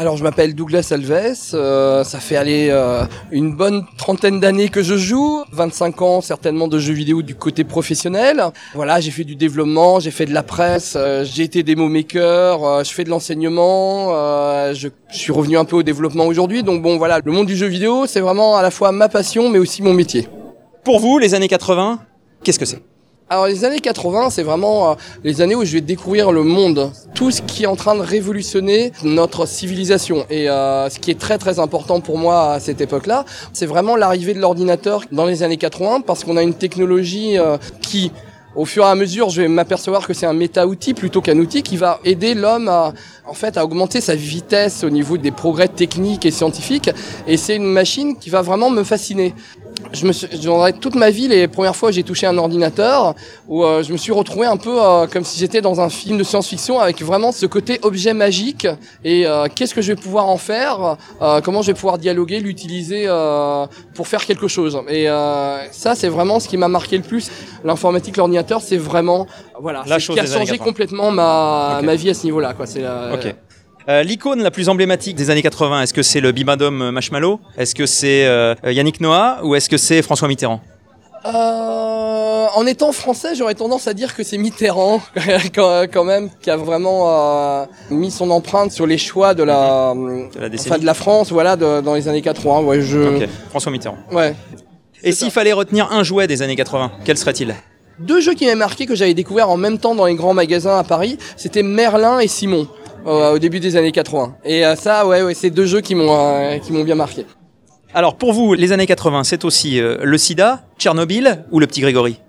Alors 0.00 0.16
je 0.16 0.22
m'appelle 0.22 0.54
Douglas 0.54 0.92
Alves, 0.92 1.12
euh, 1.52 2.04
ça 2.04 2.20
fait 2.20 2.36
aller 2.36 2.68
euh, 2.70 3.04
une 3.30 3.54
bonne 3.54 3.84
trentaine 3.98 4.40
d'années 4.40 4.70
que 4.70 4.82
je 4.82 4.96
joue, 4.96 5.44
25 5.52 6.00
ans 6.00 6.20
certainement 6.22 6.68
de 6.68 6.78
jeux 6.78 6.94
vidéo 6.94 7.20
du 7.20 7.34
côté 7.34 7.64
professionnel. 7.64 8.42
Voilà, 8.74 9.00
j'ai 9.00 9.10
fait 9.10 9.24
du 9.24 9.36
développement, 9.36 10.00
j'ai 10.00 10.10
fait 10.10 10.24
de 10.24 10.32
la 10.32 10.42
presse, 10.42 10.94
euh, 10.96 11.22
j'ai 11.24 11.42
été 11.42 11.62
démo 11.62 11.90
maker, 11.90 12.82
je 12.82 12.90
fais 12.90 13.04
de 13.04 13.10
l'enseignement, 13.10 14.08
je 14.72 14.88
suis 15.10 15.32
revenu 15.32 15.58
un 15.58 15.66
peu 15.66 15.76
au 15.76 15.82
développement 15.82 16.24
aujourd'hui. 16.24 16.62
Donc 16.62 16.80
bon 16.80 16.96
voilà, 16.96 17.20
le 17.22 17.30
monde 17.30 17.46
du 17.46 17.54
jeu 17.54 17.66
vidéo, 17.66 18.06
c'est 18.06 18.20
vraiment 18.20 18.56
à 18.56 18.62
la 18.62 18.70
fois 18.70 18.92
ma 18.92 19.10
passion 19.10 19.50
mais 19.50 19.58
aussi 19.58 19.82
mon 19.82 19.92
métier. 19.92 20.28
Pour 20.82 21.00
vous, 21.00 21.18
les 21.18 21.34
années 21.34 21.46
80, 21.46 21.98
qu'est-ce 22.42 22.58
que 22.58 22.64
c'est? 22.64 22.89
Alors 23.32 23.46
les 23.46 23.64
années 23.64 23.78
80, 23.78 24.30
c'est 24.30 24.42
vraiment 24.42 24.90
euh, 24.90 24.94
les 25.22 25.40
années 25.40 25.54
où 25.54 25.64
je 25.64 25.74
vais 25.74 25.80
découvrir 25.80 26.32
le 26.32 26.42
monde, 26.42 26.90
tout 27.14 27.30
ce 27.30 27.42
qui 27.42 27.62
est 27.62 27.66
en 27.68 27.76
train 27.76 27.94
de 27.94 28.00
révolutionner 28.00 28.90
notre 29.04 29.46
civilisation. 29.46 30.26
Et 30.30 30.50
euh, 30.50 30.90
ce 30.90 30.98
qui 30.98 31.12
est 31.12 31.18
très 31.18 31.38
très 31.38 31.60
important 31.60 32.00
pour 32.00 32.18
moi 32.18 32.54
à 32.54 32.58
cette 32.58 32.80
époque-là, 32.80 33.24
c'est 33.52 33.66
vraiment 33.66 33.94
l'arrivée 33.94 34.34
de 34.34 34.40
l'ordinateur 34.40 35.04
dans 35.12 35.26
les 35.26 35.44
années 35.44 35.58
80, 35.58 36.00
parce 36.00 36.24
qu'on 36.24 36.36
a 36.36 36.42
une 36.42 36.54
technologie 36.54 37.38
euh, 37.38 37.56
qui 37.80 38.10
au 38.56 38.64
fur 38.64 38.82
et 38.82 38.88
à 38.88 38.96
mesure, 38.96 39.30
je 39.30 39.42
vais 39.42 39.48
m'apercevoir 39.48 40.08
que 40.08 40.12
c'est 40.12 40.26
un 40.26 40.32
méta-outil 40.32 40.92
plutôt 40.92 41.20
qu'un 41.20 41.38
outil 41.38 41.62
qui 41.62 41.76
va 41.76 42.00
aider 42.04 42.34
l'homme 42.34 42.68
à, 42.68 42.92
en 43.24 43.32
fait, 43.32 43.56
à 43.56 43.64
augmenter 43.64 44.00
sa 44.00 44.16
vitesse 44.16 44.82
au 44.82 44.90
niveau 44.90 45.16
des 45.18 45.30
progrès 45.30 45.68
techniques 45.68 46.26
et 46.26 46.32
scientifiques. 46.32 46.90
Et 47.28 47.36
c'est 47.36 47.54
une 47.54 47.70
machine 47.70 48.16
qui 48.16 48.28
va 48.28 48.42
vraiment 48.42 48.68
me 48.68 48.82
fasciner 48.82 49.34
je 49.92 50.06
me 50.06 50.12
suis, 50.12 50.28
je 50.30 50.70
toute 50.78 50.94
ma 50.94 51.10
vie 51.10 51.28
les 51.28 51.48
premières 51.48 51.76
fois 51.76 51.88
où 51.88 51.92
j'ai 51.92 52.02
touché 52.02 52.26
un 52.26 52.36
ordinateur 52.38 53.14
où 53.48 53.64
euh, 53.64 53.82
je 53.82 53.92
me 53.92 53.96
suis 53.96 54.12
retrouvé 54.12 54.46
un 54.46 54.56
peu 54.56 54.82
euh, 54.82 55.06
comme 55.06 55.24
si 55.24 55.38
j'étais 55.38 55.60
dans 55.60 55.80
un 55.80 55.88
film 55.88 56.18
de 56.18 56.24
science-fiction 56.24 56.78
avec 56.78 57.02
vraiment 57.02 57.32
ce 57.32 57.46
côté 57.46 57.78
objet 57.82 58.14
magique 58.14 58.66
et 59.04 59.26
euh, 59.26 59.46
qu'est-ce 59.54 59.74
que 59.74 59.82
je 59.82 59.92
vais 59.92 60.00
pouvoir 60.00 60.28
en 60.28 60.36
faire, 60.36 60.96
comment 61.44 61.62
je 61.62 61.68
vais 61.68 61.74
pouvoir 61.74 61.98
dialoguer, 61.98 62.40
l'utiliser 62.40 63.06
pour 63.94 64.06
faire 64.08 64.24
quelque 64.24 64.48
chose. 64.48 64.78
Et 64.88 65.06
ça 65.72 65.94
c'est 65.94 66.08
vraiment 66.08 66.40
ce 66.40 66.48
qui 66.48 66.56
m'a 66.56 66.68
marqué 66.68 66.96
le 66.96 67.02
plus. 67.02 67.30
L'informatique, 67.64 68.16
l'ordinateur, 68.16 68.60
c'est 68.62 68.76
vraiment 68.78 69.26
voilà, 69.60 69.82
La 69.86 69.98
chose 69.98 70.16
qui 70.16 70.20
a 70.20 70.26
changé 70.26 70.52
80. 70.52 70.64
complètement 70.64 71.10
ma 71.10 71.80
ma 71.82 71.94
vie 71.94 72.10
à 72.10 72.14
ce 72.14 72.24
niveau-là 72.24 72.54
quoi. 72.54 72.66
C'est 72.66 72.80
la- 72.80 73.10
Ok. 73.14 73.34
Euh, 73.88 74.02
L'icône 74.02 74.42
la 74.42 74.50
plus 74.50 74.68
emblématique 74.68 75.16
des 75.16 75.30
années 75.30 75.42
80, 75.42 75.82
est-ce 75.82 75.94
que 75.94 76.02
c'est 76.02 76.20
le 76.20 76.32
Bibendum 76.32 76.90
Marshmallow? 76.90 77.40
Est-ce 77.56 77.74
que 77.74 77.86
c'est 77.86 78.26
euh, 78.26 78.54
Yannick 78.64 79.00
Noah? 79.00 79.40
Ou 79.42 79.54
est-ce 79.54 79.68
que 79.68 79.76
c'est 79.78 80.02
François 80.02 80.28
Mitterrand? 80.28 80.60
Euh, 81.26 82.46
en 82.54 82.66
étant 82.66 82.92
français, 82.92 83.34
j'aurais 83.34 83.54
tendance 83.54 83.86
à 83.88 83.94
dire 83.94 84.14
que 84.14 84.22
c'est 84.22 84.38
Mitterrand 84.38 85.00
quand, 85.54 86.04
même 86.04 86.30
qui 86.40 86.50
a 86.50 86.56
vraiment 86.56 87.04
euh, 87.08 87.64
mis 87.90 88.10
son 88.10 88.30
empreinte 88.30 88.72
sur 88.72 88.86
les 88.86 88.98
choix 88.98 89.34
de 89.34 89.42
la, 89.42 89.94
la 90.38 90.48
décennie. 90.48 90.70
enfin 90.70 90.80
de 90.80 90.86
la 90.86 90.94
France, 90.94 91.30
voilà, 91.32 91.56
de- 91.56 91.80
dans 91.80 91.94
les 91.94 92.08
années 92.08 92.22
80. 92.22 92.60
Ouais, 92.60 92.80
je. 92.80 93.26
François 93.50 93.70
Mitterrand. 93.72 93.98
Ouais. 94.12 94.34
Et 95.02 95.12
s'il 95.12 95.30
fallait 95.30 95.52
retenir 95.52 95.90
un 95.92 96.02
jouet 96.04 96.26
des 96.26 96.42
années 96.42 96.56
80, 96.56 96.92
quel 97.04 97.16
serait-il? 97.18 97.54
Deux 97.98 98.20
jeux 98.22 98.32
qui 98.32 98.44
m'avaient 98.46 98.56
marqué 98.56 98.86
que 98.86 98.94
j'avais 98.94 99.12
découvert 99.12 99.50
en 99.50 99.58
même 99.58 99.78
temps 99.78 99.94
dans 99.94 100.06
les 100.06 100.14
grands 100.14 100.32
magasins 100.32 100.78
à 100.78 100.84
Paris, 100.84 101.18
c'était 101.36 101.62
Merlin 101.62 102.18
et 102.18 102.28
Simon. 102.28 102.66
Euh, 103.06 103.34
au 103.34 103.38
début 103.38 103.60
des 103.60 103.76
années 103.76 103.92
80. 103.92 104.36
Et 104.44 104.64
euh, 104.64 104.76
ça, 104.76 105.06
ouais, 105.06 105.22
ouais, 105.22 105.34
c'est 105.34 105.50
deux 105.50 105.66
jeux 105.66 105.80
qui 105.80 105.94
m'ont 105.94 106.08
euh, 106.10 106.58
qui 106.58 106.72
m'ont 106.72 106.84
bien 106.84 106.94
marqué. 106.94 107.26
Alors 107.92 108.16
pour 108.16 108.32
vous, 108.32 108.54
les 108.54 108.72
années 108.72 108.86
80, 108.86 109.24
c'est 109.24 109.44
aussi 109.44 109.80
euh, 109.80 109.98
le 110.02 110.18
sida, 110.18 110.62
Tchernobyl 110.78 111.44
ou 111.50 111.58
le 111.58 111.66
petit 111.66 111.80
Grégory? 111.80 112.20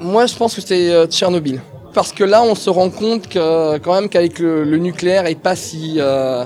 Moi, 0.00 0.26
je 0.26 0.34
pense 0.34 0.54
que 0.56 0.60
c'est 0.60 0.90
euh, 0.90 1.06
Tchernobyl. 1.06 1.60
Parce 1.94 2.12
que 2.12 2.24
là, 2.24 2.42
on 2.42 2.56
se 2.56 2.68
rend 2.68 2.90
compte 2.90 3.28
que 3.28 3.78
quand 3.78 3.94
même 3.94 4.08
qu'avec 4.08 4.40
le, 4.40 4.64
le 4.64 4.78
nucléaire 4.78 5.26
est 5.26 5.40
pas 5.40 5.54
si 5.54 5.96
euh, 5.98 6.44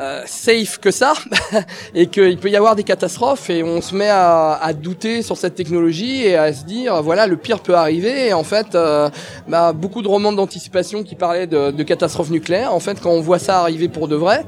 euh, 0.00 0.22
safe 0.26 0.78
que 0.78 0.90
ça, 0.90 1.14
et 1.94 2.06
qu'il 2.06 2.38
peut 2.38 2.50
y 2.50 2.56
avoir 2.56 2.76
des 2.76 2.84
catastrophes, 2.84 3.50
et 3.50 3.62
on 3.62 3.80
se 3.80 3.94
met 3.94 4.08
à, 4.08 4.52
à 4.54 4.72
douter 4.72 5.22
sur 5.22 5.36
cette 5.36 5.54
technologie 5.54 6.24
et 6.24 6.36
à 6.36 6.52
se 6.52 6.64
dire, 6.64 7.02
voilà, 7.02 7.26
le 7.26 7.36
pire 7.36 7.60
peut 7.60 7.74
arriver. 7.74 8.28
Et 8.28 8.32
en 8.32 8.44
fait, 8.44 8.74
euh, 8.74 9.10
bah, 9.48 9.72
beaucoup 9.72 10.02
de 10.02 10.08
romans 10.08 10.32
d'anticipation 10.32 11.02
qui 11.02 11.14
parlaient 11.14 11.46
de, 11.46 11.70
de 11.70 11.82
catastrophes 11.82 12.30
nucléaires, 12.30 12.72
en 12.72 12.80
fait, 12.80 13.00
quand 13.00 13.10
on 13.10 13.20
voit 13.20 13.38
ça 13.38 13.60
arriver 13.60 13.88
pour 13.88 14.08
de 14.08 14.16
vrai, 14.16 14.44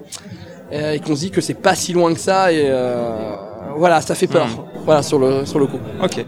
euh, 0.72 0.92
et 0.92 1.00
qu'on 1.00 1.16
se 1.16 1.20
dit 1.20 1.30
que 1.30 1.40
c'est 1.40 1.54
pas 1.54 1.74
si 1.74 1.92
loin 1.92 2.14
que 2.14 2.20
ça, 2.20 2.52
et 2.52 2.64
euh, 2.66 3.34
voilà, 3.76 4.00
ça 4.00 4.14
fait 4.14 4.26
peur. 4.26 4.46
Voilà, 4.84 5.02
sur 5.02 5.18
le 5.18 5.44
sur 5.44 5.58
le 5.58 5.66
coup. 5.66 5.80
Ok. 6.02 6.24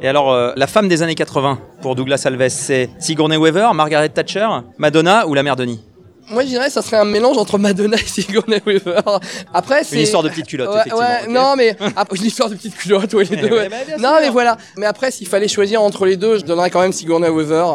Et 0.00 0.08
alors, 0.08 0.32
euh, 0.32 0.52
la 0.56 0.66
femme 0.66 0.88
des 0.88 1.02
années 1.02 1.14
80 1.14 1.58
pour 1.80 1.94
Douglas 1.94 2.22
Alves, 2.26 2.48
c'est 2.48 2.90
Sigourney 2.98 3.36
Weaver, 3.36 3.68
Margaret 3.74 4.08
Thatcher, 4.08 4.48
Madonna 4.78 5.26
ou 5.28 5.34
la 5.34 5.42
mère 5.42 5.56
Denis? 5.56 5.80
Moi, 6.30 6.42
je 6.42 6.48
dirais 6.48 6.66
que 6.66 6.72
ça 6.72 6.82
serait 6.82 6.96
un 6.96 7.04
mélange 7.04 7.36
entre 7.36 7.58
Madonna 7.58 7.96
et 7.96 8.06
Sigourney 8.06 8.60
Weaver. 8.66 9.00
Après, 9.52 9.84
c'est 9.84 9.96
Une 9.96 10.02
histoire 10.02 10.22
de 10.22 10.28
petite 10.30 10.46
culotte, 10.46 10.68
Ouais, 10.70 10.76
effectivement. 10.80 11.00
ouais, 11.00 11.28
non, 11.28 11.54
mais 11.56 11.76
après, 11.96 12.16
une 12.16 12.24
histoire 12.24 12.48
de 12.48 12.54
petite 12.54 12.74
culotte, 12.76 13.12
ouais, 13.14 13.24
les 13.24 13.36
deux. 13.42 13.48
ouais, 13.50 13.58
ouais. 13.58 13.68
bah, 13.68 13.76
bien 13.86 13.96
non, 13.98 14.16
mais 14.20 14.30
voilà. 14.30 14.56
Mais 14.78 14.86
après, 14.86 15.10
s'il 15.10 15.28
fallait 15.28 15.48
choisir 15.48 15.82
entre 15.82 16.06
les 16.06 16.16
deux, 16.16 16.38
je 16.38 16.44
donnerais 16.44 16.70
quand 16.70 16.80
même 16.80 16.92
Sigourney 16.92 17.28
Weaver. 17.28 17.66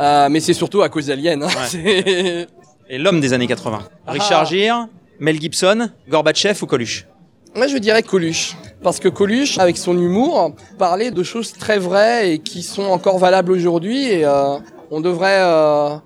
Euh, 0.00 0.28
mais 0.30 0.40
c'est 0.40 0.52
surtout 0.54 0.82
à 0.82 0.88
cause 0.88 1.06
d'Alien. 1.06 1.42
hein. 1.44 1.48
Et 2.90 2.98
l'homme 2.98 3.20
des 3.20 3.32
années 3.32 3.46
80 3.46 3.78
Richard 4.08 4.42
Ah. 4.42 4.50
Gere, 4.50 4.88
Mel 5.20 5.40
Gibson, 5.40 5.88
Gorbatchev 6.08 6.58
ou 6.62 6.66
Coluche? 6.66 7.06
Moi, 7.54 7.66
je 7.68 7.76
dirais 7.78 8.02
Coluche. 8.02 8.56
Parce 8.82 8.98
que 8.98 9.08
Coluche, 9.08 9.58
avec 9.58 9.76
son 9.76 9.96
humour, 9.96 10.54
parlait 10.78 11.10
de 11.10 11.22
choses 11.22 11.52
très 11.52 11.78
vraies 11.78 12.32
et 12.32 12.38
qui 12.40 12.62
sont 12.62 12.82
encore 12.84 13.18
valables 13.18 13.52
aujourd'hui. 13.52 14.08
Et 14.08 14.24
euh, 14.24 14.56
on 14.90 15.00
devrait, 15.00 15.38
euh, 15.40 15.90
euh, 15.94 15.98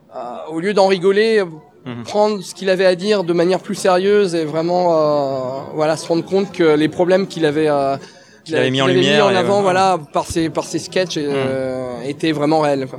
au 0.51 0.61
lieu 0.61 0.75
d'en 0.75 0.87
rigoler, 0.89 1.43
Mhm. 1.87 2.03
prendre 2.03 2.43
ce 2.43 2.53
qu'il 2.53 2.69
avait 2.69 2.85
à 2.85 2.97
dire 2.97 3.23
de 3.23 3.33
manière 3.33 3.61
plus 3.61 3.77
sérieuse 3.77 4.35
et 4.35 4.45
vraiment, 4.45 4.87
euh, 4.91 5.61
voilà, 5.75 5.97
se 5.97 6.07
rendre 6.09 6.25
compte 6.25 6.51
que 6.51 6.75
les 6.75 6.89
problèmes 6.89 7.29
qu'il 7.29 7.47
avait, 7.47 7.69
euh, 7.69 7.97
Qu'il 8.45 8.57
avait 8.57 8.71
mis 8.71 8.83
en 8.83 8.89
lumière 8.89 9.27
en 9.27 9.35
avant, 9.35 9.63
voilà, 9.63 9.97
par 10.13 10.27
ses 10.27 10.51
par 10.51 10.65
ses 10.65 10.81
sketchs, 10.81 11.17
euh, 11.17 12.01
étaient 12.05 12.33
vraiment 12.33 12.59
réels. 12.61 12.87
Quoi. 12.89 12.99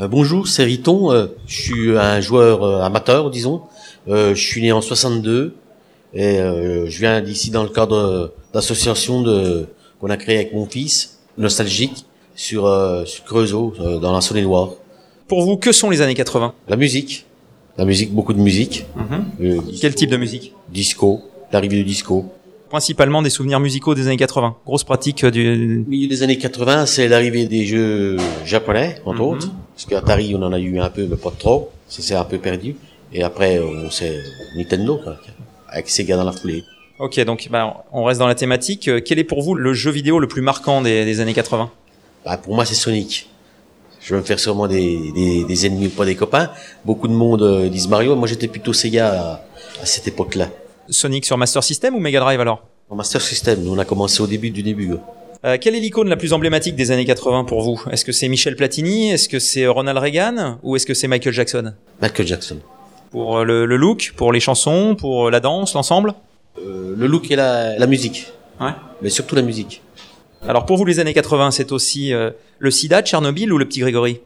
Euh, 0.00 0.06
bonjour, 0.08 0.46
c'est 0.48 0.64
Riton. 0.64 1.12
euh, 1.12 1.26
je 1.46 1.62
suis 1.62 1.98
un 1.98 2.20
joueur 2.20 2.62
euh, 2.62 2.80
amateur, 2.82 3.30
disons. 3.30 3.62
Euh, 4.08 4.34
je 4.34 4.40
suis 4.46 4.62
né 4.62 4.72
en 4.72 4.80
62 4.80 5.54
et 6.14 6.40
euh, 6.40 6.86
je 6.88 6.98
viens 7.00 7.20
d'ici 7.20 7.50
dans 7.50 7.62
le 7.62 7.68
cadre 7.68 8.32
d'association 8.54 9.22
de 9.22 9.66
qu'on 10.00 10.10
a 10.10 10.16
créé 10.16 10.36
avec 10.36 10.54
mon 10.54 10.66
fils, 10.66 11.18
nostalgique, 11.36 12.06
sur, 12.36 12.66
euh, 12.66 13.04
sur 13.04 13.24
Creusot, 13.24 13.74
euh, 13.80 13.98
dans 13.98 14.12
la 14.12 14.20
Saône-et-Loire. 14.20 14.70
Pour 15.28 15.42
vous, 15.42 15.56
que 15.56 15.72
sont 15.72 15.90
les 15.90 16.00
années 16.00 16.14
80 16.14 16.54
La 16.68 16.76
musique, 16.76 17.26
la 17.76 17.84
musique, 17.84 18.12
beaucoup 18.12 18.32
de 18.32 18.40
musique. 18.40 18.86
Euh, 19.40 19.60
Quel 19.80 19.94
type 19.94 20.10
de 20.10 20.16
musique? 20.16 20.52
Disco, 20.70 21.20
l'arrivée 21.52 21.76
du 21.76 21.84
disco. 21.84 22.26
Principalement 22.70 23.22
des 23.22 23.30
souvenirs 23.30 23.60
musicaux 23.60 23.94
des 23.94 24.06
années 24.08 24.16
80. 24.16 24.56
Grosse 24.66 24.84
pratique 24.84 25.24
euh, 25.24 25.30
du... 25.30 25.84
Au 25.86 25.90
milieu 25.90 26.08
des 26.08 26.22
années 26.22 26.36
80, 26.38 26.86
c'est 26.86 27.08
l'arrivée 27.08 27.46
des 27.46 27.64
jeux 27.66 28.16
japonais, 28.44 28.96
entre 29.06 29.20
Mhm. 29.22 29.28
autres. 29.28 29.50
Parce 29.74 29.86
qu'Atari, 29.86 30.34
on 30.34 30.42
en 30.42 30.52
a 30.52 30.58
eu 30.58 30.78
un 30.80 30.90
peu, 30.90 31.06
mais 31.08 31.16
pas 31.16 31.32
trop. 31.38 31.70
Ça 31.88 32.02
s'est 32.02 32.14
un 32.14 32.24
peu 32.24 32.38
perdu. 32.38 32.74
Et 33.12 33.22
après, 33.22 33.58
on 33.58 33.90
sait 33.90 34.18
Nintendo, 34.56 34.98
quoi, 35.02 35.16
avec 35.68 35.88
Sega 35.88 36.16
dans 36.16 36.24
la 36.24 36.32
foulée. 36.32 36.64
Ok, 36.98 37.18
donc 37.24 37.48
bah, 37.50 37.84
on 37.92 38.04
reste 38.04 38.18
dans 38.20 38.26
la 38.26 38.34
thématique. 38.34 38.88
Euh, 38.88 39.00
Quel 39.04 39.18
est 39.18 39.24
pour 39.24 39.40
vous 39.42 39.54
le 39.54 39.72
jeu 39.72 39.90
vidéo 39.90 40.18
le 40.18 40.26
plus 40.28 40.42
marquant 40.42 40.82
des, 40.82 41.04
des 41.04 41.20
années 41.20 41.32
80 41.32 41.70
Bah, 42.24 42.36
pour 42.36 42.54
moi, 42.54 42.64
c'est 42.66 42.74
Sonic. 42.74 43.28
Je 44.08 44.14
veux 44.14 44.20
me 44.20 44.24
faire 44.24 44.40
sûrement 44.40 44.66
des, 44.66 45.12
des, 45.14 45.44
des 45.44 45.66
ennemis, 45.66 45.88
pas 45.88 46.06
des 46.06 46.14
copains. 46.14 46.48
Beaucoup 46.82 47.08
de 47.08 47.12
monde 47.12 47.42
euh, 47.42 47.68
disent 47.68 47.88
Mario. 47.88 48.16
Moi, 48.16 48.26
j'étais 48.26 48.48
plutôt 48.48 48.72
Sega 48.72 49.12
à, 49.12 49.44
à 49.82 49.84
cette 49.84 50.08
époque-là. 50.08 50.48
Sonic 50.88 51.26
sur 51.26 51.36
Master 51.36 51.62
System 51.62 51.94
ou 51.94 51.98
Mega 52.00 52.18
Drive 52.20 52.40
alors? 52.40 52.66
En 52.88 52.96
Master 52.96 53.20
System, 53.20 53.62
nous, 53.62 53.74
on 53.74 53.78
a 53.78 53.84
commencé 53.84 54.22
au 54.22 54.26
début 54.26 54.48
du 54.48 54.62
début. 54.62 54.94
Euh, 55.44 55.58
quelle 55.60 55.74
est 55.74 55.80
l'icône 55.80 56.08
la 56.08 56.16
plus 56.16 56.32
emblématique 56.32 56.74
des 56.74 56.90
années 56.90 57.04
80 57.04 57.44
pour 57.44 57.60
vous? 57.60 57.82
Est-ce 57.90 58.06
que 58.06 58.12
c'est 58.12 58.28
Michel 58.28 58.56
Platini? 58.56 59.10
Est-ce 59.10 59.28
que 59.28 59.38
c'est 59.38 59.66
Ronald 59.66 59.98
Reagan? 59.98 60.58
Ou 60.62 60.76
est-ce 60.76 60.86
que 60.86 60.94
c'est 60.94 61.06
Michael 61.06 61.34
Jackson? 61.34 61.74
Michael 62.00 62.26
Jackson. 62.26 62.56
Pour 63.10 63.36
euh, 63.36 63.44
le, 63.44 63.66
le 63.66 63.76
look, 63.76 64.14
pour 64.16 64.32
les 64.32 64.40
chansons, 64.40 64.96
pour 64.98 65.30
la 65.30 65.40
danse, 65.40 65.74
l'ensemble? 65.74 66.14
Euh, 66.58 66.94
le 66.96 67.06
look 67.06 67.30
et 67.30 67.36
la, 67.36 67.78
la 67.78 67.86
musique. 67.86 68.28
Ouais. 68.58 68.70
Mais 69.02 69.10
surtout 69.10 69.34
la 69.36 69.42
musique. 69.42 69.82
Alors 70.46 70.66
pour 70.66 70.76
vous 70.76 70.84
les 70.84 71.00
années 71.00 71.14
80, 71.14 71.50
c'est 71.50 71.72
aussi 71.72 72.12
euh, 72.12 72.30
le 72.58 72.70
sida, 72.70 73.02
Tchernobyl 73.02 73.52
ou 73.52 73.58
le 73.58 73.64
petit 73.66 73.80
Grégory? 73.80 74.20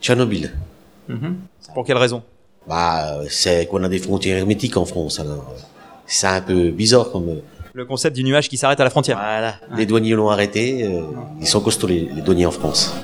Tchernobyl. 0.00 0.52
Mhm. 1.08 1.36
Pour 1.74 1.84
quelle 1.84 1.96
raison? 1.98 2.22
Bah, 2.68 3.18
c'est 3.28 3.66
qu'on 3.66 3.82
a 3.84 3.88
des 3.88 3.98
frontières 3.98 4.38
hermétiques 4.38 4.76
en 4.76 4.84
France, 4.84 5.18
alors 5.20 5.52
euh, 5.56 5.60
c'est 6.06 6.26
un 6.26 6.40
peu 6.40 6.70
bizarre 6.70 7.10
comme. 7.10 7.28
euh, 7.28 7.42
Le 7.74 7.84
concept 7.84 8.14
du 8.16 8.24
nuage 8.24 8.48
qui 8.48 8.56
s'arrête 8.56 8.80
à 8.80 8.84
la 8.84 8.90
frontière. 8.90 9.16
Voilà. 9.18 9.56
Les 9.76 9.86
douaniers 9.86 10.12
l'ont 10.14 10.30
arrêté. 10.30 10.84
euh, 10.84 11.02
ils 11.40 11.46
sont 11.46 11.60
costauds 11.60 11.86
les, 11.88 12.08
les 12.14 12.22
douaniers 12.22 12.46
en 12.46 12.50
France. 12.52 12.94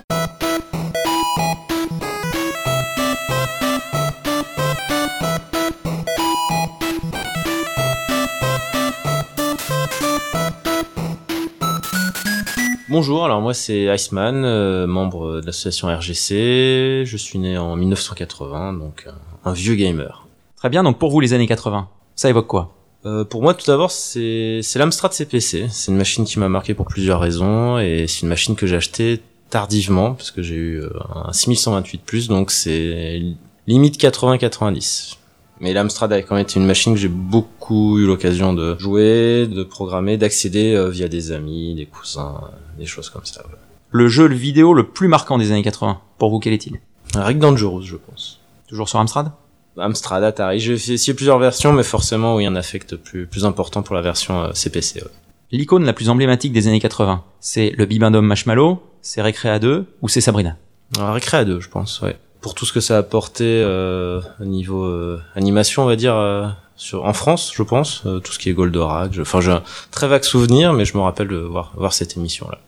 Bonjour, 13.00 13.24
alors 13.24 13.40
moi 13.40 13.54
c'est 13.54 13.84
Iceman, 13.94 14.44
euh, 14.44 14.88
membre 14.88 15.40
de 15.40 15.46
l'association 15.46 15.86
RGC. 15.86 17.04
Je 17.06 17.16
suis 17.16 17.38
né 17.38 17.56
en 17.56 17.76
1980, 17.76 18.72
donc 18.72 19.04
euh, 19.06 19.12
un 19.44 19.52
vieux 19.52 19.76
gamer. 19.76 20.26
Très 20.56 20.68
bien, 20.68 20.82
donc 20.82 20.98
pour 20.98 21.12
vous 21.12 21.20
les 21.20 21.32
années 21.32 21.46
80, 21.46 21.88
ça 22.16 22.28
évoque 22.28 22.48
quoi? 22.48 22.74
Euh, 23.06 23.22
pour 23.22 23.40
moi, 23.40 23.54
tout 23.54 23.66
d'abord, 23.68 23.92
c'est 23.92 24.62
c'est 24.64 24.80
l'Amstrad 24.80 25.12
CPC. 25.12 25.68
C'est 25.70 25.92
une 25.92 25.96
machine 25.96 26.24
qui 26.24 26.40
m'a 26.40 26.48
marqué 26.48 26.74
pour 26.74 26.86
plusieurs 26.86 27.20
raisons 27.20 27.78
et 27.78 28.06
c'est 28.08 28.22
une 28.22 28.28
machine 28.30 28.56
que 28.56 28.66
j'ai 28.66 28.74
achetée 28.74 29.20
tardivement 29.48 30.14
parce 30.14 30.32
que 30.32 30.42
j'ai 30.42 30.56
eu 30.56 30.82
un 31.14 31.32
6128 31.32 32.02
plus, 32.04 32.26
donc 32.26 32.50
c'est 32.50 33.22
limite 33.68 33.96
80-90. 34.02 35.18
Mais 35.60 35.72
l'Amstrad 35.72 36.12
a 36.12 36.22
quand 36.22 36.34
même 36.36 36.42
été 36.44 36.58
une 36.60 36.66
machine 36.66 36.94
que 36.94 37.00
j'ai 37.00 37.08
beaucoup 37.08 37.98
eu 37.98 38.06
l'occasion 38.06 38.52
de 38.52 38.76
jouer, 38.78 39.46
de 39.46 39.62
programmer, 39.64 40.16
d'accéder 40.16 40.74
euh, 40.74 40.88
via 40.88 41.08
des 41.08 41.32
amis, 41.32 41.74
des 41.74 41.86
cousins, 41.86 42.40
euh, 42.44 42.78
des 42.78 42.86
choses 42.86 43.10
comme 43.10 43.24
ça. 43.24 43.40
ouais. 43.42 43.54
Le 43.90 44.06
jeu 44.08 44.28
vidéo 44.28 44.74
le 44.74 44.86
plus 44.86 45.08
marquant 45.08 45.38
des 45.38 45.50
années 45.50 45.62
80, 45.62 46.00
pour 46.18 46.30
vous, 46.30 46.38
quel 46.38 46.52
est-il? 46.52 46.78
Rick 47.14 47.38
Dangerous, 47.38 47.82
je 47.82 47.96
pense. 47.96 48.40
Toujours 48.68 48.88
sur 48.88 48.98
Amstrad? 49.00 49.32
Amstrad, 49.78 50.22
Atari. 50.24 50.60
J'ai 50.60 50.74
essayé 50.74 51.14
plusieurs 51.14 51.38
versions, 51.38 51.72
mais 51.72 51.82
forcément, 51.82 52.36
oui, 52.36 52.44
un 52.46 52.54
affect 52.56 52.96
plus, 52.96 53.26
plus 53.26 53.44
important 53.46 53.82
pour 53.82 53.94
la 53.94 54.02
version 54.02 54.42
euh, 54.42 54.52
CPC. 54.52 55.00
ouais. 55.02 55.08
L'icône 55.50 55.84
la 55.84 55.94
plus 55.94 56.10
emblématique 56.10 56.52
des 56.52 56.68
années 56.68 56.80
80, 56.80 57.24
c'est 57.40 57.70
le 57.70 57.86
Bibendum 57.86 58.26
Marshmallow, 58.26 58.82
c'est 59.00 59.22
Recrea 59.22 59.58
2 59.58 59.86
ou 60.02 60.08
c'est 60.08 60.20
Sabrina? 60.20 60.56
Alors, 60.98 61.14
Recrea 61.14 61.44
2, 61.46 61.60
je 61.60 61.68
pense, 61.70 62.02
ouais. 62.02 62.18
Pour 62.40 62.54
tout 62.54 62.64
ce 62.64 62.72
que 62.72 62.80
ça 62.80 62.96
a 62.96 62.98
apporté 62.98 63.44
euh, 63.44 64.20
au 64.40 64.44
niveau 64.44 64.84
euh, 64.84 65.20
animation, 65.34 65.82
on 65.82 65.86
va 65.86 65.96
dire, 65.96 66.14
euh, 66.14 66.46
sur, 66.76 67.04
en 67.04 67.12
France, 67.12 67.52
je 67.54 67.62
pense, 67.64 68.02
euh, 68.06 68.20
tout 68.20 68.32
ce 68.32 68.38
qui 68.38 68.48
est 68.48 68.52
Goldorak. 68.52 69.12
Enfin, 69.20 69.40
j'ai 69.40 69.50
un 69.50 69.62
très 69.90 70.06
vague 70.06 70.22
souvenir, 70.22 70.72
mais 70.72 70.84
je 70.84 70.96
me 70.96 71.02
rappelle 71.02 71.28
de 71.28 71.36
voir, 71.36 71.72
voir 71.76 71.92
cette 71.92 72.16
émission-là. 72.16 72.58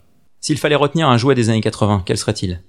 S'il 0.40 0.59
fallait 0.59 0.74
retenir 0.74 1.09
un 1.09 1.16
jouet 1.16 1.35
des 1.37 1.50
années 1.50 1.61
80, 1.61 2.02
quel 2.04 2.18
serait-il? 2.18 2.61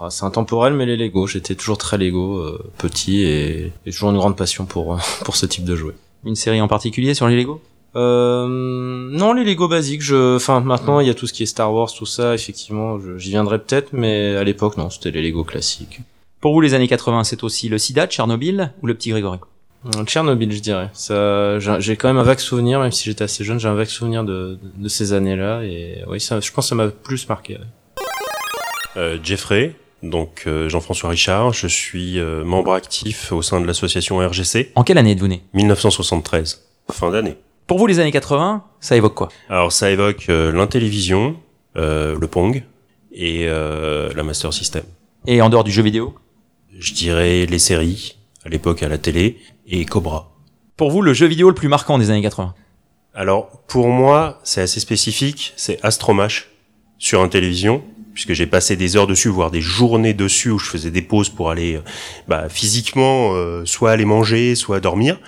Ah, 0.00 0.10
C'est 0.10 0.24
intemporel, 0.24 0.74
mais 0.74 0.84
les 0.84 0.96
Lego, 0.96 1.28
j'étais 1.28 1.54
toujours 1.54 1.78
très 1.78 1.96
Lego, 1.98 2.38
euh, 2.38 2.72
petit, 2.78 3.22
et, 3.22 3.72
et 3.86 3.92
toujours 3.92 4.10
une 4.10 4.16
grande 4.16 4.36
passion 4.36 4.64
pour, 4.66 4.98
pour 5.24 5.36
ce 5.36 5.46
type 5.46 5.64
de 5.64 5.76
jouet. 5.76 5.94
Une 6.24 6.34
série 6.34 6.60
en 6.60 6.68
particulier 6.68 7.14
sur 7.14 7.28
les 7.28 7.36
Lego? 7.36 7.60
Euh, 7.94 8.46
non, 8.48 9.32
les 9.34 9.44
Lego 9.44 9.68
basiques. 9.68 10.02
Je, 10.02 10.36
enfin, 10.36 10.60
maintenant 10.60 11.00
il 11.00 11.06
y 11.06 11.10
a 11.10 11.14
tout 11.14 11.26
ce 11.26 11.32
qui 11.32 11.42
est 11.42 11.46
Star 11.46 11.72
Wars, 11.72 11.92
tout 11.92 12.06
ça. 12.06 12.34
Effectivement, 12.34 12.98
j'y 13.18 13.30
viendrai 13.30 13.58
peut-être, 13.58 13.92
mais 13.92 14.34
à 14.36 14.44
l'époque, 14.44 14.76
non, 14.76 14.90
c'était 14.90 15.10
les 15.10 15.22
Lego 15.22 15.44
classiques. 15.44 16.00
Pour 16.42 16.54
vous, 16.54 16.60
les 16.60 16.74
années 16.74 16.88
80, 16.88 17.22
c'est 17.22 17.44
aussi 17.44 17.68
le 17.68 17.78
sida, 17.78 18.08
Tchernobyl 18.08 18.72
ou 18.82 18.88
le 18.88 18.94
petit 18.94 19.10
Grégory 19.10 19.38
Euh, 19.96 20.04
Tchernobyl, 20.04 20.50
je 20.52 20.58
dirais. 20.60 20.90
Ça, 20.92 21.60
j'ai 21.78 21.96
quand 21.96 22.08
même 22.08 22.18
un 22.18 22.24
vague 22.24 22.40
souvenir, 22.40 22.80
même 22.80 22.90
si 22.90 23.04
j'étais 23.04 23.22
assez 23.22 23.44
jeune, 23.44 23.60
j'ai 23.60 23.68
un 23.68 23.74
vague 23.74 23.86
souvenir 23.86 24.24
de, 24.24 24.58
de 24.76 24.88
ces 24.88 25.12
années-là, 25.12 25.62
et 25.62 26.02
oui, 26.08 26.20
ça, 26.20 26.40
je 26.40 26.50
pense 26.50 26.64
que 26.64 26.68
ça 26.70 26.74
m'a 26.74 26.88
plus 26.88 27.28
marqué. 27.28 27.54
ouais. 27.54 27.60
Euh, 28.96 29.18
Jeffrey, 29.22 29.76
donc 30.02 30.42
euh, 30.48 30.68
Jean-François 30.68 31.10
Richard, 31.10 31.52
je 31.52 31.68
suis 31.68 32.18
euh, 32.18 32.42
membre 32.44 32.72
actif 32.72 33.30
au 33.30 33.40
sein 33.40 33.60
de 33.60 33.66
l'association 33.66 34.18
RGC. 34.18 34.72
En 34.74 34.82
quelle 34.82 34.98
année 34.98 35.12
êtes-vous 35.12 35.28
né? 35.28 35.42
1973, 35.54 36.60
fin 36.90 37.10
d'année. 37.12 37.36
Pour 37.68 37.78
vous, 37.78 37.86
les 37.86 38.00
années 38.00 38.10
80, 38.10 38.64
ça 38.80 38.96
évoque 38.96 39.14
quoi? 39.14 39.28
Alors 39.48 39.70
ça 39.70 39.90
évoque 39.92 40.26
euh, 40.28 40.50
l'intélévision, 40.52 41.36
euh, 41.76 42.18
le 42.20 42.26
Pong 42.26 42.64
et 43.12 43.46
euh, 43.46 44.12
la 44.14 44.24
Master 44.24 44.52
System. 44.52 44.82
Et 45.28 45.40
en 45.40 45.48
dehors 45.48 45.62
du 45.64 45.70
jeu 45.70 45.82
vidéo? 45.84 46.14
Je 46.78 46.94
dirais 46.94 47.44
les 47.44 47.58
séries, 47.58 48.16
à 48.46 48.48
l'époque 48.48 48.82
à 48.82 48.88
la 48.88 48.96
télé, 48.96 49.36
et 49.66 49.84
Cobra. 49.84 50.32
Pour 50.78 50.90
vous, 50.90 51.02
le 51.02 51.12
jeu 51.12 51.26
vidéo 51.26 51.48
le 51.50 51.54
plus 51.54 51.68
marquant 51.68 51.98
des 51.98 52.08
années 52.08 52.22
80 52.22 52.54
Alors 53.14 53.50
pour 53.68 53.88
moi, 53.88 54.40
c'est 54.42 54.62
assez 54.62 54.80
spécifique, 54.80 55.52
c'est 55.56 55.78
Astromash 55.84 56.48
sur 56.96 57.20
un 57.20 57.28
télévision, 57.28 57.84
puisque 58.14 58.32
j'ai 58.32 58.46
passé 58.46 58.76
des 58.76 58.96
heures 58.96 59.06
dessus, 59.06 59.28
voire 59.28 59.50
des 59.50 59.60
journées 59.60 60.14
dessus 60.14 60.50
où 60.50 60.58
je 60.58 60.70
faisais 60.70 60.90
des 60.90 61.02
pauses 61.02 61.28
pour 61.28 61.50
aller 61.50 61.76
euh, 61.76 61.82
bah, 62.26 62.48
physiquement 62.48 63.34
euh, 63.34 63.66
soit 63.66 63.90
aller 63.90 64.06
manger, 64.06 64.54
soit 64.54 64.80
dormir. 64.80 65.20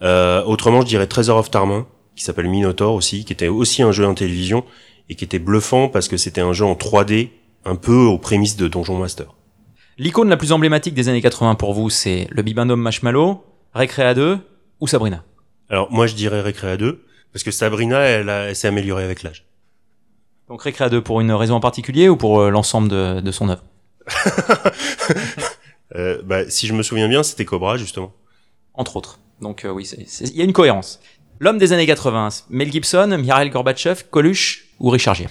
Euh, 0.00 0.42
autrement, 0.44 0.80
je 0.80 0.86
dirais 0.86 1.06
Treasure 1.06 1.36
of 1.36 1.50
Tarmin, 1.50 1.86
qui 2.16 2.24
s'appelle 2.24 2.48
Minotaur 2.48 2.94
aussi, 2.94 3.26
qui 3.26 3.34
était 3.34 3.48
aussi 3.48 3.82
un 3.82 3.92
jeu 3.92 4.06
en 4.06 4.14
télévision 4.14 4.64
et 5.10 5.16
qui 5.16 5.24
était 5.24 5.38
bluffant 5.38 5.88
parce 5.88 6.08
que 6.08 6.16
c'était 6.16 6.40
un 6.40 6.54
jeu 6.54 6.64
en 6.64 6.74
3D, 6.74 7.28
un 7.66 7.76
peu 7.76 8.04
aux 8.04 8.18
prémices 8.18 8.56
de 8.56 8.68
Donjon 8.68 8.98
Master. 8.98 9.34
L'icône 10.00 10.28
la 10.28 10.36
plus 10.36 10.52
emblématique 10.52 10.94
des 10.94 11.08
années 11.08 11.20
80 11.20 11.56
pour 11.56 11.74
vous, 11.74 11.90
c'est 11.90 12.28
le 12.30 12.42
Bibendum 12.42 12.80
Marshmallow, 12.80 13.44
Recrea 13.74 14.14
2 14.14 14.38
ou 14.78 14.86
Sabrina? 14.86 15.24
Alors 15.68 15.90
moi, 15.90 16.06
je 16.06 16.14
dirais 16.14 16.40
Recrea 16.40 16.76
2, 16.76 17.04
parce 17.32 17.42
que 17.42 17.50
Sabrina, 17.50 17.98
elle, 17.98 18.54
s'est 18.54 18.68
améliorée 18.68 19.02
avec 19.02 19.24
l'âge. 19.24 19.44
Donc 20.46 20.62
Recrea 20.62 20.88
2 20.88 21.02
pour 21.02 21.20
une 21.20 21.32
raison 21.32 21.56
en 21.56 21.60
particulier 21.60 22.08
ou 22.08 22.16
pour 22.16 22.40
euh, 22.40 22.48
l'ensemble 22.48 22.88
de, 22.88 23.20
de 23.20 23.30
son 23.32 23.48
œuvre? 23.48 23.64
Euh, 25.96 26.20
bah, 26.22 26.50
si 26.50 26.66
je 26.66 26.74
me 26.74 26.82
souviens 26.82 27.08
bien, 27.08 27.22
c'était 27.22 27.46
Cobra 27.46 27.78
justement. 27.78 28.12
Entre 28.74 28.96
autres. 28.96 29.18
Donc 29.40 29.64
euh, 29.64 29.70
oui, 29.70 29.88
il 30.20 30.36
y 30.36 30.42
a 30.42 30.44
une 30.44 30.52
cohérence. 30.52 31.00
L'homme 31.40 31.56
des 31.56 31.72
années 31.72 31.86
80, 31.86 32.28
Mel 32.50 32.70
Gibson, 32.70 33.16
Mikhail 33.18 33.48
Gorbatchev, 33.48 34.04
Coluche 34.10 34.66
ou 34.80 34.90
Richard 34.90 35.14
Gere? 35.14 35.30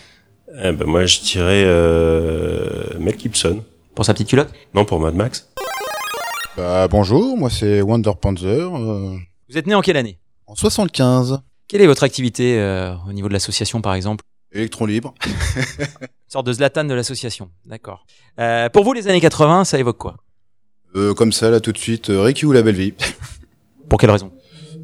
Eh 0.63 0.71
ben 0.71 0.87
moi, 0.87 1.05
je 1.05 1.19
dirais 1.19 1.63
euh, 1.63 2.97
Mel 2.99 3.19
Gibson. 3.19 3.63
Pour 3.97 4.05
sa 4.05 4.13
petite 4.13 4.27
culotte 4.29 4.51
Non, 4.75 4.85
pour 4.85 4.99
Mad 4.99 5.15
Max. 5.15 5.49
Bah, 6.55 6.87
bonjour, 6.87 7.35
moi 7.35 7.49
c'est 7.49 7.81
Wonder 7.81 8.11
Panzer. 8.21 8.47
euh, 8.75 9.17
Vous 9.49 9.57
êtes 9.57 9.65
né 9.65 9.73
en 9.73 9.81
quelle 9.81 9.97
année 9.97 10.19
en 10.45 10.53
75. 10.53 11.39
Quelle 11.67 11.81
est 11.81 11.87
votre 11.87 12.03
activité 12.03 12.59
euh, 12.59 12.93
au 13.09 13.11
niveau 13.13 13.27
de 13.27 13.33
l'association 13.33 13.81
par 13.81 13.95
exemple 13.95 14.23
Électron 14.51 14.85
libre. 14.85 15.15
Une 15.25 16.07
sorte 16.27 16.45
de 16.45 16.53
Zlatan 16.53 16.83
de 16.83 16.93
l'association, 16.93 17.49
d'accord. 17.65 18.05
Euh, 18.39 18.69
pour 18.69 18.83
vous, 18.83 18.93
les 18.93 19.07
années 19.07 19.19
80, 19.19 19.63
ça 19.65 19.79
évoque 19.79 19.97
quoi 19.97 20.17
Euh, 20.95 21.15
comme 21.15 21.31
ça, 21.31 21.49
là, 21.49 21.59
tout 21.59 21.71
de 21.71 21.79
suite, 21.79 22.11
euh, 22.11 22.21
Ricky 22.21 22.45
ou 22.45 22.51
la 22.51 22.61
belle 22.61 22.75
vie. 22.75 22.93
Pour 23.89 23.97
quelle 23.99 24.11
raison 24.11 24.31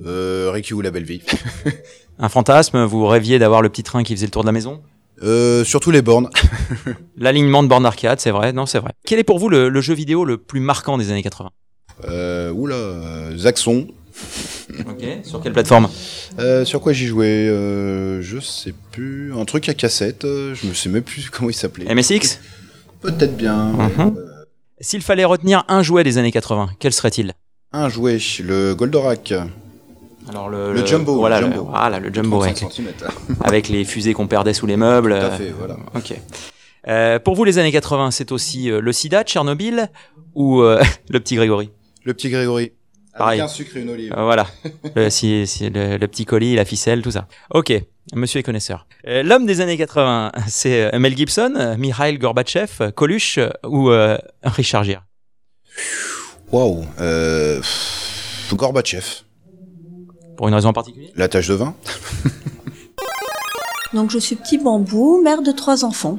euh, 0.08 0.50
Ricky 0.52 0.74
ou 0.74 0.82
la 0.82 0.90
belle 0.90 1.04
vie. 1.06 1.22
Un 2.18 2.30
fantasme 2.30 2.84
Vous 2.86 3.06
rêviez 3.06 3.38
d'avoir 3.38 3.62
le 3.62 3.70
petit 3.70 3.84
train 3.84 4.02
qui 4.02 4.16
faisait 4.16 4.26
le 4.26 4.32
tour 4.32 4.42
de 4.42 4.48
la 4.48 4.52
maison 4.54 4.82
euh, 5.24 5.64
surtout 5.64 5.92
les 5.92 6.02
bornes. 6.02 6.30
L'alignement 7.18 7.64
de 7.64 7.68
bornes 7.68 7.84
d'arcade, 7.84 8.20
c'est 8.20 8.32
vrai 8.32 8.54
Non, 8.54 8.66
c'est 8.66 8.80
vrai. 8.80 8.92
Quel 9.06 9.20
est 9.20 9.24
pour 9.24 9.40
vous 9.40 9.50
le, 9.50 9.70
le 9.70 9.82
jeu 9.82 9.94
vidéo 9.94 10.26
le 10.26 10.38
plus 10.38 10.60
marquant 10.60 10.98
des 10.98 11.12
années 11.12 11.24
80 11.24 11.50
Euh, 12.06 12.52
oula, 12.52 12.76
euh, 12.76 13.38
Zaxxon. 13.38 13.88
Ok, 14.88 15.04
sur 15.24 15.42
quelle 15.42 15.54
plateforme? 15.54 15.90
Euh, 16.40 16.66
Sur 16.66 16.82
quoi 16.82 16.94
j'y 16.94 17.08
jouais 17.08 17.48
euh, 17.50 18.22
Je 18.22 18.40
sais 18.40 18.74
plus. 18.92 19.34
Un 19.34 19.46
truc 19.46 19.68
à 19.70 19.74
cassette, 19.74 20.22
je 20.24 20.68
me 20.68 20.74
sais 20.74 20.90
même 20.90 21.04
plus 21.04 21.30
comment 21.32 21.50
il 21.50 21.54
s'appelait. 21.56 21.94
MSX 21.94 22.40
Peut-être 23.02 23.36
bien. 23.36 23.72
Mhm. 23.74 24.16
S'il 24.80 25.02
fallait 25.02 25.26
retenir 25.26 25.64
un 25.68 25.82
jouet 25.84 26.04
des 26.04 26.18
années 26.18 26.32
80, 26.32 26.70
quel 26.80 26.94
serait-il? 26.94 27.34
Un 27.72 27.90
jouet, 27.90 28.20
le 28.44 28.74
Goldorak. 28.76 29.34
Alors 30.30 30.50
le, 30.50 30.74
Le 30.74 30.86
Jumbo, 30.86 31.16
voilà, 31.18 31.40
le 31.42 31.48
le, 31.48 31.54
Jumbo. 31.54 31.70
voilà, 31.70 32.00
le 32.00 32.14
jumbo 32.14 32.40
35 32.40 32.70
avec, 33.44 33.68
les 33.70 33.84
fusées 33.84 34.14
qu'on 34.14 34.28
perdait 34.28 34.54
sous 34.54 34.66
les 34.66 34.78
meubles. 34.78 35.18
Tout 35.20 35.26
à 35.26 35.32
fait, 35.32 35.50
voilà. 35.58 35.78
Ok. 35.96 36.14
Euh, 36.88 37.20
pour 37.20 37.36
vous, 37.36 37.44
les 37.44 37.58
années 37.60 37.72
80, 37.72 38.12
c'est 38.12 38.32
aussi 38.32 38.70
euh, 38.72 38.82
le 38.82 38.92
SIDA, 38.92 39.24
Tchernobyl 39.24 39.90
ou 40.36 40.62
euh, 40.62 40.82
le 41.10 41.20
petit 41.20 41.36
Grégory? 41.36 41.70
Le 42.04 42.14
petit 42.14 42.30
Grégory. 42.30 42.72
Pareil. 43.18 43.40
Avec 43.42 43.52
un 43.52 43.54
sucre 43.54 43.78
et 43.78 43.82
une 43.82 43.90
olive. 43.90 44.14
Voilà. 44.18 44.48
le, 44.96 45.10
si, 45.10 45.46
si- 45.46 45.70
le, 45.70 45.98
le 45.98 46.08
petit 46.08 46.26
colis, 46.26 46.56
la 46.56 46.66
ficelle, 46.66 47.02
tout 47.02 47.12
ça. 47.12 47.28
Ok. 47.52 47.72
Monsieur 48.16 48.40
est 48.40 48.44
connaisseur. 48.44 48.86
L'homme 49.06 49.46
des 49.46 49.62
années 49.62 49.78
80, 49.78 50.32
c'est 50.48 50.98
Mel 51.00 51.16
Gibson, 51.16 51.76
Mikhail 51.78 52.18
Gorbatchev, 52.18 52.92
Coluche 52.96 53.40
ou 53.66 53.90
Richard 54.44 54.84
Gere? 54.84 55.04
Waouh. 56.52 56.86
Gorbatchev. 58.54 59.06
Pour 60.38 60.48
une 60.48 60.54
raison 60.54 60.70
en 60.70 60.74
particulier? 60.74 61.12
La 61.16 61.28
tâche 61.28 61.48
de 61.48 61.54
vin. 61.54 61.76
Donc 63.94 64.10
je 64.10 64.18
suis 64.18 64.36
petit 64.36 64.58
bambou, 64.58 65.22
mère 65.22 65.42
de 65.42 65.52
trois 65.52 65.86
enfants. 65.86 66.18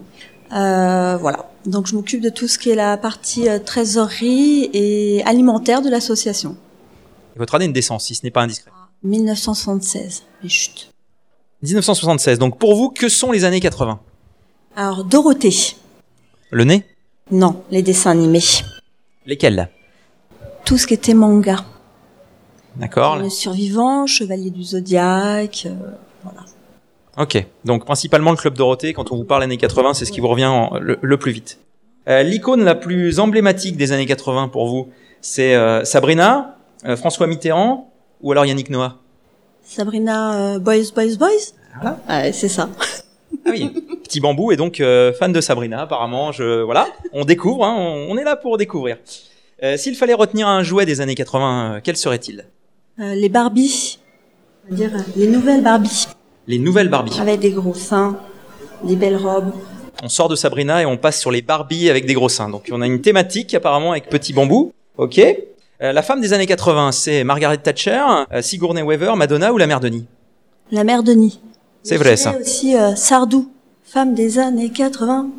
Euh, 0.52 1.16
voilà. 1.16 1.50
Donc 1.66 1.86
je 1.86 1.94
m'occupe 1.94 2.20
de 2.20 2.28
tout 2.28 2.46
ce 2.46 2.58
qui 2.58 2.70
est 2.70 2.74
la 2.76 2.96
partie 2.96 3.48
euh, 3.48 3.58
trésorerie 3.58 4.70
et 4.72 5.22
alimentaire 5.24 5.82
de 5.82 5.90
l'association. 5.90 6.56
Votre 7.36 7.56
année 7.56 7.66
de 7.66 7.72
naissance, 7.72 8.04
si 8.04 8.14
ce 8.14 8.24
n'est 8.24 8.30
pas 8.30 8.42
indiscret? 8.42 8.70
1976. 9.02 10.22
Mais 10.42 10.48
chut. 10.48 10.90
1976. 11.62 12.38
Donc 12.38 12.58
pour 12.58 12.76
vous, 12.76 12.90
que 12.90 13.08
sont 13.08 13.32
les 13.32 13.44
années 13.44 13.60
80 13.60 13.98
Alors 14.76 15.04
Dorothée. 15.04 15.74
Le 16.50 16.64
nez? 16.64 16.84
Non, 17.30 17.64
les 17.70 17.82
dessins 17.82 18.10
animés. 18.10 18.44
Lesquels? 19.26 19.68
Tout 20.64 20.78
ce 20.78 20.86
qui 20.86 20.94
était 20.94 21.14
manga. 21.14 21.64
D'accord. 22.76 23.16
Le 23.16 23.30
survivant, 23.30 24.06
Chevalier 24.06 24.50
du 24.50 24.62
Zodiaque. 24.64 25.66
euh, 25.66 26.30
Ok. 27.16 27.46
Donc 27.64 27.84
principalement 27.84 28.30
le 28.32 28.36
Club 28.36 28.54
Dorothée, 28.54 28.92
quand 28.92 29.12
on 29.12 29.16
vous 29.16 29.24
parle 29.24 29.42
années 29.44 29.56
80, 29.56 29.94
c'est 29.94 30.04
ce 30.04 30.10
qui 30.12 30.20
vous 30.20 30.26
revient 30.28 30.46
en- 30.46 30.76
le, 30.80 30.98
le 31.00 31.16
plus 31.16 31.30
vite. 31.32 31.58
Euh, 32.08 32.22
L'icône 32.22 32.64
la 32.64 32.74
plus 32.74 33.20
emblématique 33.20 33.76
des 33.76 33.92
années 33.92 34.06
80 34.06 34.48
pour 34.48 34.66
vous, 34.66 34.88
c'est 35.20 35.54
euh, 35.54 35.84
Sabrina, 35.84 36.56
euh, 36.84 36.96
François 36.96 37.26
Mitterrand 37.28 37.92
ou 38.20 38.32
alors 38.32 38.44
Yannick 38.44 38.68
Noah? 38.70 38.96
Sabrina 39.62 40.54
euh, 40.54 40.58
Boys, 40.58 40.90
Boys, 40.94 41.16
Boys? 41.16 41.54
Ouais, 42.08 42.32
c'est 42.32 42.48
ça. 42.48 42.68
Ah 43.46 43.50
oui, 43.50 43.70
petit 44.04 44.20
bambou 44.20 44.52
est 44.52 44.56
donc 44.56 44.80
euh, 44.80 45.12
fan 45.12 45.32
de 45.32 45.40
Sabrina 45.40 45.82
apparemment. 45.82 46.32
Je 46.32 46.62
voilà, 46.62 46.86
on 47.12 47.24
découvre, 47.24 47.64
hein, 47.64 47.74
on, 47.78 48.08
on 48.10 48.16
est 48.18 48.24
là 48.24 48.36
pour 48.36 48.58
découvrir. 48.58 48.96
Euh, 49.62 49.76
S'il 49.76 49.94
fallait 49.94 50.14
retenir 50.14 50.48
un 50.48 50.62
jouet 50.62 50.84
des 50.86 51.00
années 51.00 51.14
80, 51.14 51.74
euh, 51.76 51.80
quel 51.82 51.96
serait-il? 51.96 52.44
Euh, 53.00 53.14
les 53.14 53.28
Barbies. 53.28 53.98
On 54.66 54.70
va 54.70 54.76
dire 54.76 54.90
euh, 54.94 55.00
les 55.16 55.26
nouvelles 55.26 55.62
Barbies. 55.62 56.06
Les 56.46 56.58
nouvelles 56.58 56.88
Barbie. 56.88 57.18
Avec 57.20 57.40
des 57.40 57.50
gros 57.50 57.74
seins, 57.74 58.18
des 58.84 58.96
belles 58.96 59.16
robes. 59.16 59.52
On 60.02 60.08
sort 60.08 60.28
de 60.28 60.36
Sabrina 60.36 60.82
et 60.82 60.86
on 60.86 60.96
passe 60.96 61.18
sur 61.18 61.30
les 61.30 61.42
Barbie 61.42 61.88
avec 61.90 62.06
des 62.06 62.14
gros 62.14 62.28
seins. 62.28 62.48
Donc 62.48 62.68
on 62.70 62.80
a 62.82 62.86
une 62.86 63.00
thématique 63.00 63.54
apparemment 63.54 63.92
avec 63.92 64.08
petit 64.08 64.32
bambou. 64.32 64.72
Ok. 64.96 65.18
Euh, 65.18 65.92
la 65.92 66.02
femme 66.02 66.20
des 66.20 66.32
années 66.32 66.46
80, 66.46 66.92
c'est 66.92 67.24
Margaret 67.24 67.58
Thatcher, 67.58 68.02
euh, 68.32 68.42
Sigourney 68.42 68.82
Weaver, 68.82 69.12
Madonna 69.16 69.52
ou 69.52 69.58
la 69.58 69.66
mère 69.66 69.80
Denis? 69.80 70.06
La 70.70 70.84
mère 70.84 71.02
Denis. 71.02 71.40
C'est 71.82 71.96
vrai 71.96 72.16
ça. 72.16 72.34
Et 72.38 72.40
aussi 72.42 72.76
euh, 72.76 72.94
Sardou, 72.94 73.50
femme 73.82 74.14
des 74.14 74.38
années 74.38 74.70
80. 74.70 75.30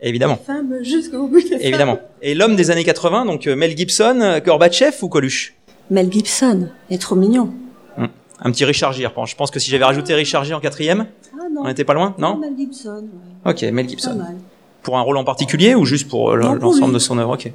Évidemment. 0.00 0.38
Femme 0.44 0.78
jusqu'au 0.82 1.28
bout 1.28 1.42
Évidemment. 1.60 1.98
Et 2.22 2.34
l'homme 2.34 2.56
des 2.56 2.70
années 2.70 2.84
80, 2.84 3.26
donc 3.26 3.46
Mel 3.46 3.76
Gibson, 3.76 4.40
Gorbatchev 4.44 4.96
ou 5.02 5.08
Coluche? 5.08 5.54
Mel 5.90 6.10
Gibson 6.10 6.68
est 6.90 7.00
trop 7.00 7.14
mignon. 7.16 7.50
Hmm. 7.96 8.06
Un 8.40 8.50
petit 8.52 8.64
Richard 8.64 8.92
Gere. 8.92 9.12
Je 9.26 9.36
pense 9.36 9.50
que 9.50 9.58
si 9.60 9.70
j'avais 9.70 9.84
rajouté 9.84 10.14
Richard 10.14 10.44
Gere 10.44 10.58
en 10.58 10.60
quatrième, 10.60 11.06
Ah 11.34 11.44
on 11.60 11.66
n'était 11.66 11.84
pas 11.84 11.94
loin, 11.94 12.14
non 12.18 12.38
Mel 12.38 12.54
Gibson. 12.56 13.04
ouais. 13.44 13.52
Ok, 13.52 13.62
Mel 13.62 13.84
Pas 13.86 13.90
Gibson. 13.90 14.14
mal. 14.16 14.36
Pour 14.82 14.98
un 14.98 15.02
rôle 15.02 15.16
en 15.16 15.24
particulier 15.24 15.74
ou 15.74 15.84
juste 15.84 16.08
pour 16.08 16.32
euh, 16.32 16.36
l'ensemble 16.36 16.94
de 16.94 16.98
son 16.98 17.18
œuvre? 17.18 17.34
Ok. 17.34 17.52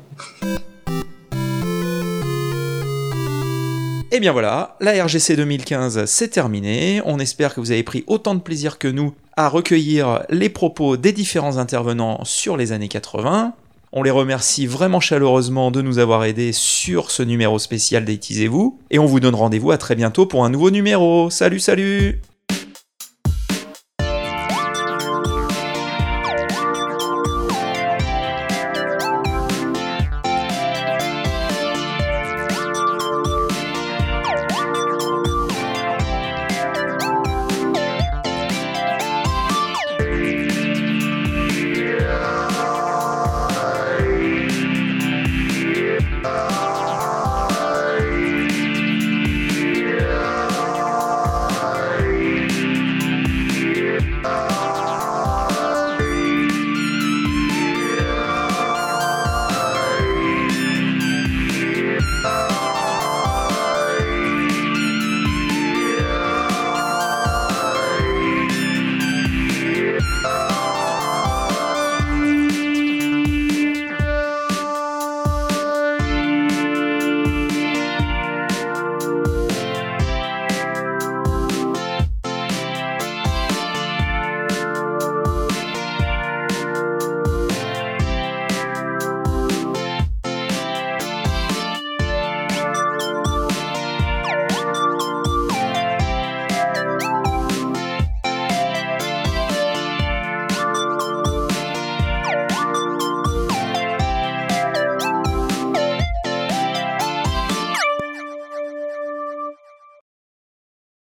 Et 4.09 4.19
bien 4.21 4.31
voilà, 4.31 4.77
la 4.79 5.03
RGC 5.03 5.35
2015 5.35 6.05
c'est 6.05 6.29
terminé. 6.29 7.01
On 7.05 7.19
espère 7.19 7.53
que 7.53 7.59
vous 7.59 7.71
avez 7.71 7.83
pris 7.83 8.03
autant 8.07 8.33
de 8.35 8.39
plaisir 8.39 8.79
que 8.79 8.87
nous 8.87 9.13
à 9.35 9.49
recueillir 9.49 10.23
les 10.29 10.49
propos 10.49 10.95
des 10.97 11.11
différents 11.11 11.57
intervenants 11.57 12.23
sur 12.23 12.55
les 12.55 12.71
années 12.71 12.87
80. 12.87 13.53
On 13.93 14.03
les 14.03 14.11
remercie 14.11 14.67
vraiment 14.67 14.99
chaleureusement 14.99 15.71
de 15.71 15.81
nous 15.81 15.99
avoir 15.99 16.25
aidés 16.25 16.51
sur 16.51 17.09
ce 17.11 17.23
numéro 17.23 17.57
spécial 17.59 18.05
d'Aitisez-vous. 18.05 18.79
Et 18.89 18.99
on 18.99 19.05
vous 19.05 19.19
donne 19.19 19.35
rendez-vous 19.35 19.71
à 19.71 19.77
très 19.77 19.95
bientôt 19.95 20.25
pour 20.25 20.43
un 20.43 20.49
nouveau 20.49 20.71
numéro. 20.71 21.29
Salut, 21.29 21.59
salut 21.59 22.21